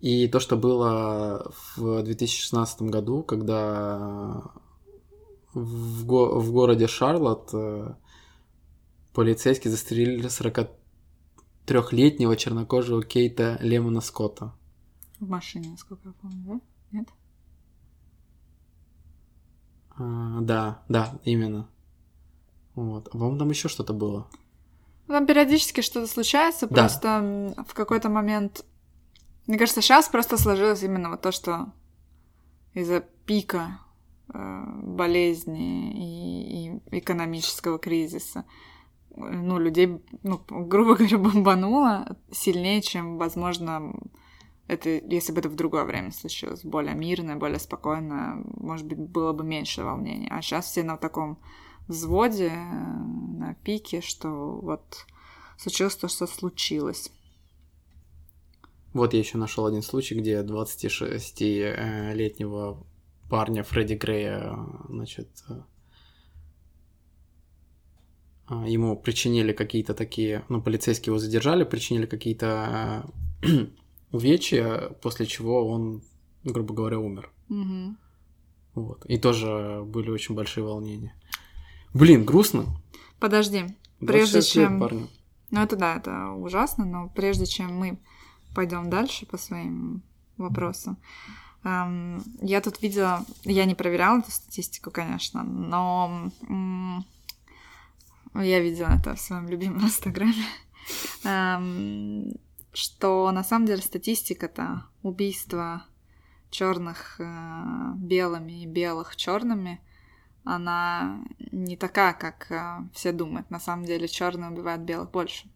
И 0.00 0.26
то, 0.28 0.40
что 0.40 0.56
было 0.56 1.52
в 1.76 2.02
2016 2.02 2.82
году, 2.82 3.22
когда 3.22 4.42
в, 5.54 6.04
го- 6.04 6.38
в 6.40 6.52
городе 6.52 6.86
Шарлотт 6.88 7.50
э, 7.52 7.94
полицейские 9.14 9.70
застрелили 9.70 10.28
43-летнего 11.66 12.36
чернокожего 12.36 13.02
Кейта 13.02 13.58
Лемона 13.60 14.00
Скотта. 14.00 14.52
В 15.20 15.28
машине, 15.28 15.70
насколько 15.70 16.08
я 16.08 16.14
помню, 16.20 16.42
да? 16.46 16.60
Нет? 16.92 17.08
А, 19.98 20.40
да, 20.40 20.82
да, 20.88 21.18
именно. 21.24 21.68
Вот. 22.74 23.08
А 23.08 23.10
по-моему, 23.10 23.38
там 23.38 23.50
еще 23.50 23.68
что-то 23.68 23.92
было. 23.92 24.28
Там 25.06 25.26
периодически 25.26 25.80
что-то 25.80 26.06
случается, 26.06 26.66
Да. 26.66 26.74
просто 26.74 27.54
в 27.66 27.74
какой-то 27.74 28.08
момент... 28.08 28.64
Мне 29.46 29.58
кажется, 29.58 29.80
сейчас 29.80 30.08
просто 30.08 30.36
сложилось 30.36 30.82
именно 30.82 31.10
вот 31.10 31.22
то, 31.22 31.30
что 31.30 31.72
из-за 32.74 33.00
пика 33.00 33.78
э, 34.34 34.64
болезни 34.82 35.92
и, 35.92 36.74
и 36.74 36.98
экономического 36.98 37.78
кризиса 37.78 38.44
ну, 39.16 39.58
людей, 39.58 40.00
ну, 40.22 40.40
грубо 40.48 40.94
говоря, 40.94 41.18
бомбануло 41.18 42.16
сильнее, 42.30 42.82
чем, 42.82 43.18
возможно, 43.18 43.92
это, 44.68 44.90
если 44.90 45.32
бы 45.32 45.40
это 45.40 45.48
в 45.48 45.54
другое 45.54 45.84
время 45.84 46.12
случилось, 46.12 46.62
более 46.64 46.94
мирное, 46.94 47.36
более 47.36 47.58
спокойно, 47.58 48.44
может 48.56 48.86
быть, 48.86 48.98
было 48.98 49.32
бы 49.32 49.44
меньше 49.44 49.84
волнений. 49.84 50.28
А 50.30 50.42
сейчас 50.42 50.66
все 50.66 50.82
на 50.82 50.96
таком 50.96 51.38
взводе, 51.88 52.48
э, 52.48 52.54
на 52.54 53.54
пике, 53.62 54.00
что 54.00 54.58
вот 54.60 55.06
случилось 55.56 55.94
то, 55.96 56.08
что 56.08 56.26
случилось. 56.26 57.12
Вот 58.92 59.12
я 59.12 59.20
еще 59.20 59.38
нашел 59.38 59.66
один 59.66 59.82
случай, 59.82 60.14
где 60.14 60.42
26-летнего 60.42 62.84
парня 63.28 63.62
Фредди 63.62 63.94
Грея, 63.94 64.58
значит, 64.88 65.28
э, 65.48 65.60
ему 68.48 68.96
причинили 68.96 69.52
какие-то 69.52 69.94
такие, 69.94 70.44
ну, 70.48 70.60
полицейские 70.62 71.12
его 71.12 71.18
задержали, 71.18 71.64
причинили 71.64 72.06
какие-то 72.06 73.04
э, 73.42 73.66
увечья, 74.12 74.90
после 75.02 75.26
чего 75.26 75.66
он, 75.68 76.02
грубо 76.44 76.74
говоря, 76.74 76.98
умер. 76.98 77.30
Мгм. 77.48 77.96
Вот. 78.74 79.04
И 79.06 79.18
тоже 79.18 79.82
были 79.86 80.10
очень 80.10 80.34
большие 80.34 80.64
волнения. 80.64 81.14
Блин, 81.94 82.24
грустно. 82.24 82.66
Подожди, 83.18 83.64
Прежде 84.00 84.32
26 84.40 84.56
лет 84.56 84.68
чем- 84.68 84.80
парню. 84.80 85.08
ну 85.50 85.62
это 85.62 85.76
да, 85.76 85.96
это 85.96 86.30
ужасно, 86.32 86.84
но 86.84 87.08
прежде 87.08 87.46
чем 87.46 87.74
мы 87.74 87.98
пойдем 88.54 88.90
дальше 88.90 89.24
по 89.26 89.38
своим 89.38 90.02
вопросам, 90.36 90.98
эм, 91.64 92.22
я 92.42 92.60
тут 92.60 92.82
видела, 92.82 93.24
я 93.44 93.64
не 93.64 93.74
проверяла 93.74 94.18
эту 94.18 94.30
статистику, 94.30 94.90
конечно, 94.90 95.42
но 95.42 96.30
м, 96.48 97.04
я 98.42 98.60
видела 98.60 98.88
это 98.98 99.14
в 99.14 99.20
своем 99.20 99.48
любимом 99.48 99.80
инстаграме, 99.84 100.44
эм, 101.24 102.34
что 102.72 103.30
на 103.32 103.42
самом 103.44 103.66
деле 103.66 103.82
статистика-то 103.82 104.84
убийства 105.02 105.84
черных 106.50 107.20
белыми 107.96 108.62
и 108.62 108.66
белых 108.66 109.16
черными, 109.16 109.80
она 110.44 111.18
не 111.50 111.76
такая, 111.76 112.12
как 112.12 112.46
э, 112.52 112.88
все 112.94 113.10
думают. 113.12 113.50
На 113.50 113.58
самом 113.58 113.84
деле 113.84 114.06
черные 114.06 114.50
убивают 114.50 114.82
белых 114.82 115.10
больше. 115.10 115.48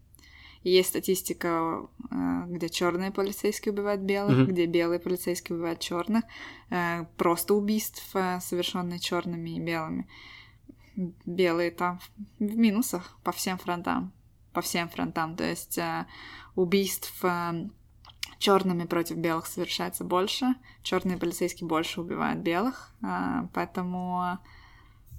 И 0.65 0.71
есть 0.71 0.89
статистика, 0.89 1.87
э, 2.11 2.43
где 2.49 2.69
черные 2.69 3.13
полицейские 3.13 3.73
убивают 3.73 4.01
белых, 4.01 4.37
Мгм. 4.37 4.47
где 4.49 4.67
белые 4.67 4.99
полицейские 4.99 5.57
убивают 5.57 5.79
черных, 5.79 6.25
э, 6.71 7.05
просто 7.17 7.55
убийств, 7.55 8.05
э, 8.15 8.41
совершенные 8.41 8.99
черными 8.99 9.51
и 9.51 9.61
белыми. 9.61 10.09
Белые 11.27 11.71
там 11.71 12.01
в 12.39 12.57
минусах 12.57 13.17
по 13.23 13.33
всем 13.33 13.59
фронтам, 13.59 14.13
по 14.53 14.61
всем 14.61 14.89
фронтам. 14.89 15.37
То 15.37 15.45
есть 15.45 15.79
э, 15.79 16.07
убийств 16.55 17.25
черными 18.39 18.85
против 18.85 19.17
белых 19.17 19.47
совершается 19.47 20.03
больше, 20.03 20.55
черные 20.83 21.19
полицейские 21.19 21.69
больше 21.69 22.01
убивают 22.01 22.41
белых, 22.41 22.91
а, 23.03 23.49
поэтому 23.53 24.39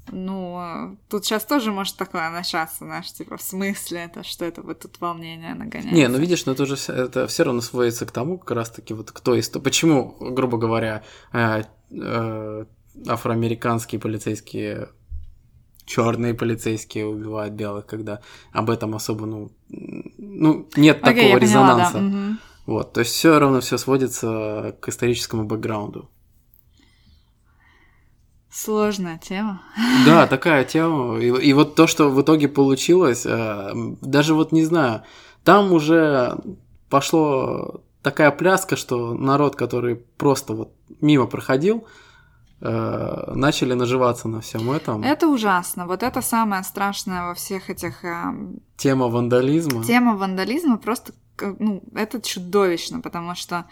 ну, 0.09 0.59
э, 0.59 0.95
тут 1.09 1.25
сейчас 1.25 1.45
тоже 1.45 1.71
может 1.71 1.95
такое 1.95 2.29
начаться, 2.31 2.79
знаешь, 2.79 3.11
типа, 3.13 3.37
в 3.37 3.41
смысле 3.41 3.99
это, 3.99 4.23
что 4.23 4.45
это 4.45 4.61
вот 4.61 4.79
тут 4.79 4.99
волнение 4.99 5.53
нагоняется. 5.53 5.95
Не, 5.95 6.07
ну 6.07 6.17
видишь, 6.17 6.45
но 6.45 6.53
это 6.53 6.63
уже 6.63 6.75
это 6.91 7.27
все 7.27 7.43
равно 7.43 7.61
сводится 7.61 8.05
к 8.05 8.11
тому, 8.11 8.37
как 8.37 8.51
раз-таки 8.51 8.93
вот 8.93 9.11
кто 9.11 9.35
из... 9.35 9.49
Почему, 9.49 10.17
грубо 10.19 10.57
говоря, 10.57 11.03
э, 11.31 11.63
э, 11.91 12.65
афроамериканские 13.07 14.01
полицейские, 14.01 14.89
черные 15.85 16.33
полицейские 16.33 17.05
убивают 17.05 17.53
белых, 17.53 17.85
когда 17.85 18.21
об 18.51 18.69
этом 18.69 18.95
особо, 18.95 19.25
ну, 19.25 19.51
ну 20.17 20.67
нет 20.75 20.99
Окей, 21.01 21.31
такого 21.31 21.39
поняла, 21.39 21.39
да, 21.39 21.39
резонанса. 21.39 21.97
мгм. 21.99 22.39
Вот, 22.65 22.93
то 22.93 22.99
есть 23.01 23.11
все 23.11 23.39
равно 23.39 23.59
все 23.59 23.77
сводится 23.77 24.75
к 24.79 24.89
историческому 24.89 25.45
бэкграунду. 25.45 26.09
Сложная 28.51 29.17
тема. 29.17 29.61
Да, 30.05 30.27
такая 30.27 30.65
тема. 30.65 31.17
И, 31.19 31.27
и 31.27 31.53
вот 31.53 31.75
то, 31.75 31.87
что 31.87 32.09
в 32.09 32.21
итоге 32.21 32.49
получилось, 32.49 33.25
э, 33.25 33.71
даже 34.01 34.33
вот 34.33 34.51
не 34.51 34.65
знаю, 34.65 35.03
там 35.45 35.71
уже 35.71 36.37
пошло 36.89 37.81
такая 38.03 38.29
пляска, 38.31 38.75
что 38.75 39.13
народ, 39.13 39.55
который 39.55 39.95
просто 39.95 40.53
вот 40.53 40.73
мимо 40.99 41.27
проходил, 41.27 41.87
э, 42.61 43.31
начали 43.35 43.73
наживаться 43.73 44.27
на 44.27 44.39
всем 44.41 44.71
этом. 44.71 45.03
Это 45.03 45.27
ужасно. 45.27 45.87
Вот 45.87 46.03
это 46.03 46.21
самое 46.21 46.63
страшное 46.63 47.27
во 47.27 47.33
всех 47.33 47.69
этих 47.69 48.05
э, 48.05 48.33
Тема 48.77 49.07
вандализма. 49.07 49.83
Тема 49.83 50.15
вандализма 50.15 50.77
просто, 50.77 51.13
ну, 51.59 51.81
это 51.95 52.21
чудовищно, 52.21 53.01
потому 53.01 53.35
что 53.35 53.65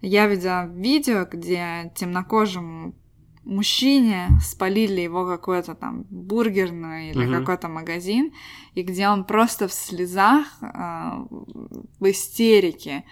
я 0.00 0.26
видела 0.28 0.66
видео, 0.66 1.26
где 1.30 1.92
темнокожему 1.96 2.94
мужчине 3.44 4.28
спалили 4.44 5.00
его 5.00 5.26
какой-то 5.26 5.74
там 5.74 6.04
бургерный 6.10 7.10
или 7.10 7.24
Мгм. 7.24 7.40
какой-то 7.40 7.68
магазин, 7.68 8.32
и 8.74 8.82
где 8.82 9.08
он 9.08 9.24
просто 9.24 9.68
в 9.68 9.72
слезах, 9.72 10.46
э, 10.60 10.66
в 11.98 12.10
истерике 12.10 13.04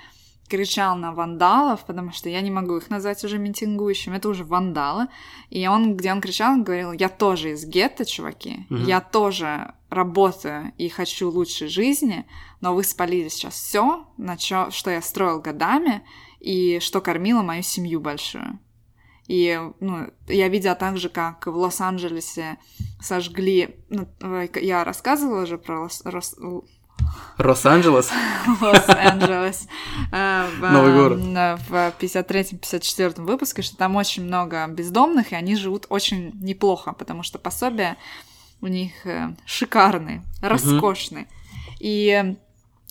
кричал 0.49 0.97
на 0.97 1.13
вандалов, 1.13 1.85
потому 1.87 2.13
что 2.13 2.29
я 2.29 2.41
не 2.41 2.51
могу 2.51 2.77
их 2.77 2.91
назвать 2.91 3.23
уже 3.25 3.39
митингующими, 3.39 4.17
это 4.17 4.29
уже 4.29 4.45
вандалы. 4.45 5.09
И 5.51 5.67
он, 5.67 5.97
где 5.97 6.13
он 6.13 6.21
кричал, 6.21 6.53
он 6.55 6.65
говорил, 6.65 6.93
я 6.93 7.09
тоже 7.09 7.53
из 7.53 7.65
гетто, 7.65 8.05
чуваки, 8.05 8.67
Мгм. 8.69 8.85
я 8.87 9.01
тоже 9.01 9.75
работаю 9.91 10.73
и 10.79 10.89
хочу 10.89 11.31
лучшей 11.31 11.69
жизни, 11.69 12.27
но 12.61 12.75
вы 12.75 12.83
спалили 12.85 13.29
сейчас 13.29 13.55
все, 13.55 14.07
на 14.17 14.37
чё, 14.37 14.71
что 14.71 14.91
я 14.91 15.01
строил 15.03 15.41
годами 15.41 16.03
и 16.41 16.79
что 16.81 17.01
кормило 17.01 17.43
мою 17.43 17.63
семью 17.63 18.01
большую. 18.01 18.59
И 19.29 19.61
ну, 19.81 20.07
я 20.29 20.49
видела 20.49 20.77
также, 20.77 21.09
как 21.09 21.47
в 21.49 21.57
Лос-Анджелесе 21.57 22.59
сожгли... 23.01 23.77
ну, 23.89 24.07
я 24.55 24.85
рассказывала 24.85 25.43
уже 25.43 25.59
про 25.59 25.81
Лос- 25.83 26.03
Рос- 26.05 26.37
Лос-Анджелес. 27.39 28.11
Лос-Анджелес 28.61 29.69
в, 30.11 30.61
Новый 30.61 30.95
город. 30.95 31.19
в 31.19 31.95
53-54 32.01 33.21
выпуске, 33.23 33.63
что 33.63 33.77
там 33.77 33.97
очень 33.97 34.25
много 34.25 34.67
бездомных, 34.69 35.33
и 35.33 35.35
они 35.35 35.57
живут 35.57 35.87
очень 35.91 36.33
неплохо, 36.41 36.93
потому 36.93 37.23
что 37.23 37.39
пособия 37.39 37.97
у 38.63 38.69
них 38.69 39.07
э, 39.07 39.35
шикарные, 39.45 40.23
роскошные. 40.41 41.29
И 41.79 42.37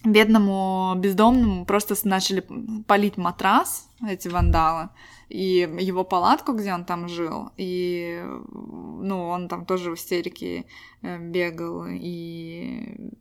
бедному 0.04 0.94
бездомному 0.96 1.66
просто 1.66 1.96
начали 2.08 2.46
палить 2.88 3.18
матрас, 3.18 3.90
эти 4.08 4.28
вандалы, 4.28 4.90
и 5.30 5.68
его 5.80 6.04
палатку, 6.04 6.54
где 6.54 6.72
он 6.74 6.86
там 6.86 7.10
жил, 7.10 7.50
и, 7.58 8.24
ну, 8.54 9.28
он 9.28 9.48
там 9.48 9.66
тоже 9.66 9.90
в 9.90 9.96
истерике 9.96 10.66
э, 11.02 11.18
бегал 11.18 11.86
и 11.88 13.12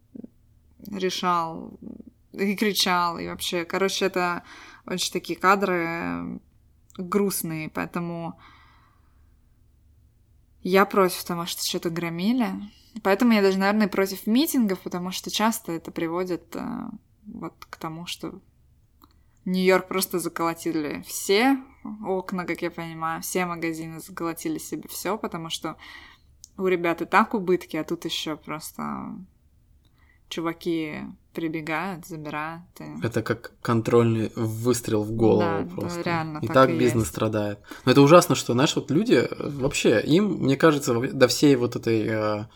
решал, 0.91 1.79
и 2.33 2.57
кричал, 2.57 3.19
и 3.19 3.29
вообще, 3.29 3.65
короче, 3.65 4.07
это 4.07 4.43
очень 4.87 5.13
такие 5.13 5.39
кадры 5.39 6.41
грустные, 6.97 7.69
поэтому 7.69 8.39
я 10.63 10.85
против 10.87 11.23
того, 11.25 11.47
что 11.47 11.63
что-то 11.63 11.91
громили. 11.91 12.51
Поэтому 13.03 13.33
я 13.33 13.43
даже, 13.43 13.59
наверное, 13.59 13.89
против 13.89 14.27
митингов, 14.27 14.81
потому 14.81 15.11
что 15.11 15.31
часто 15.31 15.73
это 15.73 15.91
приводит 15.91 16.55
э, 16.55 16.63
вот 17.27 17.55
к 17.69 17.77
тому, 17.77 18.07
что 18.07 18.41
Нью-Йорк 19.45 19.89
просто 19.89 20.19
заколотили 20.21 21.03
все 21.07 21.59
окна, 22.05 22.45
как 22.47 22.63
я 22.63 22.71
понимаю, 22.71 23.21
все 23.21 23.47
магазины 23.47 24.01
заколотили 24.01 24.59
себе 24.59 24.89
все, 24.89 25.19
потому 25.19 25.51
что 25.51 25.77
у 26.57 26.67
ребят 26.67 27.03
и 27.03 27.05
так 27.05 27.35
убытки, 27.35 27.77
а 27.77 27.85
тут 27.85 28.05
еще 28.05 28.37
просто 28.37 29.17
чуваки 30.35 30.95
прибегают, 31.33 32.07
забирают. 32.07 32.63
и- 32.81 33.07
Это 33.07 33.23
как 33.23 33.53
контрольный 33.63 34.33
выстрел 34.37 35.03
в 35.05 35.13
голову 35.13 35.41
Да, 35.41 35.63
да, 35.63 35.75
просто. 35.81 36.03
реально, 36.03 36.39
и 36.39 36.47
так 36.47 36.55
так 36.55 36.71
и 36.71 36.79
бизнес 36.79 37.05
есть. 37.05 37.11
страдает. 37.11 37.59
Но 37.85 37.93
это 37.93 38.01
ужасно, 38.03 38.35
что, 38.35 38.53
знаешь, 38.53 38.75
вот 38.77 38.91
люди 38.91 39.15
э, 39.15 39.29
вообще, 39.39 40.01
им, 40.01 40.25
мне 40.45 40.57
кажется, 40.57 40.95
до 40.95 41.27
всей 41.29 41.57
вот 41.57 41.77
этой 41.77 42.07
э, 42.07 42.47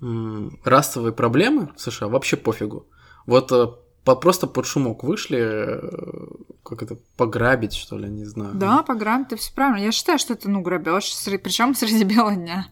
м, 0.00 0.58
расовой 0.64 1.12
проблемы 1.12 1.70
в 1.76 1.80
США 1.80 2.08
вообще 2.08 2.36
пофигу. 2.36 2.86
Вот 3.26 3.50
э, 3.52 3.66
по, 4.04 4.16
просто 4.16 4.46
под 4.46 4.66
шумок 4.66 5.02
вышли, 5.04 5.38
э, 5.40 6.26
как 6.62 6.82
это, 6.82 6.96
пограбить, 7.16 7.74
что 7.74 7.96
ли, 7.98 8.08
не 8.08 8.24
знаю. 8.24 8.54
Да, 8.54 8.82
пограбить, 8.82 9.28
ты 9.28 9.36
все 9.36 9.52
правильно. 9.54 9.84
Я 9.84 9.92
считаю, 9.92 10.18
что 10.18 10.34
это, 10.34 10.48
ну, 10.50 10.60
грабеж, 10.62 11.12
причем 11.42 11.74
среди 11.74 12.04
бела 12.04 12.34
дня. 12.34 12.66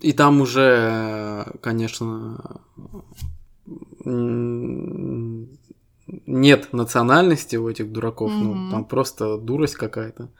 И 0.00 0.12
там 0.12 0.40
уже, 0.40 1.46
конечно, 1.60 2.60
нет 6.26 6.72
национальности 6.72 7.56
у 7.56 7.68
этих 7.68 7.92
дураков, 7.92 8.30
mm-hmm. 8.30 8.42
ну, 8.42 8.70
там 8.70 8.84
просто 8.84 9.38
дурость 9.38 9.76
какая-то. 9.76 10.30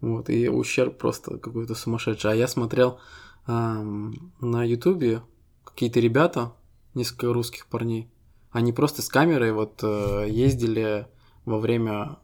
Вот, 0.00 0.28
и 0.28 0.48
ущерб 0.48 0.98
просто 0.98 1.38
какой-то 1.38 1.74
сумасшедший. 1.74 2.32
А 2.32 2.34
я 2.34 2.48
смотрел 2.48 2.98
эм, 3.46 4.32
на 4.40 4.62
Ютубе 4.62 5.22
какие-то 5.64 6.00
ребята, 6.00 6.52
несколько 6.94 7.32
русских 7.32 7.66
парней, 7.66 8.10
они 8.50 8.72
просто 8.72 9.02
с 9.02 9.08
камерой 9.08 9.52
вот 9.52 9.80
э, 9.82 10.26
ездили 10.28 11.06
во 11.44 11.58
время 11.58 12.16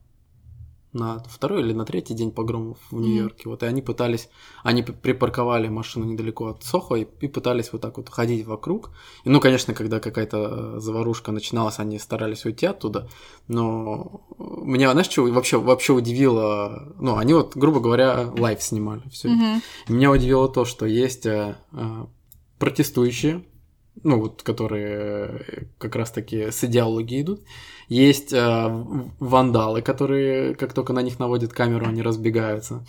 на 0.92 1.22
второй 1.28 1.62
или 1.62 1.72
на 1.72 1.84
третий 1.84 2.14
день 2.14 2.30
погромов 2.30 2.78
в 2.90 3.00
Нью-Йорке. 3.00 3.44
Mm-hmm. 3.44 3.50
Вот 3.50 3.62
и 3.62 3.66
они 3.66 3.80
пытались, 3.82 4.28
они 4.62 4.82
припарковали 4.82 5.68
машину 5.68 6.04
недалеко 6.04 6.48
от 6.48 6.64
Сохо 6.64 6.96
и, 6.96 7.06
и 7.20 7.28
пытались 7.28 7.72
вот 7.72 7.80
так 7.80 7.96
вот 7.96 8.08
ходить 8.08 8.46
вокруг. 8.46 8.90
И, 9.24 9.30
ну, 9.30 9.40
конечно, 9.40 9.74
когда 9.74 10.00
какая-то 10.00 10.80
заварушка 10.80 11.32
начиналась, 11.32 11.78
они 11.78 11.98
старались 11.98 12.44
уйти 12.44 12.66
оттуда. 12.66 13.08
Но 13.48 14.22
меня, 14.38 14.92
знаешь, 14.92 15.10
что 15.10 15.24
вообще, 15.24 15.58
вообще 15.58 15.94
удивило? 15.94 16.94
Ну, 16.98 17.16
они 17.16 17.32
вот, 17.32 17.56
грубо 17.56 17.80
говоря, 17.80 18.30
live 18.36 18.62
снимали. 18.62 19.02
Все. 19.10 19.28
Mm-hmm. 19.28 19.62
Меня 19.88 20.10
удивило 20.10 20.48
то, 20.48 20.64
что 20.66 20.84
есть 20.84 21.24
э, 21.24 21.56
э, 21.72 22.06
протестующие, 22.58 23.44
ну 24.02 24.20
вот, 24.20 24.42
которые 24.42 25.68
как 25.78 25.96
раз-таки 25.96 26.50
с 26.50 26.64
идеологией 26.64 27.22
идут. 27.22 27.42
Есть 27.88 28.32
э, 28.32 28.38
вандалы, 29.18 29.82
которые, 29.82 30.54
как 30.54 30.72
только 30.72 30.92
на 30.92 31.02
них 31.02 31.18
наводят 31.18 31.52
камеру, 31.52 31.86
они 31.86 32.02
разбегаются. 32.02 32.86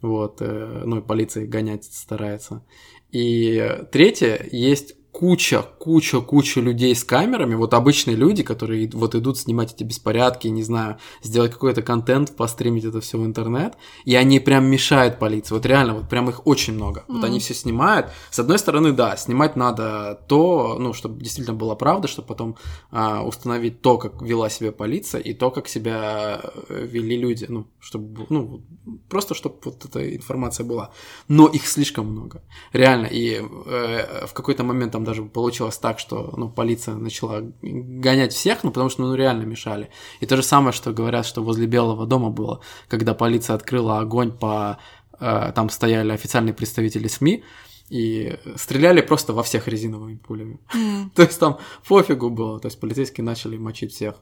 Вот, 0.00 0.38
э, 0.40 0.82
ну 0.84 0.98
и 0.98 1.02
полиция 1.02 1.46
гонять 1.46 1.84
старается. 1.84 2.64
И 3.12 3.78
третье, 3.92 4.46
есть 4.50 4.94
куча, 5.12 5.62
куча, 5.82 6.20
куча 6.20 6.60
людей 6.60 6.94
с 6.94 7.02
камерами, 7.02 7.56
вот 7.56 7.74
обычные 7.74 8.14
люди, 8.14 8.44
которые 8.44 8.88
вот 8.92 9.16
идут 9.16 9.36
снимать 9.36 9.74
эти 9.74 9.82
беспорядки, 9.82 10.46
не 10.46 10.62
знаю, 10.62 10.98
сделать 11.24 11.50
какой-то 11.50 11.82
контент, 11.82 12.36
постримить 12.36 12.84
это 12.84 13.00
все 13.00 13.18
в 13.18 13.26
интернет, 13.26 13.74
и 14.04 14.14
они 14.14 14.38
прям 14.38 14.66
мешают 14.66 15.18
полиции, 15.18 15.52
вот 15.52 15.66
реально, 15.66 15.94
вот 15.94 16.08
прям 16.08 16.28
их 16.28 16.46
очень 16.46 16.74
много, 16.74 17.00
mm. 17.00 17.04
вот 17.08 17.24
они 17.24 17.40
все 17.40 17.52
снимают, 17.52 18.06
с 18.30 18.38
одной 18.38 18.60
стороны, 18.60 18.92
да, 18.92 19.16
снимать 19.16 19.56
надо 19.56 20.20
то, 20.28 20.76
ну, 20.78 20.92
чтобы 20.92 21.20
действительно 21.20 21.56
была 21.56 21.74
правда, 21.74 22.06
чтобы 22.06 22.28
потом 22.28 22.56
а, 22.92 23.24
установить 23.24 23.82
то, 23.82 23.98
как 23.98 24.22
вела 24.22 24.50
себя 24.50 24.70
полиция, 24.70 25.20
и 25.20 25.34
то, 25.34 25.50
как 25.50 25.66
себя 25.66 26.42
э, 26.68 26.86
вели 26.92 27.16
люди, 27.16 27.46
ну, 27.48 27.66
чтобы, 27.80 28.24
ну, 28.28 28.62
просто 29.08 29.34
чтобы 29.34 29.56
вот 29.64 29.84
эта 29.84 30.14
информация 30.14 30.64
была, 30.64 30.92
но 31.26 31.48
их 31.48 31.66
слишком 31.66 32.06
много, 32.06 32.40
реально, 32.72 33.06
и 33.06 33.40
э, 33.40 34.26
в 34.28 34.32
какой-то 34.32 34.62
момент 34.62 34.92
там 34.92 35.02
даже 35.02 35.24
получилось 35.24 35.71
так, 35.78 35.98
что 35.98 36.32
ну, 36.36 36.48
полиция 36.48 36.94
начала 36.94 37.42
гонять 37.62 38.32
всех, 38.32 38.64
ну, 38.64 38.70
потому 38.70 38.90
что 38.90 39.02
ну, 39.02 39.14
реально 39.14 39.42
мешали. 39.44 39.90
И 40.20 40.26
то 40.26 40.36
же 40.36 40.42
самое, 40.42 40.72
что 40.72 40.92
говорят, 40.92 41.26
что 41.26 41.42
возле 41.42 41.66
Белого 41.66 42.06
дома 42.06 42.30
было, 42.30 42.60
когда 42.88 43.14
полиция 43.14 43.54
открыла 43.54 44.00
огонь 44.00 44.32
по... 44.32 44.78
Э, 45.20 45.52
там 45.54 45.70
стояли 45.70 46.12
официальные 46.12 46.54
представители 46.54 47.08
СМИ, 47.08 47.44
и 47.88 48.38
стреляли 48.56 49.02
просто 49.02 49.34
во 49.34 49.42
всех 49.42 49.68
резиновыми 49.68 50.16
пулями. 50.16 50.58
Mm. 50.74 51.10
то 51.14 51.22
есть 51.22 51.38
там 51.38 51.58
пофигу 51.86 52.30
было, 52.30 52.58
то 52.58 52.68
есть 52.68 52.80
полицейские 52.80 53.24
начали 53.24 53.58
мочить 53.58 53.92
всех. 53.92 54.16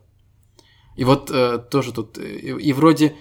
И 0.96 1.04
вот 1.04 1.30
э, 1.30 1.58
тоже 1.58 1.92
тут 1.92 2.18
и, 2.18 2.50
и 2.50 2.72
вроде 2.72 3.14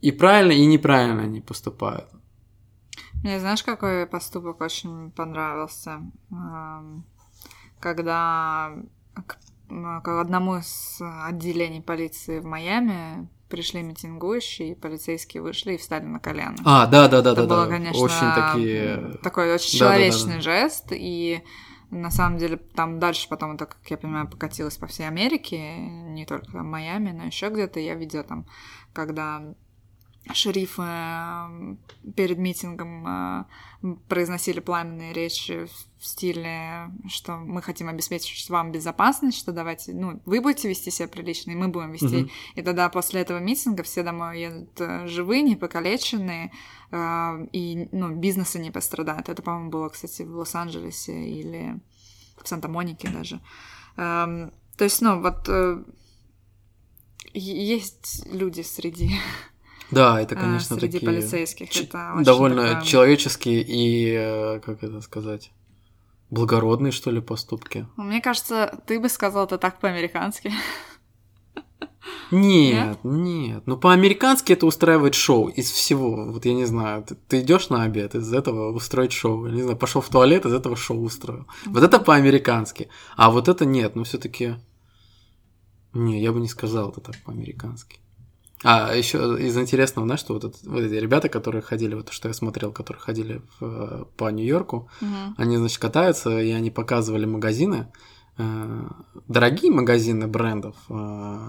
и 0.00 0.10
правильно, 0.10 0.52
и 0.52 0.66
неправильно 0.66 1.22
они 1.22 1.40
поступают. 1.40 2.10
Мне 3.22 3.40
знаешь, 3.40 3.62
какой 3.62 4.06
поступок 4.06 4.60
очень 4.60 5.10
понравился? 5.12 6.02
Когда 7.84 8.72
к, 9.14 9.36
к 9.68 10.20
одному 10.20 10.56
из 10.56 11.00
отделений 11.00 11.82
полиции 11.82 12.40
в 12.40 12.46
Майами 12.46 13.28
пришли 13.50 13.82
митингующие, 13.82 14.70
и 14.70 14.74
полицейские 14.74 15.42
вышли 15.42 15.74
и 15.74 15.76
встали 15.76 16.04
на 16.04 16.18
колено. 16.18 16.56
А, 16.64 16.86
да, 16.86 17.08
да, 17.08 17.20
да, 17.20 17.32
Это 17.32 17.42
да, 17.42 17.46
было, 17.46 17.64
да. 17.66 17.70
конечно, 17.70 18.00
очень 18.00 18.34
такие... 18.34 19.18
такой 19.22 19.52
очень 19.52 19.78
да, 19.78 19.84
человечный 19.84 20.24
да, 20.24 20.28
да, 20.30 20.36
да. 20.36 20.40
жест, 20.40 20.86
и 20.92 21.42
на 21.90 22.10
самом 22.10 22.38
деле 22.38 22.56
там 22.56 22.98
дальше 22.98 23.28
потом 23.28 23.52
это, 23.52 23.66
как 23.66 23.78
я 23.90 23.98
понимаю, 23.98 24.28
покатилось 24.28 24.78
по 24.78 24.86
всей 24.86 25.06
Америке, 25.06 25.76
не 25.76 26.24
только 26.24 26.50
в 26.52 26.62
Майами, 26.62 27.10
но 27.10 27.24
еще 27.24 27.50
где-то 27.50 27.80
я 27.80 27.96
видела 27.96 28.24
там, 28.24 28.46
когда 28.94 29.54
шерифы 30.32 30.82
эм, 30.82 31.78
перед 32.16 32.38
митингом 32.38 33.06
э, 33.06 33.44
произносили 34.08 34.60
пламенные 34.60 35.12
речи 35.12 35.66
в 35.98 36.06
стиле, 36.06 36.90
что 37.08 37.36
мы 37.36 37.60
хотим 37.60 37.88
обеспечить 37.88 38.48
вам 38.48 38.72
безопасность, 38.72 39.38
что 39.38 39.52
давайте, 39.52 39.92
ну, 39.92 40.22
вы 40.24 40.40
будете 40.40 40.68
вести 40.68 40.90
себя 40.90 41.08
прилично, 41.08 41.50
и 41.50 41.54
мы 41.54 41.68
будем 41.68 41.92
вести. 41.92 42.06
Uh-huh. 42.06 42.30
И 42.54 42.62
тогда 42.62 42.88
после 42.88 43.20
этого 43.20 43.38
митинга 43.38 43.82
все 43.82 44.02
домой 44.02 44.40
едут 44.40 44.80
э, 44.80 45.06
живые, 45.06 45.42
не 45.42 45.56
покалеченные, 45.56 46.52
э, 46.90 47.46
и, 47.52 47.88
ну, 47.92 48.14
бизнесы 48.14 48.58
не 48.58 48.70
пострадают. 48.70 49.28
Это, 49.28 49.42
по-моему, 49.42 49.70
было, 49.70 49.88
кстати, 49.90 50.22
в 50.22 50.36
Лос-Анджелесе 50.36 51.28
или 51.28 51.80
в 52.42 52.48
Санта-Монике 52.48 53.08
даже. 53.08 53.40
Эм, 53.96 54.52
то 54.76 54.84
есть, 54.84 55.02
ну, 55.02 55.20
вот 55.20 55.48
есть 57.34 58.26
люди 58.30 58.62
среди 58.62 59.10
да, 59.94 60.20
это, 60.20 60.34
а, 60.34 60.38
конечно, 60.38 60.76
среди 60.76 60.98
такие 60.98 61.06
полицейских. 61.06 61.76
Это 61.76 62.20
довольно 62.20 62.68
такая... 62.68 62.84
человеческие 62.84 63.62
и, 63.62 64.10
э, 64.10 64.60
как 64.60 64.82
это 64.82 65.00
сказать, 65.00 65.52
благородные, 66.30 66.92
что 66.92 67.10
ли, 67.10 67.20
поступки. 67.20 67.86
Мне 67.96 68.20
кажется, 68.20 68.82
ты 68.86 69.00
бы 69.00 69.08
сказал 69.08 69.46
это 69.46 69.58
так 69.58 69.80
по-американски. 69.80 70.52
Нет, 72.30 72.98
нет, 73.04 73.04
нет. 73.04 73.62
Ну, 73.66 73.76
по-американски 73.76 74.52
это 74.52 74.66
устраивает 74.66 75.14
шоу 75.14 75.48
из 75.48 75.70
всего. 75.70 76.32
Вот 76.32 76.44
я 76.44 76.54
не 76.54 76.64
знаю, 76.64 77.04
ты, 77.04 77.14
ты 77.14 77.40
идешь 77.40 77.68
на 77.70 77.82
обед, 77.82 78.14
из 78.14 78.32
этого 78.32 78.72
устроить 78.72 79.12
шоу. 79.12 79.46
Я 79.46 79.52
не 79.52 79.62
знаю, 79.62 79.76
пошел 79.76 80.00
в 80.00 80.08
туалет, 80.08 80.44
из 80.44 80.52
этого 80.52 80.76
шоу 80.76 81.02
устроил. 81.02 81.46
Вот 81.66 81.82
это 81.82 81.98
по-американски. 81.98 82.88
А 83.16 83.30
вот 83.30 83.48
это 83.48 83.64
нет, 83.64 83.94
ну 83.94 84.04
все-таки. 84.04 84.56
Не, 85.92 86.20
я 86.20 86.32
бы 86.32 86.40
не 86.40 86.48
сказал 86.48 86.90
это 86.90 87.00
так 87.00 87.16
по-американски. 87.24 88.00
А 88.64 88.94
еще 88.94 89.18
из 89.38 89.56
интересного, 89.58 90.06
знаешь, 90.06 90.20
что 90.20 90.32
вот, 90.32 90.44
это, 90.44 90.56
вот 90.64 90.80
эти 90.80 90.94
ребята, 90.94 91.28
которые 91.28 91.60
ходили, 91.60 91.94
вот 91.94 92.08
что 92.08 92.28
я 92.28 92.34
смотрел, 92.34 92.72
которые 92.72 93.02
ходили 93.02 93.42
в, 93.60 94.08
по 94.16 94.30
Нью-Йорку, 94.30 94.88
угу. 95.02 95.10
они, 95.36 95.58
значит, 95.58 95.78
катаются, 95.78 96.40
и 96.40 96.50
они 96.50 96.70
показывали 96.70 97.26
магазины, 97.26 97.92
э, 98.38 98.80
дорогие 99.28 99.70
магазины 99.70 100.26
брендов, 100.26 100.76
э, 100.88 101.48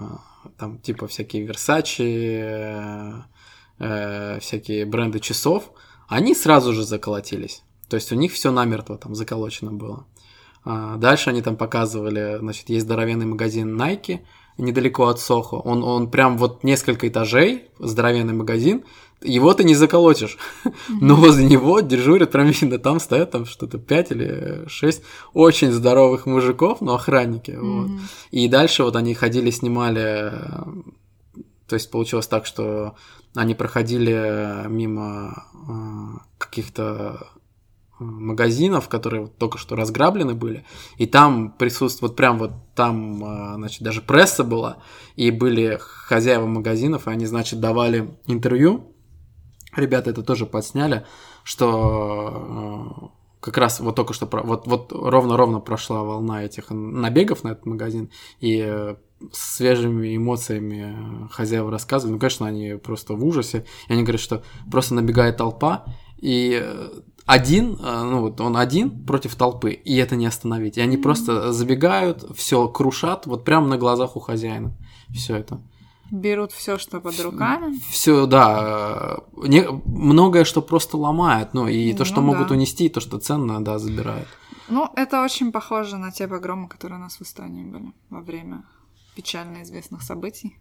там 0.58 0.78
типа 0.78 1.06
всякие 1.06 1.46
Versace, 1.46 3.22
э, 3.78 4.38
всякие 4.40 4.84
бренды 4.84 5.18
часов, 5.18 5.72
они 6.08 6.34
сразу 6.34 6.74
же 6.74 6.84
заколотились. 6.84 7.62
То 7.88 7.96
есть 7.96 8.12
у 8.12 8.14
них 8.14 8.32
все 8.32 8.50
намертво 8.50 8.98
там 8.98 9.14
заколочено 9.14 9.72
было. 9.72 10.06
А 10.64 10.96
дальше 10.96 11.30
они 11.30 11.40
там 11.40 11.56
показывали, 11.56 12.36
значит, 12.40 12.68
есть 12.68 12.84
здоровенный 12.84 13.24
магазин 13.24 13.80
Nike, 13.80 14.20
недалеко 14.58 15.06
от 15.06 15.20
Сохо. 15.20 15.56
Он, 15.56 15.82
он 15.84 16.10
прям 16.10 16.38
вот 16.38 16.64
несколько 16.64 17.08
этажей, 17.08 17.64
здоровенный 17.78 18.34
магазин, 18.34 18.84
его 19.22 19.54
ты 19.54 19.64
не 19.64 19.74
заколотишь. 19.74 20.38
Но 20.88 21.16
возле 21.16 21.46
него 21.46 21.80
дежурят, 21.80 22.30
прям 22.30 22.46
видно, 22.46 22.78
там 22.78 23.00
стоят 23.00 23.30
там 23.30 23.46
что-то 23.46 23.78
5 23.78 24.10
или 24.12 24.68
6 24.68 25.02
очень 25.32 25.72
здоровых 25.72 26.26
мужиков, 26.26 26.80
но 26.80 26.94
охранники. 26.94 27.56
Вот. 27.58 27.90
И 28.30 28.48
дальше 28.48 28.84
вот 28.84 28.96
они 28.96 29.14
ходили, 29.14 29.50
снимали... 29.50 30.32
То 31.66 31.74
есть 31.74 31.90
получилось 31.90 32.28
так, 32.28 32.46
что 32.46 32.94
они 33.34 33.54
проходили 33.54 34.68
мимо 34.68 35.44
э, 35.68 36.18
каких-то 36.38 37.26
магазинов, 37.98 38.88
которые 38.88 39.26
только 39.26 39.58
что 39.58 39.76
разграблены 39.76 40.34
были, 40.34 40.64
и 40.98 41.06
там 41.06 41.52
присутствует, 41.52 42.10
вот 42.10 42.16
прям 42.16 42.38
вот 42.38 42.52
там, 42.74 43.24
а, 43.24 43.54
значит, 43.54 43.82
даже 43.82 44.02
пресса 44.02 44.44
была, 44.44 44.78
и 45.14 45.30
были 45.30 45.78
хозяева 45.80 46.46
магазинов, 46.46 47.06
и 47.06 47.10
они, 47.10 47.26
значит, 47.26 47.60
давали 47.60 48.18
интервью, 48.26 48.92
ребята 49.74 50.10
это 50.10 50.22
тоже 50.22 50.46
подсняли, 50.46 51.06
что 51.42 51.70
а, 51.72 53.10
как 53.40 53.58
раз 53.58 53.80
вот 53.80 53.94
только 53.96 54.12
что, 54.12 54.28
вот, 54.30 54.66
вот 54.66 54.92
ровно-ровно 54.92 55.60
прошла 55.60 56.02
волна 56.02 56.44
этих 56.44 56.70
набегов 56.70 57.44
на 57.44 57.50
этот 57.50 57.66
магазин, 57.66 58.10
и 58.40 58.94
свежими 59.32 60.16
эмоциями 60.16 61.28
хозяева 61.30 61.70
рассказывали, 61.70 62.14
ну, 62.14 62.20
конечно, 62.20 62.46
они 62.46 62.74
просто 62.74 63.14
в 63.14 63.24
ужасе, 63.24 63.64
и 63.88 63.92
они 63.92 64.02
говорят, 64.02 64.20
что 64.20 64.42
просто 64.70 64.94
набегает 64.94 65.38
толпа, 65.38 65.84
и 66.18 66.62
один, 67.26 67.76
э, 67.82 68.02
ну 68.04 68.20
вот 68.20 68.40
он 68.40 68.56
один 68.56 69.04
против 69.04 69.34
толпы, 69.34 69.72
и 69.72 69.96
это 69.96 70.16
не 70.16 70.26
остановить. 70.26 70.78
И 70.78 70.80
они 70.80 70.96
просто 70.96 71.52
забегают, 71.52 72.24
все 72.36 72.68
крушат, 72.68 73.26
вот 73.26 73.44
прямо 73.44 73.66
на 73.66 73.76
глазах 73.76 74.16
у 74.16 74.20
хозяина. 74.20 74.72
Все 75.12 75.36
это. 75.36 75.60
Берут 76.10 76.52
все, 76.52 76.78
что 76.78 77.00
под 77.00 77.18
руками. 77.20 77.80
Все, 77.90 78.26
да. 78.26 79.18
Не, 79.36 79.68
многое, 79.86 80.44
что 80.44 80.62
просто 80.62 80.96
ломают. 80.96 81.52
Ну, 81.52 81.66
и 81.66 81.92
то, 81.94 82.04
что 82.04 82.20
Ну 82.20 82.28
могут 82.28 82.48
да. 82.48 82.54
унести, 82.54 82.86
и 82.86 82.88
то, 82.88 83.00
что 83.00 83.18
ценно, 83.18 83.62
да, 83.64 83.80
забирают. 83.80 84.28
Ну, 84.68 84.88
это 84.94 85.24
очень 85.24 85.50
похоже 85.50 85.96
на 85.96 86.12
те 86.12 86.28
погромы, 86.28 86.68
которые 86.68 86.98
у 87.00 87.02
нас 87.02 87.16
в 87.16 87.22
Эстонии 87.22 87.64
были 87.64 87.92
во 88.08 88.20
время 88.20 88.64
печально 89.16 89.62
известных 89.62 90.02
событий. 90.02 90.56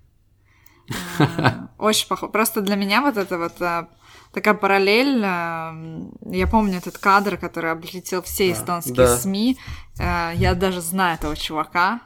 Очень 1.77 2.07
похоже. 2.07 2.31
Просто 2.31 2.61
для 2.61 2.75
меня 2.75 3.01
вот 3.01 3.17
это 3.17 3.37
вот 3.37 3.59
э, 3.61 3.85
такая 4.33 4.53
параллель. 4.53 5.21
э, 5.23 6.31
Я 6.31 6.47
помню 6.47 6.77
этот 6.77 6.97
кадр, 6.97 7.37
который 7.37 7.71
облетел 7.71 8.21
все 8.21 8.51
эстонские 8.51 8.95
да. 8.95 9.17
СМИ. 9.17 9.57
Э, 9.99 10.31
Я 10.35 10.53
даже 10.55 10.81
знаю 10.81 11.15
этого 11.15 11.35
чувака, 11.35 12.01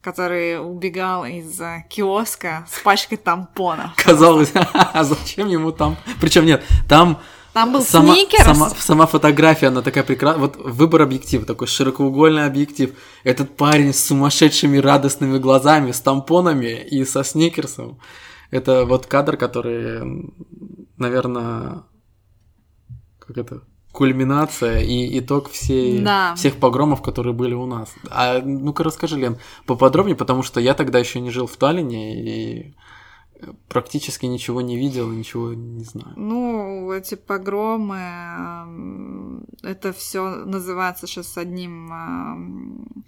который 0.00 0.60
убегал 0.60 1.24
из 1.24 1.60
э, 1.60 1.84
киоска 1.88 2.64
с 2.70 2.78
пачкой 2.80 3.18
тампонов. 3.18 3.92
Казалось, 3.96 4.52
а 4.72 5.04
зачем 5.04 5.48
ему 5.48 5.72
там? 5.72 5.96
Причем 6.20 6.46
нет, 6.46 6.64
там 6.88 7.20
Там 7.52 7.72
был 7.72 7.82
сама, 7.82 8.14
сникерс. 8.14 8.44
сама, 8.44 8.70
сама 8.70 9.06
фотография, 9.06 9.66
она 9.68 9.82
такая 9.82 10.04
прекрасная. 10.04 10.40
Вот 10.40 10.56
выбор 10.56 11.02
объектива, 11.02 11.44
такой 11.44 11.66
широкоугольный 11.66 12.46
объектив. 12.46 12.94
Этот 13.24 13.56
парень 13.56 13.92
с 13.92 14.04
сумасшедшими 14.06 14.78
радостными 14.78 15.38
глазами, 15.38 15.92
с 15.92 16.00
тампонами 16.00 16.82
и 16.90 17.04
со 17.04 17.22
сникерсом. 17.24 17.98
Это 18.50 18.86
вот 18.86 19.06
кадр, 19.06 19.36
который, 19.36 20.32
наверное, 20.96 21.82
как 23.18 23.36
это, 23.38 23.62
кульминация 23.92 24.80
и 24.80 25.18
итог 25.18 25.50
всей, 25.50 26.00
Да. 26.00 26.34
всех 26.34 26.56
погромов, 26.56 27.02
которые 27.02 27.34
были 27.34 27.52
у 27.54 27.66
нас. 27.66 27.90
А 28.10 28.40
ну-ка 28.40 28.82
расскажи, 28.84 29.18
Лен, 29.18 29.38
поподробнее, 29.66 30.16
потому 30.16 30.42
что 30.42 30.60
я 30.60 30.72
тогда 30.72 30.98
еще 30.98 31.20
не 31.20 31.30
жил 31.30 31.46
в 31.46 31.56
Таллине 31.56 32.22
и 32.22 32.74
практически 33.68 34.26
ничего 34.26 34.60
не 34.60 34.76
видел, 34.76 35.10
ничего 35.10 35.54
не 35.54 35.84
знаю. 35.84 36.14
Ну, 36.16 36.92
эти 36.92 37.14
погромы, 37.14 37.96
эм, 37.96 39.46
это 39.62 39.92
все 39.92 40.44
называется 40.44 41.06
сейчас 41.06 41.36
одним 41.38 41.92
эм, 41.92 43.04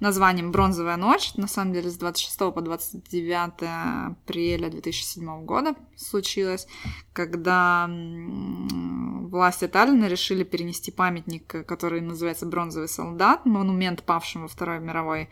названием 0.00 0.52
«Бронзовая 0.52 0.96
ночь». 0.96 1.34
На 1.34 1.48
самом 1.48 1.72
деле, 1.72 1.90
с 1.90 1.96
26 1.96 2.52
по 2.52 2.60
29 2.60 4.12
апреля 4.12 4.70
2007 4.70 5.44
года 5.44 5.74
случилось, 5.96 6.66
когда 7.12 7.88
власти 7.88 9.66
Таллина 9.66 10.06
решили 10.06 10.44
перенести 10.44 10.90
памятник, 10.90 11.66
который 11.66 12.00
называется 12.00 12.46
«Бронзовый 12.46 12.88
солдат», 12.88 13.44
монумент 13.44 14.02
павшим 14.04 14.42
во 14.42 14.48
Второй 14.48 14.80
мировой, 14.80 15.28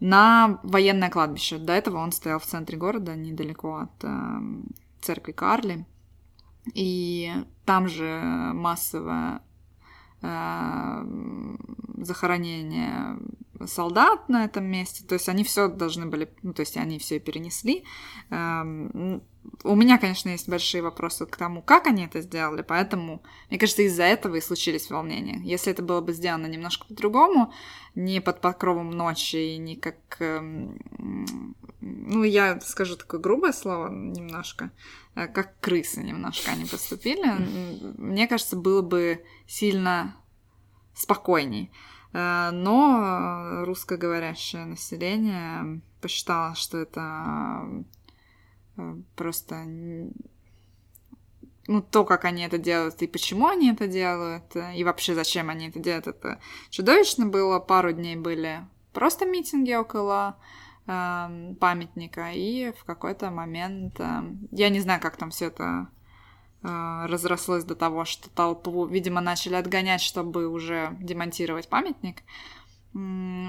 на 0.00 0.60
военное 0.62 1.10
кладбище. 1.10 1.58
До 1.58 1.72
этого 1.72 1.98
он 1.98 2.12
стоял 2.12 2.38
в 2.38 2.46
центре 2.46 2.78
города, 2.78 3.16
недалеко 3.16 3.76
от 3.76 4.04
эм, 4.04 4.66
церкви 5.00 5.32
Карли. 5.32 5.86
И 6.74 7.32
там 7.64 7.88
же 7.88 8.20
массовое 8.54 9.40
э, 10.22 11.06
захоронение 11.98 13.18
солдат 13.66 14.28
на 14.28 14.44
этом 14.44 14.64
месте. 14.64 15.04
То 15.04 15.14
есть 15.14 15.28
они 15.28 15.44
все 15.44 15.68
должны 15.68 16.06
были, 16.06 16.30
ну, 16.42 16.52
то 16.52 16.60
есть 16.60 16.76
они 16.76 16.98
все 16.98 17.18
перенесли. 17.18 17.84
Эм, 18.30 19.22
У 19.64 19.74
меня, 19.74 19.98
конечно, 19.98 20.30
есть 20.30 20.48
большие 20.48 20.82
вопросы 20.82 21.26
к 21.26 21.36
тому, 21.36 21.62
как 21.62 21.86
они 21.86 22.04
это 22.04 22.20
сделали, 22.20 22.62
поэтому, 22.62 23.22
мне 23.50 23.58
кажется, 23.58 23.82
из-за 23.82 24.04
этого 24.04 24.36
и 24.36 24.40
случились 24.40 24.90
волнения. 24.90 25.40
Если 25.42 25.72
это 25.72 25.82
было 25.82 26.00
бы 26.00 26.12
сделано 26.12 26.46
немножко 26.46 26.86
по-другому, 26.86 27.52
не 27.94 28.20
под 28.20 28.40
покровом 28.40 28.90
ночи 28.90 29.36
и 29.54 29.58
не 29.58 29.76
как... 29.76 29.96
эм, 30.20 30.78
Ну, 31.80 32.22
я 32.24 32.60
скажу 32.60 32.96
такое 32.96 33.20
грубое 33.20 33.52
слово 33.52 33.88
немножко, 33.88 34.70
э, 35.14 35.26
как 35.28 35.58
крысы 35.60 36.02
немножко 36.02 36.50
они 36.52 36.64
поступили. 36.64 37.24
Мне 37.98 38.26
кажется, 38.28 38.56
было 38.56 38.82
бы 38.82 39.24
сильно 39.46 40.16
спокойней. 40.94 41.70
Э, 42.12 42.50
Но 42.52 43.64
русскоговорящее 43.64 44.64
население 44.64 45.80
посчитало, 46.00 46.54
что 46.54 46.78
это 46.78 47.84
просто 49.16 49.56
н- 49.56 50.12
ну, 51.66 51.82
то, 51.82 52.04
как 52.04 52.24
они 52.24 52.42
это 52.44 52.58
делают 52.58 53.02
и 53.02 53.06
почему 53.06 53.46
они 53.48 53.70
это 53.70 53.86
делают, 53.86 54.56
э, 54.56 54.74
и 54.76 54.84
вообще 54.84 55.14
зачем 55.14 55.50
они 55.50 55.68
это 55.68 55.78
делают, 55.78 56.06
это 56.06 56.40
чудовищно 56.70 57.26
было. 57.26 57.58
Пару 57.60 57.92
дней 57.92 58.16
были 58.16 58.60
просто 58.92 59.26
митинги 59.26 59.74
около 59.74 60.36
эм, 60.86 61.54
памятника, 61.56 62.30
и 62.32 62.72
в 62.72 62.84
какой-то 62.84 63.30
момент, 63.30 64.00
эм, 64.00 64.48
я 64.50 64.70
не 64.70 64.80
знаю, 64.80 65.00
как 65.00 65.16
там 65.18 65.30
все 65.30 65.46
это 65.46 65.88
э, 66.62 67.06
разрослось 67.08 67.64
до 67.64 67.74
того, 67.76 68.04
что 68.04 68.30
толпу, 68.30 68.86
видимо, 68.86 69.20
начали 69.20 69.54
отгонять, 69.54 70.02
чтобы 70.02 70.48
уже 70.48 70.96
демонтировать 71.00 71.68
памятник. 71.68 72.18
М, 72.18 72.24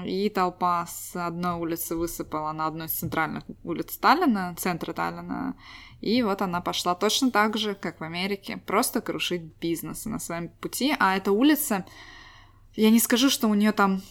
И 0.04 0.30
толпа 0.34 0.86
с 0.86 1.16
одной 1.16 1.54
улицы 1.54 1.96
высыпала 1.96 2.52
на 2.52 2.66
одну 2.66 2.84
из 2.84 2.92
центральных 2.92 3.44
улиц 3.64 3.96
Таллина, 3.96 4.54
центра 4.58 4.92
Таллина. 4.92 5.56
И 6.00 6.22
вот 6.22 6.42
она 6.42 6.60
пошла 6.60 6.94
точно 6.94 7.30
так 7.30 7.56
же, 7.56 7.74
как 7.74 8.00
в 8.00 8.04
Америке, 8.04 8.58
просто 8.58 9.00
крушить 9.00 9.42
бизнес 9.60 10.04
на 10.04 10.18
своем 10.18 10.48
пути. 10.48 10.94
А 10.98 11.16
эта 11.16 11.32
улица, 11.32 11.84
я 12.74 12.90
не 12.90 13.00
скажу, 13.00 13.28
что 13.28 13.48
у 13.48 13.54
нее 13.54 13.72
там 13.72 14.02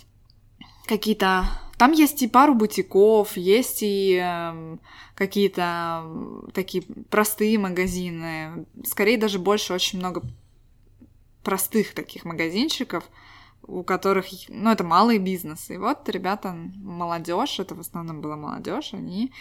какие-то... 0.88 1.46
Там 1.78 1.94
есть 1.94 2.22
и 2.22 2.28
пару 2.28 2.56
бутиков, 2.56 3.38
есть 3.38 3.80
и 3.82 4.16
эм, 4.16 4.82
какие-то 5.16 6.04
такие 6.54 6.84
простые 7.10 7.58
магазины. 7.58 8.66
Скорее 8.84 9.18
даже 9.18 9.40
больше 9.40 9.74
очень 9.74 10.00
много 10.00 10.24
простых 11.44 11.94
таких 11.94 12.26
магазинчиков, 12.26 13.06
у 13.64 13.84
которых, 13.84 14.28
ну, 14.48 14.72
это 14.72 14.84
малый 14.84 15.18
бизнес. 15.18 15.70
И 15.70 15.78
вот 15.78 16.08
ребята, 16.10 16.54
молодежь, 16.54 17.60
это 17.60 17.76
в 17.76 17.80
основном 17.80 18.22
была 18.22 18.36
молодежь, 18.36 18.94
они 18.94 19.32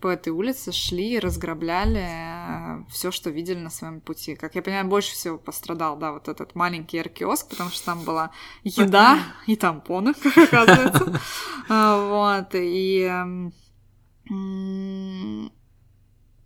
по 0.00 0.08
этой 0.08 0.30
улице 0.30 0.72
шли 0.72 1.14
и 1.14 1.18
разграбляли 1.18 2.84
все, 2.90 3.10
что 3.10 3.30
видели 3.30 3.58
на 3.58 3.70
своем 3.70 4.00
пути. 4.00 4.34
Как 4.34 4.56
я 4.56 4.62
понимаю, 4.62 4.86
больше 4.86 5.12
всего 5.12 5.38
пострадал, 5.38 5.96
да, 5.96 6.12
вот 6.12 6.28
этот 6.28 6.54
маленький 6.54 7.02
киоск, 7.04 7.48
потому 7.48 7.70
что 7.70 7.86
там 7.86 8.02
была 8.02 8.32
еда 8.64 9.20
и 9.46 9.54
тампоны, 9.56 10.12
как 10.22 10.36
оказывается. 10.36 11.20
А, 11.68 12.08
Вот, 12.08 12.48
и... 12.54 13.10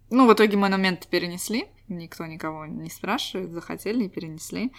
Ну, 0.08 0.28
в 0.28 0.32
итоге 0.32 0.56
монумент 0.56 1.06
перенесли, 1.08 1.66
никто 1.88 2.26
никого 2.26 2.66
не 2.66 2.90
спрашивает, 2.90 3.52
захотели 3.52 4.04
и 4.04 4.08
перенесли. 4.08 4.72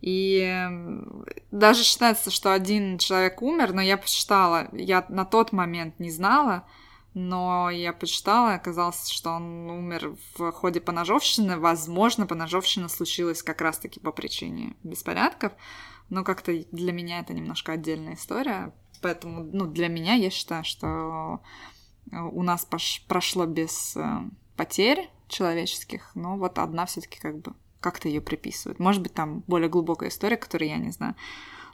И 0.00 0.38
эм, 0.38 1.24
даже 1.50 1.82
считается, 1.82 2.30
что 2.30 2.52
один 2.52 2.98
человек 2.98 3.42
умер, 3.42 3.72
но 3.72 3.82
я 3.82 3.96
посчитала, 3.96 4.68
я 4.72 5.04
на 5.08 5.24
тот 5.24 5.52
момент 5.52 5.98
не 5.98 6.10
знала, 6.10 6.66
но 7.14 7.70
я 7.70 7.92
почитала, 7.92 8.52
и 8.52 8.56
оказалось, 8.56 9.08
что 9.08 9.30
он 9.30 9.70
умер 9.70 10.16
в 10.36 10.50
ходе 10.50 10.80
поножовщины. 10.80 11.58
Возможно, 11.58 12.26
поножовщина 12.26 12.88
случилась 12.88 13.42
как 13.42 13.60
раз-таки 13.60 14.00
по 14.00 14.10
причине 14.10 14.74
беспорядков, 14.82 15.52
но 16.10 16.24
как-то 16.24 16.52
для 16.72 16.92
меня 16.92 17.20
это 17.20 17.32
немножко 17.32 17.72
отдельная 17.72 18.14
история. 18.14 18.72
Поэтому, 19.00 19.44
ну, 19.44 19.66
для 19.66 19.88
меня 19.88 20.14
я 20.14 20.30
считаю, 20.30 20.64
что 20.64 21.40
э, 22.10 22.18
у 22.18 22.42
нас 22.42 22.66
пош- 22.68 23.02
прошло 23.06 23.46
без 23.46 23.96
э, 23.96 24.02
потерь 24.56 25.10
человеческих, 25.34 26.10
но 26.14 26.36
вот 26.36 26.58
одна 26.58 26.86
все-таки 26.86 27.18
как 27.20 27.38
бы 27.40 27.52
как-то 27.80 28.08
ее 28.08 28.20
приписывают. 28.22 28.78
Может 28.78 29.02
быть, 29.02 29.12
там 29.12 29.42
более 29.46 29.68
глубокая 29.68 30.08
история, 30.08 30.36
которую 30.38 30.70
я 30.70 30.76
не 30.78 30.90
знаю. 30.90 31.14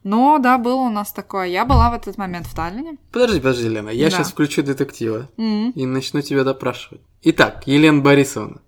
Но 0.02 0.38
да, 0.38 0.56
было 0.58 0.76
у 0.80 0.88
нас 0.88 1.12
такое. 1.12 1.44
Я 1.46 1.64
была 1.66 1.90
в 1.90 1.94
этот 1.94 2.16
момент 2.18 2.46
в 2.46 2.54
Таллине. 2.54 2.96
Подожди, 3.12 3.38
подожди, 3.38 3.68
Лена, 3.68 3.90
я 3.90 4.06
Да. 4.06 4.10
сейчас 4.16 4.30
включу 4.32 4.62
детектива 4.62 5.28
М. 5.36 5.70
и 5.72 5.84
начну 5.86 6.22
тебя 6.22 6.42
допрашивать. 6.42 7.02
Итак, 7.22 7.66
Елена 7.66 8.00
Борисовна, 8.00 8.62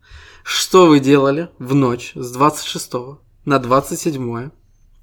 что 0.44 0.86
вы 0.86 1.00
делали 1.00 1.48
в 1.58 1.74
ночь 1.74 2.12
с 2.14 2.32
26 2.32 3.18
на 3.46 3.58
27 3.58 4.50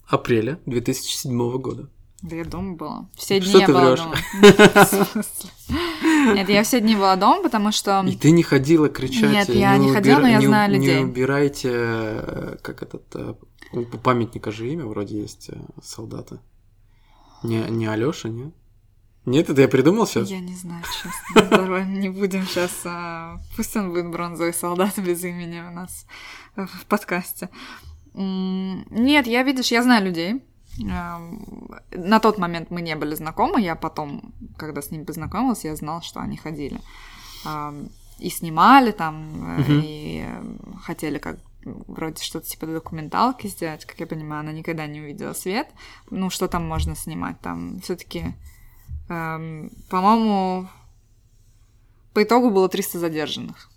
апреля 0.07 0.59
2007 0.67 1.57
года? 1.57 1.89
Да 2.21 2.35
я 2.35 2.45
дома 2.45 2.75
была. 2.75 3.09
Все 3.17 3.39
дни 3.39 3.49
Что 3.49 3.59
я 3.59 3.65
ты 3.65 3.73
была 3.73 3.85
врёшь? 3.85 3.99
дома. 4.01 4.15
Нет, 6.35 6.49
я 6.49 6.63
все 6.63 6.81
дни 6.81 6.95
была 6.95 7.15
дома, 7.15 7.43
потому 7.43 7.71
что... 7.71 8.03
И 8.07 8.15
ты 8.15 8.31
не 8.31 8.43
ходила 8.43 8.89
кричать. 8.89 9.31
Нет, 9.31 9.49
я 9.49 9.77
не 9.77 9.91
ходила, 9.91 10.19
но 10.19 10.27
я 10.27 10.39
не 10.39 10.47
знаю 10.47 10.71
Не 10.71 10.77
людей. 10.77 11.03
убирайте, 11.03 11.69
э, 11.71 12.57
как 12.61 12.83
этот, 12.83 13.03
э, 13.15 13.35
у 13.73 13.83
памятника 13.97 14.51
же 14.51 14.69
имя 14.69 14.85
вроде 14.85 15.21
есть 15.21 15.49
э, 15.49 15.57
солдата. 15.81 16.41
Не, 17.43 17.63
не 17.69 17.87
Алёша, 17.87 18.29
нет? 18.29 18.53
Нет, 19.25 19.49
это 19.49 19.61
я 19.61 19.67
придумал 19.67 20.07
сейчас? 20.07 20.29
Я 20.29 20.39
не 20.39 20.55
знаю, 20.55 20.83
честно. 20.83 21.57
Давай 21.57 21.85
не 21.85 22.09
будем 22.09 22.45
сейчас... 22.45 22.71
Пусть 23.55 23.75
он 23.75 23.91
будет 23.91 24.09
бронзовый 24.09 24.53
солдат 24.53 24.97
без 24.97 25.23
имени 25.23 25.61
у 25.61 25.71
нас 25.71 26.05
в 26.55 26.85
подкасте. 26.85 27.49
Нет, 28.13 29.27
я, 29.27 29.43
видишь, 29.43 29.71
я 29.71 29.83
знаю 29.83 30.05
людей. 30.05 30.41
На 30.85 32.19
тот 32.19 32.37
момент 32.37 32.71
мы 32.71 32.81
не 32.81 32.95
были 32.95 33.15
знакомы, 33.15 33.61
я 33.61 33.75
потом, 33.75 34.33
когда 34.57 34.81
с 34.81 34.91
ними 34.91 35.03
познакомилась, 35.03 35.65
я 35.65 35.75
знала, 35.75 36.01
что 36.01 36.19
они 36.19 36.37
ходили. 36.37 36.79
И 38.19 38.29
снимали 38.29 38.91
там, 38.91 39.59
uh-huh. 39.59 39.81
и 39.81 40.27
хотели 40.83 41.19
как 41.19 41.37
вроде 41.63 42.21
что-то 42.21 42.47
типа 42.47 42.65
документалки 42.65 43.47
сделать, 43.47 43.85
как 43.85 43.99
я 43.99 44.07
понимаю, 44.07 44.41
она 44.41 44.51
никогда 44.51 44.87
не 44.87 44.99
увидела 44.99 45.33
свет. 45.33 45.67
Ну, 46.09 46.29
что 46.29 46.47
там 46.47 46.67
можно 46.67 46.95
снимать? 46.95 47.39
Там 47.39 47.79
все 47.79 47.95
таки 47.95 48.35
эм, 49.09 49.71
по-моему, 49.89 50.67
по 52.13 52.23
итогу 52.23 52.49
было 52.49 52.69
300 52.69 52.99
задержанных. 52.99 53.68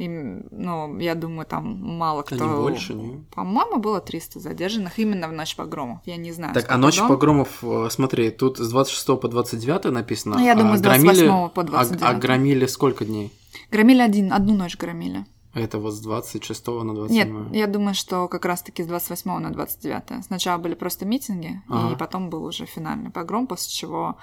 И, 0.00 0.08
ну, 0.08 0.98
я 0.98 1.14
думаю, 1.14 1.44
там 1.44 1.78
мало 1.98 2.22
кто... 2.22 2.36
А 2.36 2.38
не 2.38 2.54
больше, 2.54 2.94
не? 2.94 3.22
По-моему, 3.34 3.80
было 3.80 4.00
300 4.00 4.40
задержанных 4.40 4.98
именно 4.98 5.28
в 5.28 5.32
ночь 5.32 5.54
погромов. 5.54 5.98
Я 6.06 6.16
не 6.16 6.32
знаю. 6.32 6.54
Так, 6.54 6.64
а 6.70 6.78
ночь 6.78 6.96
дом. 6.96 7.08
погромов, 7.08 7.62
э, 7.62 7.88
смотри, 7.90 8.30
тут 8.30 8.56
с 8.56 8.70
26 8.70 9.20
по 9.20 9.28
29 9.28 9.92
написано. 9.92 10.38
Ну, 10.38 10.44
я 10.44 10.54
думаю, 10.54 10.76
а 10.76 10.78
с 10.78 10.80
28 10.80 11.26
громили, 11.26 11.48
по 11.50 11.62
29. 11.64 12.02
А, 12.02 12.08
а 12.08 12.14
громили 12.14 12.64
сколько 12.64 13.04
дней? 13.04 13.30
Громили 13.70 14.00
один, 14.00 14.32
одну 14.32 14.54
ночь 14.54 14.78
громили. 14.78 15.26
Это 15.52 15.78
вот 15.78 15.92
с 15.92 16.00
26 16.00 16.66
на 16.68 16.94
27? 16.94 17.44
Нет, 17.44 17.54
я 17.54 17.66
думаю, 17.66 17.94
что 17.94 18.26
как 18.28 18.46
раз-таки 18.46 18.82
с 18.82 18.86
28 18.86 19.38
на 19.38 19.50
29. 19.50 20.24
Сначала 20.24 20.56
были 20.56 20.72
просто 20.72 21.04
митинги, 21.04 21.60
ага. 21.68 21.92
и 21.92 21.98
потом 21.98 22.30
был 22.30 22.44
уже 22.44 22.64
финальный 22.64 23.10
погром, 23.10 23.46
после 23.46 23.70
чего... 23.70 24.16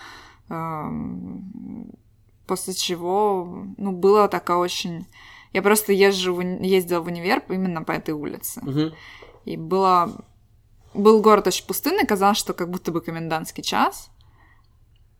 Эм, 0.49 1.91
после 2.47 2.73
чего, 2.73 3.63
ну, 3.77 3.91
было 3.91 4.27
такая 4.27 4.57
очень 4.57 5.05
я 5.53 5.61
просто 5.61 5.93
езжу 5.93 6.33
в, 6.33 6.41
ездила 6.41 7.01
в 7.01 7.07
универ 7.07 7.43
именно 7.49 7.83
по 7.83 7.91
этой 7.91 8.13
улице. 8.13 8.61
Угу. 8.61 8.95
И 9.45 9.57
было... 9.57 10.15
Был 10.93 11.21
город 11.21 11.47
очень 11.47 11.65
пустынный, 11.65 12.07
казалось, 12.07 12.37
что 12.37 12.53
как 12.53 12.69
будто 12.69 12.91
бы 12.91 13.01
комендантский 13.01 13.63
час. 13.63 14.09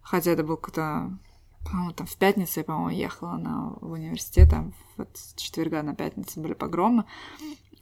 Хотя 0.02 0.32
это 0.32 0.44
был 0.44 0.58
какой-то... 0.58 1.18
По-моему, 1.66 1.92
там 1.92 2.08
в 2.08 2.16
пятницу 2.16 2.60
я, 2.60 2.64
по-моему, 2.64 2.90
ехала 2.90 3.38
на, 3.38 3.74
в 3.82 3.92
университет, 3.92 4.50
там 4.50 4.74
вот 4.96 5.10
с 5.14 5.34
четверга 5.36 5.84
на 5.84 5.94
пятницу 5.96 6.40
были 6.40 6.54
погромы. 6.54 7.04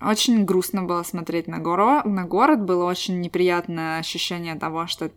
Очень 0.01 0.43
грустно 0.43 0.83
было 0.83 1.03
смотреть 1.03 1.47
на, 1.47 1.59
горо... 1.59 2.03
на 2.03 2.25
город, 2.25 2.63
было 2.63 2.85
очень 2.85 3.21
неприятное 3.21 3.99
ощущение 3.99 4.55
того, 4.55 4.87
что 4.87 5.11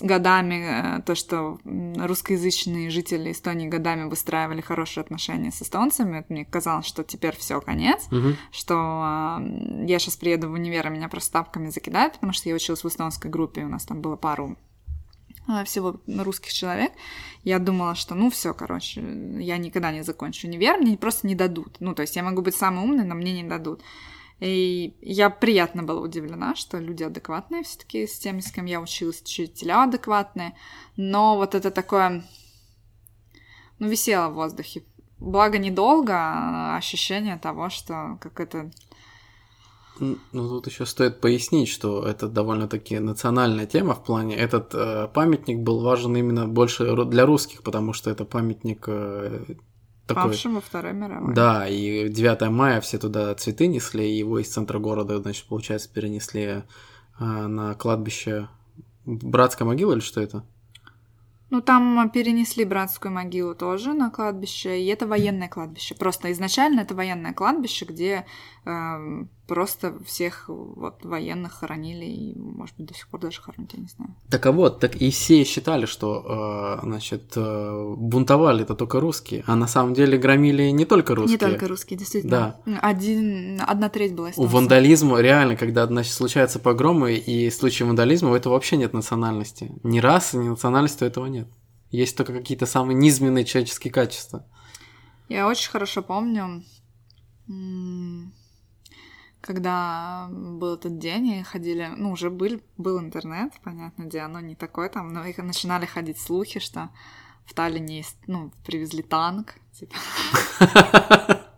годами, 0.00 0.98
э, 0.98 1.02
то, 1.02 1.14
что 1.14 1.58
русскоязычные 1.64 2.90
жители 2.90 3.32
Эстонии 3.32 3.68
годами 3.68 4.08
выстраивали 4.08 4.60
хорошие 4.60 5.02
отношения 5.02 5.50
с 5.50 5.62
эстонцами, 5.62 6.24
мне 6.28 6.44
казалось, 6.44 6.86
что 6.86 7.04
теперь 7.04 7.36
все 7.36 7.60
конец, 7.60 8.06
угу. 8.10 8.36
что 8.50 9.40
я 9.86 9.98
сейчас 9.98 10.16
приеду 10.16 10.48
в 10.48 10.52
универ, 10.52 10.86
и 10.86 10.90
меня 10.90 11.08
просто 11.08 11.32
тапками 11.32 11.70
закидают, 11.70 12.14
потому 12.14 12.32
что 12.32 12.48
я 12.48 12.54
училась 12.54 12.84
в 12.84 12.88
эстонской 12.88 13.30
группе, 13.30 13.64
у 13.64 13.68
нас 13.68 13.84
там 13.84 14.00
было 14.00 14.16
пару 14.16 14.56
э, 15.48 15.64
всего 15.64 16.00
русских 16.06 16.52
человек. 16.52 16.92
Я 17.42 17.58
думала, 17.58 17.94
что 17.94 18.14
ну 18.14 18.30
все, 18.30 18.54
короче, 18.54 19.02
я 19.38 19.58
никогда 19.58 19.92
не 19.92 20.02
закончу 20.02 20.46
универ, 20.46 20.78
мне 20.78 20.96
просто 20.96 21.26
не 21.26 21.34
дадут. 21.34 21.76
Ну, 21.80 21.94
то 21.94 22.02
есть 22.02 22.16
я 22.16 22.22
могу 22.22 22.42
быть 22.42 22.54
самой 22.54 22.84
умной, 22.84 23.04
но 23.04 23.14
мне 23.14 23.32
не 23.32 23.48
дадут. 23.48 23.82
И 24.40 24.96
я 25.00 25.30
приятно 25.30 25.82
была 25.82 26.00
удивлена, 26.00 26.54
что 26.54 26.78
люди 26.78 27.02
адекватные 27.02 27.62
все 27.62 27.78
таки 27.78 28.06
с 28.06 28.18
теми, 28.18 28.40
с 28.40 28.50
кем 28.50 28.64
я 28.64 28.80
училась, 28.80 29.22
учителя 29.22 29.84
адекватные. 29.84 30.56
Но 30.96 31.36
вот 31.36 31.54
это 31.54 31.70
такое, 31.70 32.24
ну, 33.78 33.88
висело 33.88 34.28
в 34.28 34.34
воздухе. 34.34 34.84
Благо 35.18 35.58
недолго, 35.58 36.12
а 36.14 36.76
ощущение 36.76 37.38
того, 37.38 37.70
что 37.70 38.18
как 38.20 38.40
это... 38.40 38.70
Ну, 40.00 40.18
тут 40.32 40.66
еще 40.66 40.86
стоит 40.86 41.20
пояснить, 41.20 41.68
что 41.68 42.04
это 42.04 42.28
довольно-таки 42.28 42.98
национальная 42.98 43.66
тема 43.66 43.94
в 43.94 44.02
плане. 44.02 44.34
Этот 44.34 44.74
э, 44.74 45.06
памятник 45.14 45.60
был 45.60 45.80
важен 45.80 46.16
именно 46.16 46.48
больше 46.48 46.96
для 47.06 47.24
русских, 47.24 47.62
потому 47.62 47.92
что 47.92 48.10
это 48.10 48.24
памятник 48.24 48.84
э, 48.88 49.54
такой... 50.06 50.24
Павшему 50.24 50.60
Второй 50.60 50.92
мировой. 50.92 51.34
Да, 51.34 51.68
и 51.68 52.08
9 52.08 52.50
мая 52.50 52.80
все 52.80 52.98
туда 52.98 53.34
цветы 53.34 53.66
несли, 53.66 54.10
и 54.10 54.18
его 54.18 54.38
из 54.38 54.48
центра 54.48 54.78
города, 54.78 55.18
значит, 55.20 55.46
получается, 55.46 55.88
перенесли 55.92 56.62
а, 57.18 57.48
на 57.48 57.74
кладбище 57.74 58.48
Братская 59.06 59.66
могила 59.66 59.92
или 59.92 60.00
что 60.00 60.20
это? 60.20 60.44
Ну, 61.50 61.60
там 61.60 62.10
перенесли 62.10 62.64
братскую 62.64 63.12
могилу 63.12 63.54
тоже 63.54 63.92
на 63.92 64.10
кладбище, 64.10 64.80
и 64.80 64.86
это 64.86 65.06
военное 65.06 65.48
кладбище. 65.48 65.94
Просто 65.94 66.32
изначально 66.32 66.80
это 66.80 66.94
военное 66.94 67.32
кладбище, 67.32 67.84
где 67.84 68.26
э, 68.64 69.24
просто 69.46 69.98
всех 70.04 70.44
вот 70.48 71.04
военных 71.04 71.52
хоронили, 71.52 72.04
и, 72.04 72.38
может 72.38 72.76
быть, 72.76 72.86
до 72.86 72.94
сих 72.94 73.08
пор 73.08 73.20
даже 73.20 73.42
хоронят, 73.42 73.72
я 73.74 73.80
не 73.80 73.88
знаю. 73.88 74.14
Так 74.30 74.46
а 74.46 74.52
вот, 74.52 74.80
так 74.80 74.96
и 74.96 75.10
все 75.10 75.44
считали, 75.44 75.86
что, 75.86 76.78
э, 76.82 76.86
значит, 76.86 77.32
э, 77.36 77.94
бунтовали 77.96 78.62
это 78.62 78.74
только 78.74 79.00
русские, 79.00 79.44
а 79.46 79.56
на 79.56 79.66
самом 79.66 79.94
деле 79.94 80.18
громили 80.18 80.70
не 80.70 80.84
только 80.84 81.14
русские. 81.14 81.34
Не 81.34 81.38
только 81.38 81.68
русские, 81.68 81.98
действительно. 81.98 82.56
Да. 82.64 82.78
Один, 82.80 83.60
одна 83.66 83.88
треть 83.88 84.14
была 84.14 84.30
У 84.36 84.46
вандализма, 84.46 85.20
реально, 85.20 85.56
когда, 85.56 85.86
значит, 85.86 86.12
случаются 86.12 86.58
погромы 86.58 87.14
и 87.14 87.50
случаи 87.50 87.84
вандализма, 87.84 88.30
у 88.30 88.34
этого 88.34 88.54
вообще 88.54 88.76
нет 88.76 88.92
национальности. 88.92 89.72
Ни 89.82 89.98
расы, 89.98 90.38
ни 90.38 90.48
национальности 90.48 91.04
у 91.04 91.06
этого 91.06 91.26
нет. 91.26 91.48
Есть 91.90 92.16
только 92.16 92.32
какие-то 92.32 92.66
самые 92.66 92.96
низменные 92.96 93.44
человеческие 93.44 93.92
качества. 93.92 94.46
Я 95.28 95.46
очень 95.48 95.70
хорошо 95.70 96.02
помню, 96.02 96.64
когда 99.44 100.26
был 100.30 100.74
этот 100.74 100.98
день, 100.98 101.26
и 101.26 101.42
ходили, 101.42 101.90
ну, 101.96 102.12
уже 102.12 102.30
был, 102.30 102.60
был 102.78 102.98
интернет, 102.98 103.52
понятно, 103.62 104.04
где 104.04 104.20
оно 104.20 104.40
не 104.40 104.54
такое 104.54 104.88
там, 104.88 105.12
но 105.12 105.24
их 105.26 105.38
начинали 105.38 105.84
ходить 105.84 106.18
слухи, 106.18 106.60
что 106.60 106.90
в 107.44 107.52
Таллине 107.52 108.04
ну, 108.26 108.50
привезли 108.64 109.02
танк, 109.02 109.54
типа. 109.72 109.94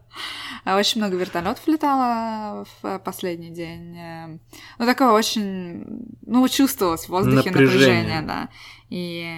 А 0.64 0.76
очень 0.76 1.00
много 1.00 1.16
вертолетов 1.16 1.64
летало 1.68 2.66
в 2.82 2.98
последний 2.98 3.50
день. 3.50 4.40
Ну, 4.78 4.84
такое 4.84 5.10
очень... 5.10 5.84
Ну, 6.22 6.48
чувствовалось 6.48 7.04
в 7.04 7.10
воздухе 7.10 7.50
напряжение, 7.52 8.20
напряжение 8.20 8.22
да. 8.22 8.48
И, 8.88 9.28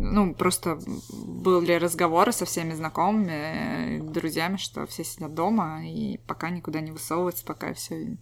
ну, 0.00 0.34
просто 0.34 0.78
были 1.12 1.72
разговоры 1.72 2.32
со 2.32 2.44
всеми 2.44 2.74
знакомыми, 2.74 4.00
друзьями, 4.12 4.56
что 4.56 4.86
все 4.86 5.04
сидят 5.04 5.34
дома 5.34 5.84
и 5.84 6.18
пока 6.26 6.50
никуда 6.50 6.80
не 6.80 6.92
высовываются, 6.92 7.44
пока 7.44 7.72
все 7.72 8.18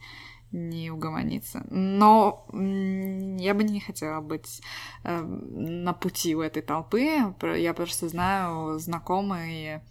не 0.53 0.90
угомонится. 0.90 1.66
Но 1.70 2.47
я 2.53 3.55
бы 3.55 3.64
не 3.64 3.80
хотела 3.80 4.20
быть 4.20 4.62
э, 5.03 5.20
на 5.20 5.92
пути 5.92 6.36
у 6.36 6.40
этой 6.40 6.62
толпы. 6.62 7.34
Я 7.57 7.74
просто 7.74 8.09
знаю 8.09 8.78
знакомые 8.78 9.84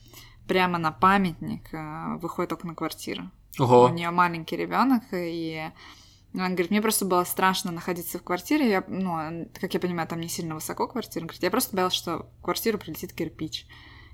прямо 0.47 0.77
на 0.77 0.91
памятник 0.91 1.73
э, 1.73 2.17
выходит 2.21 2.53
окна 2.53 2.73
квартиры. 2.73 3.29
Ого. 3.59 3.85
У 3.85 3.89
нее 3.89 4.11
маленький 4.11 4.57
ребенок, 4.57 5.03
и 5.11 5.71
он 6.43 6.49
говорит, 6.49 6.71
мне 6.71 6.81
просто 6.81 7.05
было 7.05 7.23
страшно 7.23 7.71
находиться 7.71 8.19
в 8.19 8.23
квартире. 8.23 8.69
Я, 8.69 8.83
ну, 8.87 9.47
как 9.59 9.73
я 9.73 9.79
понимаю, 9.79 10.07
там 10.07 10.19
не 10.19 10.27
сильно 10.27 10.55
высоко 10.55 10.87
квартира. 10.87 11.23
Он 11.23 11.27
говорит, 11.27 11.43
я 11.43 11.51
просто 11.51 11.75
боялась, 11.75 11.93
что 11.93 12.27
в 12.39 12.43
квартиру 12.43 12.77
прилетит 12.77 13.13
кирпич. 13.13 13.65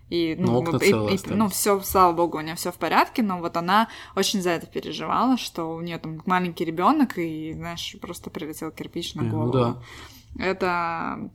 И, 0.10 0.36
ну, 0.38 0.62
ну, 0.62 0.78
и, 0.78 1.16
и, 1.16 1.20
ну, 1.28 1.48
все, 1.48 1.80
слава 1.82 2.12
богу, 2.12 2.38
у 2.38 2.42
нее 2.42 2.56
все 2.56 2.72
в 2.74 2.76
порядке, 2.76 3.24
но 3.24 3.40
вот 3.40 3.56
она 3.56 3.88
очень 4.16 4.42
за 4.42 4.50
это 4.50 4.68
переживала, 4.68 5.38
что 5.38 5.74
у 5.74 5.80
нее 5.80 6.00
там 6.00 6.22
маленький 6.26 6.66
ребенок, 6.66 7.18
и, 7.18 7.54
знаешь, 7.54 7.96
просто 8.02 8.30
прилетел 8.30 8.72
кирпич 8.72 9.16
на 9.16 9.24
голову. 9.24 9.46
Ну, 9.46 9.54
да. 9.54 9.82
Это 10.38 11.32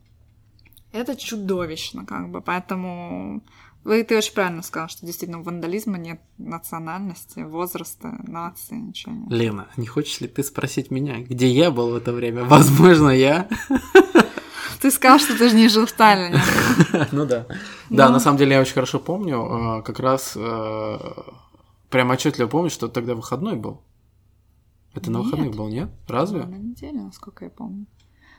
это 0.92 1.16
чудовищно, 1.16 2.06
как 2.06 2.30
бы, 2.30 2.40
поэтому 2.40 3.42
вы, 3.86 4.02
ты 4.02 4.16
очень 4.16 4.34
правильно 4.34 4.62
сказал, 4.62 4.88
что 4.88 5.06
действительно 5.06 5.40
у 5.40 5.42
вандализма 5.42 5.96
нет 5.96 6.20
национальности, 6.38 7.40
возраста, 7.40 8.18
нации, 8.26 8.74
ничего 8.74 9.12
нет. 9.12 9.30
Лена, 9.30 9.68
не 9.76 9.86
хочешь 9.86 10.20
ли 10.20 10.26
ты 10.26 10.42
спросить 10.42 10.90
меня, 10.90 11.20
где 11.20 11.48
я 11.48 11.70
был 11.70 11.90
в 11.90 11.94
это 11.94 12.12
время? 12.12 12.44
Возможно, 12.44 13.10
я... 13.10 13.48
Ты 14.80 14.90
сказал, 14.90 15.18
что 15.18 15.38
ты 15.38 15.48
же 15.48 15.56
не 15.56 15.68
жил 15.68 15.86
в 15.86 15.92
Таллине. 15.92 16.38
Ну 17.12 17.24
да. 17.24 17.46
Да, 17.88 18.10
на 18.10 18.20
самом 18.20 18.36
деле 18.36 18.52
я 18.52 18.60
очень 18.60 18.74
хорошо 18.74 18.98
помню, 18.98 19.38
а, 19.40 19.82
как 19.82 20.00
раз 20.00 20.34
э, 20.36 20.98
прям 21.88 22.10
отчетливо 22.10 22.46
помню, 22.46 22.70
что 22.70 22.88
тогда 22.88 23.14
выходной 23.14 23.56
был. 23.56 23.80
Это 24.94 25.10
на 25.10 25.20
выходных 25.22 25.56
был, 25.56 25.68
нет? 25.68 25.88
Разве? 26.06 26.44
На 26.44 26.56
неделе, 26.56 27.00
насколько 27.00 27.44
я 27.44 27.50
помню. 27.50 27.86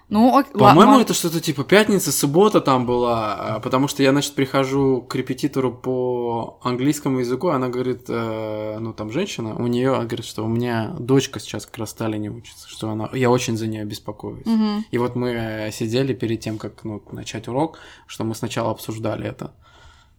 Ну, 0.10 0.42
По-моему, 0.54 0.96
ла- 0.96 1.02
это 1.02 1.14
что-то 1.14 1.42
типа 1.42 1.66
пятница, 1.66 2.14
суббота 2.14 2.62
там 2.62 2.86
была, 2.86 3.36
а, 3.36 3.60
потому 3.60 3.90
что 3.90 4.04
я, 4.04 4.12
значит, 4.12 4.36
прихожу 4.36 5.02
к 5.02 5.14
репетитору 5.16 5.74
по 5.74 6.60
английскому 6.64 7.20
языку, 7.20 7.50
она 7.50 7.68
говорит, 7.68 8.06
э, 8.08 8.78
ну, 8.80 8.94
там 8.94 9.12
женщина, 9.12 9.56
у 9.56 9.68
нее 9.68 9.92
говорит, 9.92 10.24
что 10.24 10.46
у 10.46 10.48
меня 10.48 10.96
дочка 10.98 11.42
сейчас 11.42 11.66
как 11.66 11.80
раз 11.80 11.90
в 11.90 11.92
Сталине 11.92 12.30
учится, 12.30 12.70
что 12.70 12.90
она, 12.90 13.10
я 13.12 13.30
очень 13.30 13.58
за 13.58 13.68
нее 13.68 13.84
беспокоюсь. 13.84 14.46
Угу. 14.46 14.86
И 14.92 14.98
вот 14.98 15.16
мы 15.16 15.32
э, 15.32 15.72
сидели 15.74 16.14
перед 16.14 16.40
тем, 16.40 16.58
как 16.58 16.86
ну, 16.86 17.04
начать 17.12 17.50
урок, 17.50 17.80
что 18.06 18.24
мы 18.24 18.34
сначала 18.34 18.72
обсуждали 18.72 19.28
это. 19.28 19.54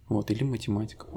Вот, 0.07 0.29
или 0.29 0.43
математика. 0.43 1.07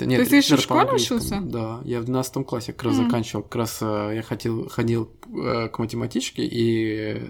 Нет, 0.00 0.28
ты 0.28 0.36
еще 0.36 0.56
в 0.56 0.60
школе 0.60 0.92
учился? 0.92 1.40
Да, 1.40 1.80
я 1.84 2.00
в 2.00 2.04
12 2.04 2.46
классе 2.46 2.72
как 2.72 2.84
раз 2.84 2.94
mm. 2.94 3.04
заканчивал. 3.04 3.42
Как 3.42 3.56
раз 3.56 3.78
э, 3.80 4.12
я 4.14 4.22
ходил, 4.22 4.68
ходил 4.68 5.10
э, 5.26 5.68
к 5.68 5.78
математичке 5.78 6.44
и 6.44 7.22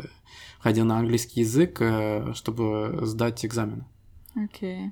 ходил 0.63 0.85
на 0.85 0.99
английский 0.99 1.41
язык, 1.41 1.79
э, 1.81 2.33
чтобы 2.35 3.01
сдать 3.03 3.45
экзамен. 3.45 3.85
Окей. 4.35 4.87
Okay. 4.87 4.91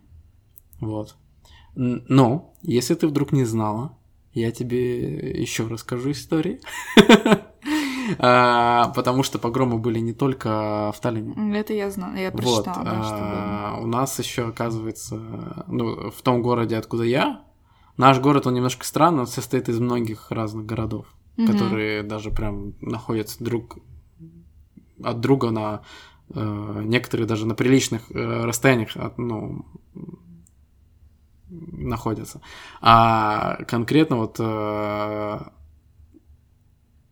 Вот. 0.81 1.17
Но, 1.75 2.53
если 2.63 2.95
ты 2.95 3.07
вдруг 3.07 3.33
не 3.33 3.45
знала, 3.45 3.97
я 4.33 4.51
тебе 4.51 5.31
еще 5.41 5.67
расскажу 5.67 6.11
истории. 6.11 6.61
А, 8.19 8.89
потому 8.97 9.23
что 9.23 9.39
погромы 9.39 9.79
были 9.79 10.01
не 10.01 10.13
только 10.13 10.91
в 10.93 11.01
Таллине. 11.01 11.57
Это 11.57 11.75
я 11.75 11.91
знаю, 11.91 12.19
я 12.19 12.33
прочитала. 12.33 12.79
Вот. 12.79 12.89
А, 12.89 13.79
у 13.81 13.87
нас 13.87 14.19
еще, 14.19 14.49
оказывается, 14.49 15.65
ну, 15.69 16.11
в 16.11 16.21
том 16.23 16.43
городе, 16.43 16.77
откуда 16.77 17.05
я, 17.05 17.45
наш 17.97 18.19
город, 18.19 18.49
он 18.49 18.55
немножко 18.55 18.85
странный, 18.85 19.21
он 19.21 19.27
состоит 19.29 19.69
из 19.69 19.79
многих 19.79 20.33
разных 20.33 20.67
городов, 20.67 21.07
которые 21.37 22.03
даже 22.03 22.33
прям 22.33 22.75
находятся 22.81 23.45
друг 23.45 23.79
от 25.03 25.21
друга 25.21 25.51
на 25.51 25.83
э, 26.35 26.83
некоторые 26.85 27.27
даже 27.27 27.47
на 27.47 27.55
приличных 27.55 28.11
э, 28.11 28.45
расстояниях 28.45 28.97
от, 28.97 29.19
ну, 29.19 29.65
находятся. 31.49 32.41
А 32.81 33.57
конкретно 33.65 34.17
вот 34.17 34.37
э, 34.39 35.41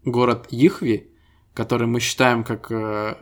город 0.04 0.48
Ихви, 0.50 1.10
который 1.54 1.86
мы 1.86 2.00
считаем 2.00 2.44
как 2.44 2.70
э, 2.70 3.16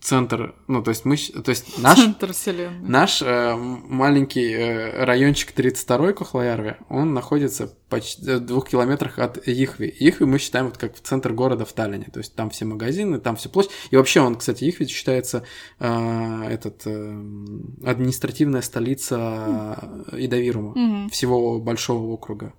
центр, 0.00 0.54
ну, 0.68 0.82
то 0.82 0.90
есть 0.90 1.04
мы, 1.04 1.16
то 1.16 1.50
есть 1.50 1.78
наш... 1.78 1.98
Центр 1.98 2.32
вселенной. 2.32 2.88
Наш 2.88 3.22
э, 3.22 3.54
маленький 3.56 4.52
э, 4.52 5.04
райончик 5.04 5.52
32-й 5.58 6.14
Кохлоярве, 6.14 6.78
он 6.88 7.14
находится 7.14 7.74
почти 7.88 8.22
в 8.22 8.40
двух 8.40 8.68
километрах 8.68 9.18
от 9.18 9.38
Ихви. 9.48 9.86
Ихви 9.88 10.26
мы 10.26 10.38
считаем 10.38 10.66
вот 10.66 10.76
как 10.76 10.96
в 10.96 11.00
центр 11.00 11.32
города 11.32 11.64
в 11.64 11.72
Таллине, 11.72 12.08
то 12.12 12.18
есть 12.18 12.34
там 12.34 12.50
все 12.50 12.64
магазины, 12.64 13.18
там 13.18 13.36
все 13.36 13.48
площадь. 13.48 13.72
И 13.90 13.96
вообще 13.96 14.20
он, 14.20 14.36
кстати, 14.36 14.64
Ихви 14.64 14.86
считается 14.86 15.44
э, 15.78 16.42
этот, 16.50 16.82
э, 16.86 17.24
административная 17.84 18.62
столица. 18.62 20.04
Идавирума, 20.12 20.72
mm-hmm. 20.74 21.10
всего 21.10 21.58
большого 21.60 22.12
округа. 22.12 22.52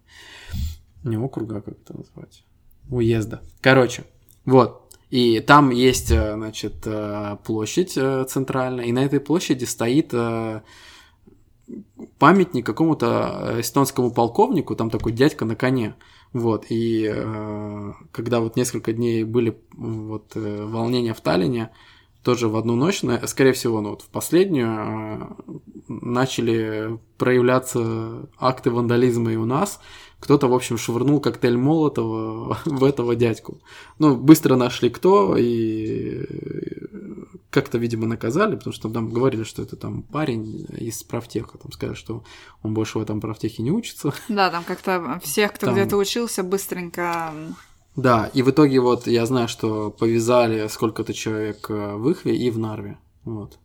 Не 1.03 1.17
округа, 1.17 1.57
а 1.57 1.61
как 1.61 1.75
это 1.81 1.97
назвать? 1.97 2.43
Уезда. 2.89 3.41
Короче, 3.61 4.03
вот. 4.45 4.86
И 5.09 5.39
там 5.39 5.69
есть, 5.69 6.11
э, 6.11 6.33
значит, 6.33 6.85
э, 6.85 7.37
площадь 7.45 7.93
э, 7.95 8.25
центральная, 8.27 8.85
и 8.85 8.91
на 8.91 9.05
этой 9.05 9.19
площади 9.19 9.63
стоит 9.63 10.13
памятник 12.17 12.65
какому-то 12.65 13.55
эстонскому 13.59 14.11
полковнику, 14.11 14.75
там 14.75 14.89
такой 14.89 15.11
дядька 15.11 15.45
на 15.45 15.55
коне. 15.55 15.95
Вот, 16.33 16.65
и 16.69 17.13
когда 18.11 18.39
вот 18.41 18.55
несколько 18.55 18.93
дней 18.93 19.23
были 19.23 19.57
вот 19.73 20.33
волнения 20.35 21.13
в 21.13 21.21
Таллине, 21.21 21.71
тоже 22.23 22.47
в 22.47 22.55
одну 22.55 22.75
ночь, 22.75 23.01
скорее 23.25 23.53
всего, 23.53 23.81
ну 23.81 23.91
вот 23.91 24.01
в 24.01 24.07
последнюю, 24.07 25.37
начали 25.87 26.99
проявляться 27.17 28.29
акты 28.37 28.71
вандализма 28.71 29.33
и 29.33 29.35
у 29.35 29.45
нас, 29.45 29.81
кто-то, 30.19 30.47
в 30.47 30.53
общем, 30.53 30.77
швырнул 30.77 31.19
коктейль 31.19 31.57
Молотова 31.57 32.57
в 32.65 32.83
этого 32.83 33.15
дядьку. 33.15 33.61
Ну, 33.99 34.15
быстро 34.15 34.55
нашли 34.55 34.89
кто, 34.89 35.35
и 35.37 36.25
как-то, 37.49 37.77
видимо, 37.77 38.07
наказали, 38.07 38.55
потому 38.55 38.73
что 38.73 38.89
там 38.89 39.09
говорили, 39.09 39.43
что 39.43 39.61
это 39.61 39.75
там 39.75 40.03
парень 40.03 40.67
из 40.77 41.03
правтеха, 41.03 41.57
там 41.57 41.71
сказали, 41.71 41.95
что 41.95 42.23
он 42.61 42.73
больше 42.73 42.99
в 42.99 43.01
этом 43.01 43.21
правтехе 43.21 43.63
не 43.63 43.71
учится. 43.71 44.13
Да, 44.27 44.49
там 44.49 44.63
как-то 44.63 45.19
всех, 45.23 45.53
кто 45.53 45.67
там... 45.67 45.75
где-то 45.75 45.97
учился, 45.97 46.43
быстренько 46.43 47.33
да, 47.95 48.29
и 48.31 48.43
в 48.43 48.51
итоге 48.51 48.79
вот 48.79 49.07
я 49.07 49.25
знаю, 49.25 49.47
что 49.47 49.89
повязали 49.89 50.67
сколько-то 50.67 51.15
человек 51.15 51.65
э, 51.71 51.95
в 51.95 52.07
Ихве 52.11 52.37
и 52.37 52.51
в 52.51 52.59
Нарве. 52.59 52.99
Вот 53.25 53.57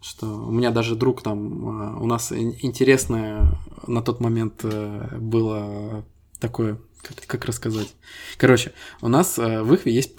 что 0.00 0.26
у 0.26 0.50
меня 0.50 0.70
даже 0.70 0.94
друг 0.94 1.22
там, 1.22 1.96
э, 1.98 2.00
у 2.00 2.06
нас 2.06 2.32
интересное 2.32 3.58
на 3.86 4.02
тот 4.02 4.20
момент 4.20 4.60
э, 4.62 5.18
было 5.18 6.04
такое, 6.38 6.78
как, 7.02 7.16
как 7.26 7.44
рассказать. 7.44 7.94
Короче, 8.36 8.72
у 9.00 9.08
нас 9.08 9.38
э, 9.38 9.62
в 9.62 9.74
Ихве 9.74 9.92
есть 9.92 10.14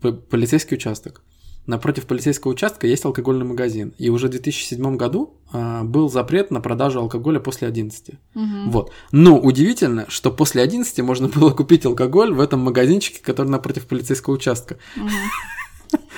полицейский 0.00 0.76
участок. 0.76 1.22
Напротив 1.66 2.06
полицейского 2.06 2.50
участка 2.50 2.88
есть 2.88 3.04
алкогольный 3.04 3.44
магазин. 3.44 3.94
И 3.96 4.08
уже 4.10 4.26
в 4.26 4.30
2007 4.30 4.96
году 4.96 5.36
э, 5.52 5.82
был 5.84 6.10
запрет 6.10 6.50
на 6.50 6.60
продажу 6.60 6.98
алкоголя 6.98 7.38
после 7.38 7.68
11. 7.68 8.08
Угу. 8.08 8.44
Вот. 8.66 8.92
Но 9.12 9.38
удивительно, 9.38 10.06
что 10.08 10.32
после 10.32 10.62
11 10.62 10.98
можно 11.00 11.28
было 11.28 11.50
купить 11.50 11.86
алкоголь 11.86 12.34
в 12.34 12.40
этом 12.40 12.60
магазинчике, 12.60 13.20
который 13.22 13.48
напротив 13.48 13.86
полицейского 13.86 14.34
участка. 14.34 14.78
Угу. 14.96 15.08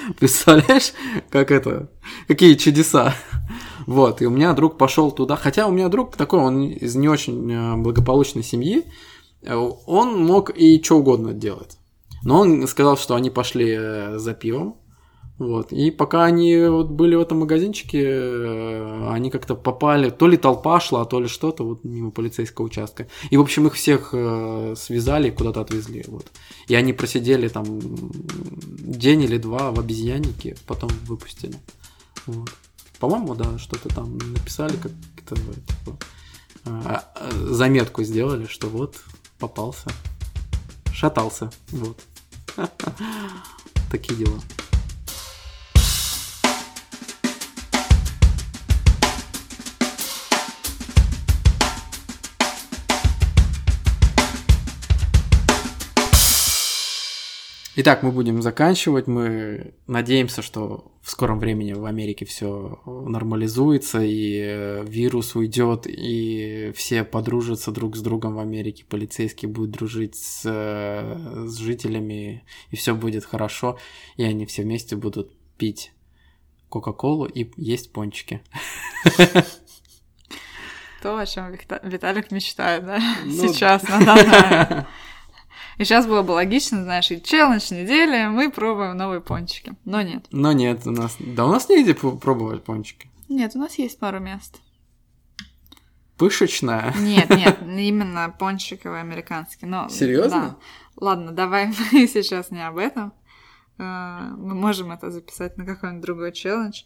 Представляешь, 0.18 0.92
как 1.30 1.50
это, 1.50 1.90
какие 2.28 2.54
чудеса. 2.54 3.14
Вот, 3.86 4.22
и 4.22 4.26
у 4.26 4.30
меня 4.30 4.52
друг 4.52 4.78
пошел 4.78 5.10
туда, 5.10 5.36
хотя 5.36 5.66
у 5.66 5.72
меня 5.72 5.88
друг 5.88 6.16
такой, 6.16 6.40
он 6.40 6.62
из 6.62 6.94
не 6.94 7.08
очень 7.08 7.52
э, 7.52 7.76
благополучной 7.76 8.42
семьи, 8.42 8.84
э, 9.42 9.54
он 9.54 10.24
мог 10.24 10.50
и 10.50 10.82
что 10.82 10.98
угодно 10.98 11.32
делать. 11.32 11.78
Но 12.22 12.40
он 12.40 12.66
сказал, 12.66 12.96
что 12.96 13.14
они 13.14 13.30
пошли 13.30 13.74
э, 13.76 14.18
за 14.18 14.32
пивом, 14.32 14.78
вот. 15.38 15.72
И 15.72 15.90
пока 15.90 16.24
они 16.24 16.56
вот 16.66 16.90
были 16.90 17.16
в 17.16 17.20
этом 17.20 17.40
магазинчике, 17.40 18.02
э, 18.04 19.08
они 19.10 19.30
как-то 19.30 19.56
попали, 19.56 20.10
то 20.10 20.28
ли 20.28 20.36
толпа 20.36 20.78
шла, 20.78 21.04
то 21.04 21.18
ли 21.20 21.26
что-то 21.26 21.64
вот 21.64 21.82
мимо 21.84 22.12
полицейского 22.12 22.66
участка. 22.66 23.08
И, 23.30 23.36
в 23.36 23.40
общем, 23.40 23.66
их 23.66 23.74
всех 23.74 24.10
э, 24.12 24.74
связали 24.76 25.28
и 25.28 25.32
куда-то 25.32 25.60
отвезли. 25.60 26.04
Вот. 26.06 26.26
И 26.68 26.74
они 26.76 26.92
просидели 26.92 27.48
там 27.48 27.80
день 27.80 29.22
или 29.22 29.38
два 29.38 29.72
в 29.72 29.80
обезьяннике, 29.80 30.56
потом 30.66 30.90
выпустили. 31.06 31.56
Вот. 32.26 32.50
По-моему, 33.00 33.34
да, 33.34 33.58
что-то 33.58 33.88
там 33.88 34.16
написали, 34.16 34.76
как-то 34.76 35.34
типа, 35.34 35.98
а, 36.64 37.04
а, 37.16 37.30
заметку 37.52 38.04
сделали, 38.04 38.46
что 38.46 38.68
вот 38.68 38.96
попался, 39.40 39.90
шатался, 40.92 41.50
вот. 41.72 41.98
Такие 43.90 44.16
дела. 44.16 44.40
Итак, 57.76 58.04
мы 58.04 58.12
будем 58.12 58.40
заканчивать. 58.40 59.08
Мы 59.08 59.74
надеемся, 59.88 60.42
что 60.42 60.92
в 61.02 61.10
скором 61.10 61.40
времени 61.40 61.72
в 61.72 61.84
Америке 61.86 62.24
все 62.24 62.80
нормализуется, 62.86 64.00
и 64.00 64.38
э, 64.38 64.84
вирус 64.86 65.34
уйдет, 65.34 65.86
и 65.88 66.72
все 66.76 67.02
подружатся 67.02 67.72
друг 67.72 67.96
с 67.96 68.00
другом 68.00 68.36
в 68.36 68.38
Америке. 68.38 68.84
Полицейские 68.88 69.50
будут 69.50 69.72
дружить 69.72 70.14
с, 70.14 70.42
э, 70.44 71.46
с 71.48 71.56
жителями, 71.56 72.44
и 72.70 72.76
все 72.76 72.94
будет 72.94 73.24
хорошо. 73.24 73.76
И 74.16 74.22
они 74.22 74.46
все 74.46 74.62
вместе 74.62 74.94
будут 74.94 75.32
пить 75.58 75.90
Кока-Колу 76.68 77.24
и 77.24 77.50
есть 77.56 77.92
пончики. 77.92 78.40
То, 81.02 81.18
о 81.18 81.26
чем 81.26 81.58
Виталик 81.82 82.30
мечтает, 82.30 82.86
да? 82.86 83.00
Ну, 83.24 83.52
Сейчас, 83.52 83.82
на 83.82 83.98
данный 83.98 84.86
и 85.78 85.84
сейчас 85.84 86.06
было 86.06 86.22
бы 86.22 86.32
логично, 86.32 86.82
знаешь, 86.82 87.10
и 87.10 87.22
челлендж 87.22 87.72
недели, 87.72 88.26
мы 88.26 88.50
пробуем 88.50 88.96
новые 88.96 89.20
пончики. 89.20 89.74
Но 89.84 90.02
нет. 90.02 90.26
Но 90.30 90.52
нет, 90.52 90.86
у 90.86 90.90
нас... 90.90 91.16
Да 91.18 91.46
у 91.46 91.50
нас 91.50 91.68
негде 91.68 91.94
пробовать 91.94 92.64
пончики. 92.64 93.08
Нет, 93.28 93.52
у 93.54 93.58
нас 93.58 93.76
есть 93.78 93.98
пару 93.98 94.20
мест. 94.20 94.60
Пышечная? 96.16 96.94
Нет, 96.98 97.28
нет, 97.36 97.58
именно 97.62 98.34
пончиковые 98.38 99.00
американские. 99.00 99.68
Но, 99.68 99.88
Серьезно? 99.88 100.40
Да. 100.40 100.56
Ладно, 100.96 101.32
давай 101.32 101.66
мы 101.92 102.06
сейчас 102.06 102.50
не 102.50 102.66
об 102.66 102.78
этом. 102.78 103.12
Э, 103.78 104.30
мы 104.36 104.54
можем 104.54 104.92
это 104.92 105.10
записать 105.10 105.56
на 105.56 105.64
какой-нибудь 105.64 106.02
другой 106.02 106.32
челлендж. 106.32 106.82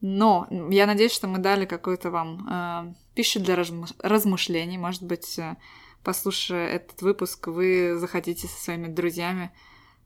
Но 0.00 0.48
я 0.70 0.86
надеюсь, 0.86 1.12
что 1.12 1.28
мы 1.28 1.38
дали 1.38 1.64
какую-то 1.64 2.10
вам 2.10 2.48
э, 2.50 2.94
пищу 3.14 3.40
для 3.40 3.56
размышлений. 3.56 4.78
Может 4.78 5.02
быть, 5.02 5.38
э, 5.38 5.56
послушая 6.02 6.68
этот 6.68 7.02
выпуск, 7.02 7.46
вы 7.46 7.96
захотите 7.96 8.46
со 8.46 8.60
своими 8.60 8.88
друзьями 8.88 9.52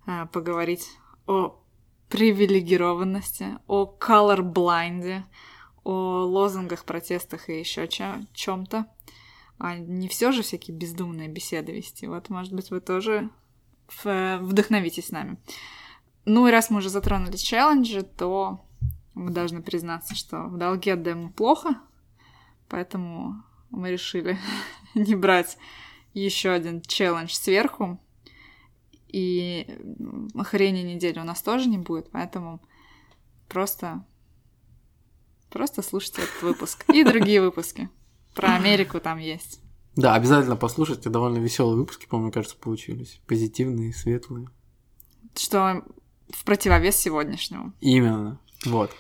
э, 0.07 0.27
поговорить 0.33 0.89
о 1.27 1.61
привилегированности, 2.09 3.59
о 3.67 3.85
colorblind, 3.99 5.23
о 5.85 6.25
лозунгах, 6.25 6.85
протестах 6.85 7.49
и 7.49 7.59
еще 7.59 7.89
чем-то. 7.89 8.87
А 9.59 9.77
не 9.77 10.09
все 10.09 10.33
же 10.33 10.43
всякие 10.43 10.77
бездумные 10.77 11.29
беседы 11.29 11.73
вести. 11.73 12.07
Вот, 12.07 12.29
может 12.29 12.53
быть, 12.53 12.71
вы 12.71 12.81
тоже 12.81 13.31
вдохновитесь 14.05 15.07
с 15.07 15.11
нами. 15.11 15.39
Ну 16.25 16.47
и 16.47 16.51
раз 16.51 16.71
мы 16.71 16.79
уже 16.79 16.91
затронули 16.91 17.37
челленджи, 17.37 18.03
то 18.03 18.61
мы 19.15 19.31
должны 19.31 19.63
признаться, 19.63 20.15
что 20.15 20.43
в 20.45 20.59
долге 20.59 20.95
отдаем 20.95 21.33
плохо, 21.33 21.81
Поэтому 22.69 23.43
мы 23.71 23.91
решили 23.91 24.39
не 24.95 25.15
брать 25.15 25.57
еще 26.21 26.51
один 26.51 26.83
челлендж 26.83 27.33
сверху. 27.33 28.01
И 29.09 29.67
охренеть 30.35 30.87
недели 30.87 31.19
у 31.19 31.25
нас 31.25 31.43
тоже 31.43 31.69
не 31.69 31.79
будет, 31.79 32.11
поэтому 32.11 32.61
просто 33.49 34.05
просто 35.51 35.83
слушайте 35.83 36.23
этот 36.23 36.43
выпуск 36.43 36.85
и 36.93 37.05
другие 37.05 37.41
выпуски. 37.41 37.89
Про 38.35 38.57
Америку 38.57 39.01
там 39.01 39.19
есть. 39.19 39.61
Да, 39.95 40.15
обязательно 40.15 40.57
послушайте. 40.57 41.09
Довольно 41.09 41.39
веселые 41.39 41.77
выпуски, 41.77 42.07
по-моему, 42.07 42.31
кажется, 42.31 42.57
получились. 42.57 43.21
Позитивные, 43.27 43.95
светлые. 43.95 44.49
Что 45.35 45.83
в 46.29 46.45
противовес 46.45 46.97
сегодняшнему. 46.97 47.73
Именно. 47.81 48.39
Вот. 48.67 48.91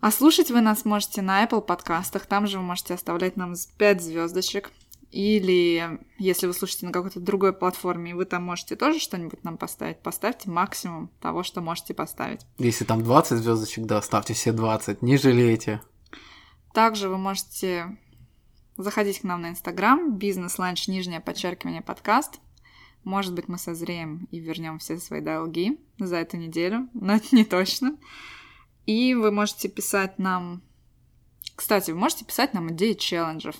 А 0.00 0.10
слушать 0.10 0.50
вы 0.50 0.60
нас 0.60 0.84
можете 0.84 1.22
на 1.22 1.42
Apple 1.42 1.62
подкастах. 1.62 2.26
Там 2.26 2.46
же 2.46 2.58
вы 2.58 2.64
можете 2.64 2.92
оставлять 2.92 3.38
нам 3.38 3.54
5 3.78 4.02
звездочек. 4.02 4.70
Или 5.14 6.00
если 6.18 6.48
вы 6.48 6.54
слушаете 6.54 6.86
на 6.86 6.92
какой-то 6.92 7.20
другой 7.20 7.52
платформе, 7.52 8.10
и 8.10 8.14
вы 8.14 8.24
там 8.24 8.42
можете 8.42 8.74
тоже 8.74 8.98
что-нибудь 8.98 9.44
нам 9.44 9.56
поставить, 9.56 10.00
поставьте 10.00 10.50
максимум 10.50 11.08
того, 11.20 11.44
что 11.44 11.60
можете 11.60 11.94
поставить. 11.94 12.40
Если 12.58 12.84
там 12.84 13.04
20 13.04 13.38
звездочек, 13.38 13.84
да, 13.86 14.02
ставьте 14.02 14.34
все 14.34 14.50
20, 14.50 15.02
не 15.02 15.16
жалейте. 15.16 15.80
Также 16.72 17.08
вы 17.08 17.16
можете 17.16 17.96
заходить 18.76 19.20
к 19.20 19.22
нам 19.22 19.42
на 19.42 19.50
Инстаграм, 19.50 20.18
бизнес-ланч, 20.18 20.88
нижнее 20.88 21.20
подчеркивание, 21.20 21.80
подкаст. 21.80 22.40
Может 23.04 23.34
быть, 23.34 23.46
мы 23.46 23.56
созреем 23.56 24.26
и 24.32 24.40
вернем 24.40 24.80
все 24.80 24.96
свои 24.96 25.20
долги 25.20 25.78
за 25.96 26.16
эту 26.16 26.38
неделю, 26.38 26.88
но 26.92 27.14
это 27.14 27.36
не 27.36 27.44
точно. 27.44 27.96
И 28.86 29.14
вы 29.14 29.30
можете 29.30 29.68
писать 29.68 30.18
нам... 30.18 30.60
Кстати, 31.54 31.92
вы 31.92 31.98
можете 31.98 32.24
писать 32.24 32.52
нам 32.52 32.72
идеи 32.72 32.94
челленджев. 32.94 33.54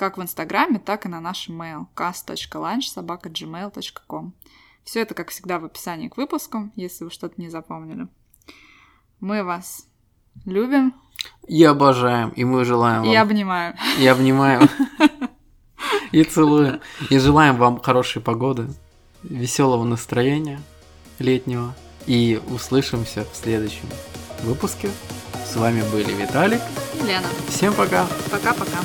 Как 0.00 0.16
в 0.16 0.22
Инстаграме, 0.22 0.78
так 0.78 1.04
и 1.04 1.10
на 1.10 1.20
наш 1.20 1.50
mail 1.50 1.84
cast.lunch.gmail.com 1.94 4.32
Все 4.82 5.02
это, 5.02 5.14
как 5.14 5.28
всегда, 5.28 5.58
в 5.58 5.66
описании 5.66 6.08
к 6.08 6.16
выпуску, 6.16 6.70
если 6.74 7.04
вы 7.04 7.10
что-то 7.10 7.34
не 7.36 7.50
запомнили. 7.50 8.08
Мы 9.20 9.44
вас 9.44 9.86
любим. 10.46 10.94
И 11.46 11.62
обожаем, 11.64 12.30
и 12.30 12.44
мы 12.44 12.64
желаем 12.64 13.02
вам... 13.02 13.12
И 13.12 13.14
обнимаем. 13.14 13.74
И 13.98 14.06
обнимаем. 14.06 14.70
И 16.12 16.24
целуем. 16.24 16.80
И 17.10 17.18
желаем 17.18 17.58
вам 17.58 17.78
хорошей 17.78 18.22
погоды, 18.22 18.68
веселого 19.22 19.84
настроения 19.84 20.62
летнего. 21.18 21.76
И 22.06 22.40
услышимся 22.48 23.26
в 23.30 23.36
следующем 23.36 23.90
выпуске. 24.44 24.88
С 25.44 25.56
вами 25.56 25.82
были 25.92 26.14
Виталик 26.14 26.62
и 26.98 27.02
Лена. 27.02 27.28
Всем 27.50 27.74
пока. 27.74 28.06
Пока-пока. 28.30 28.78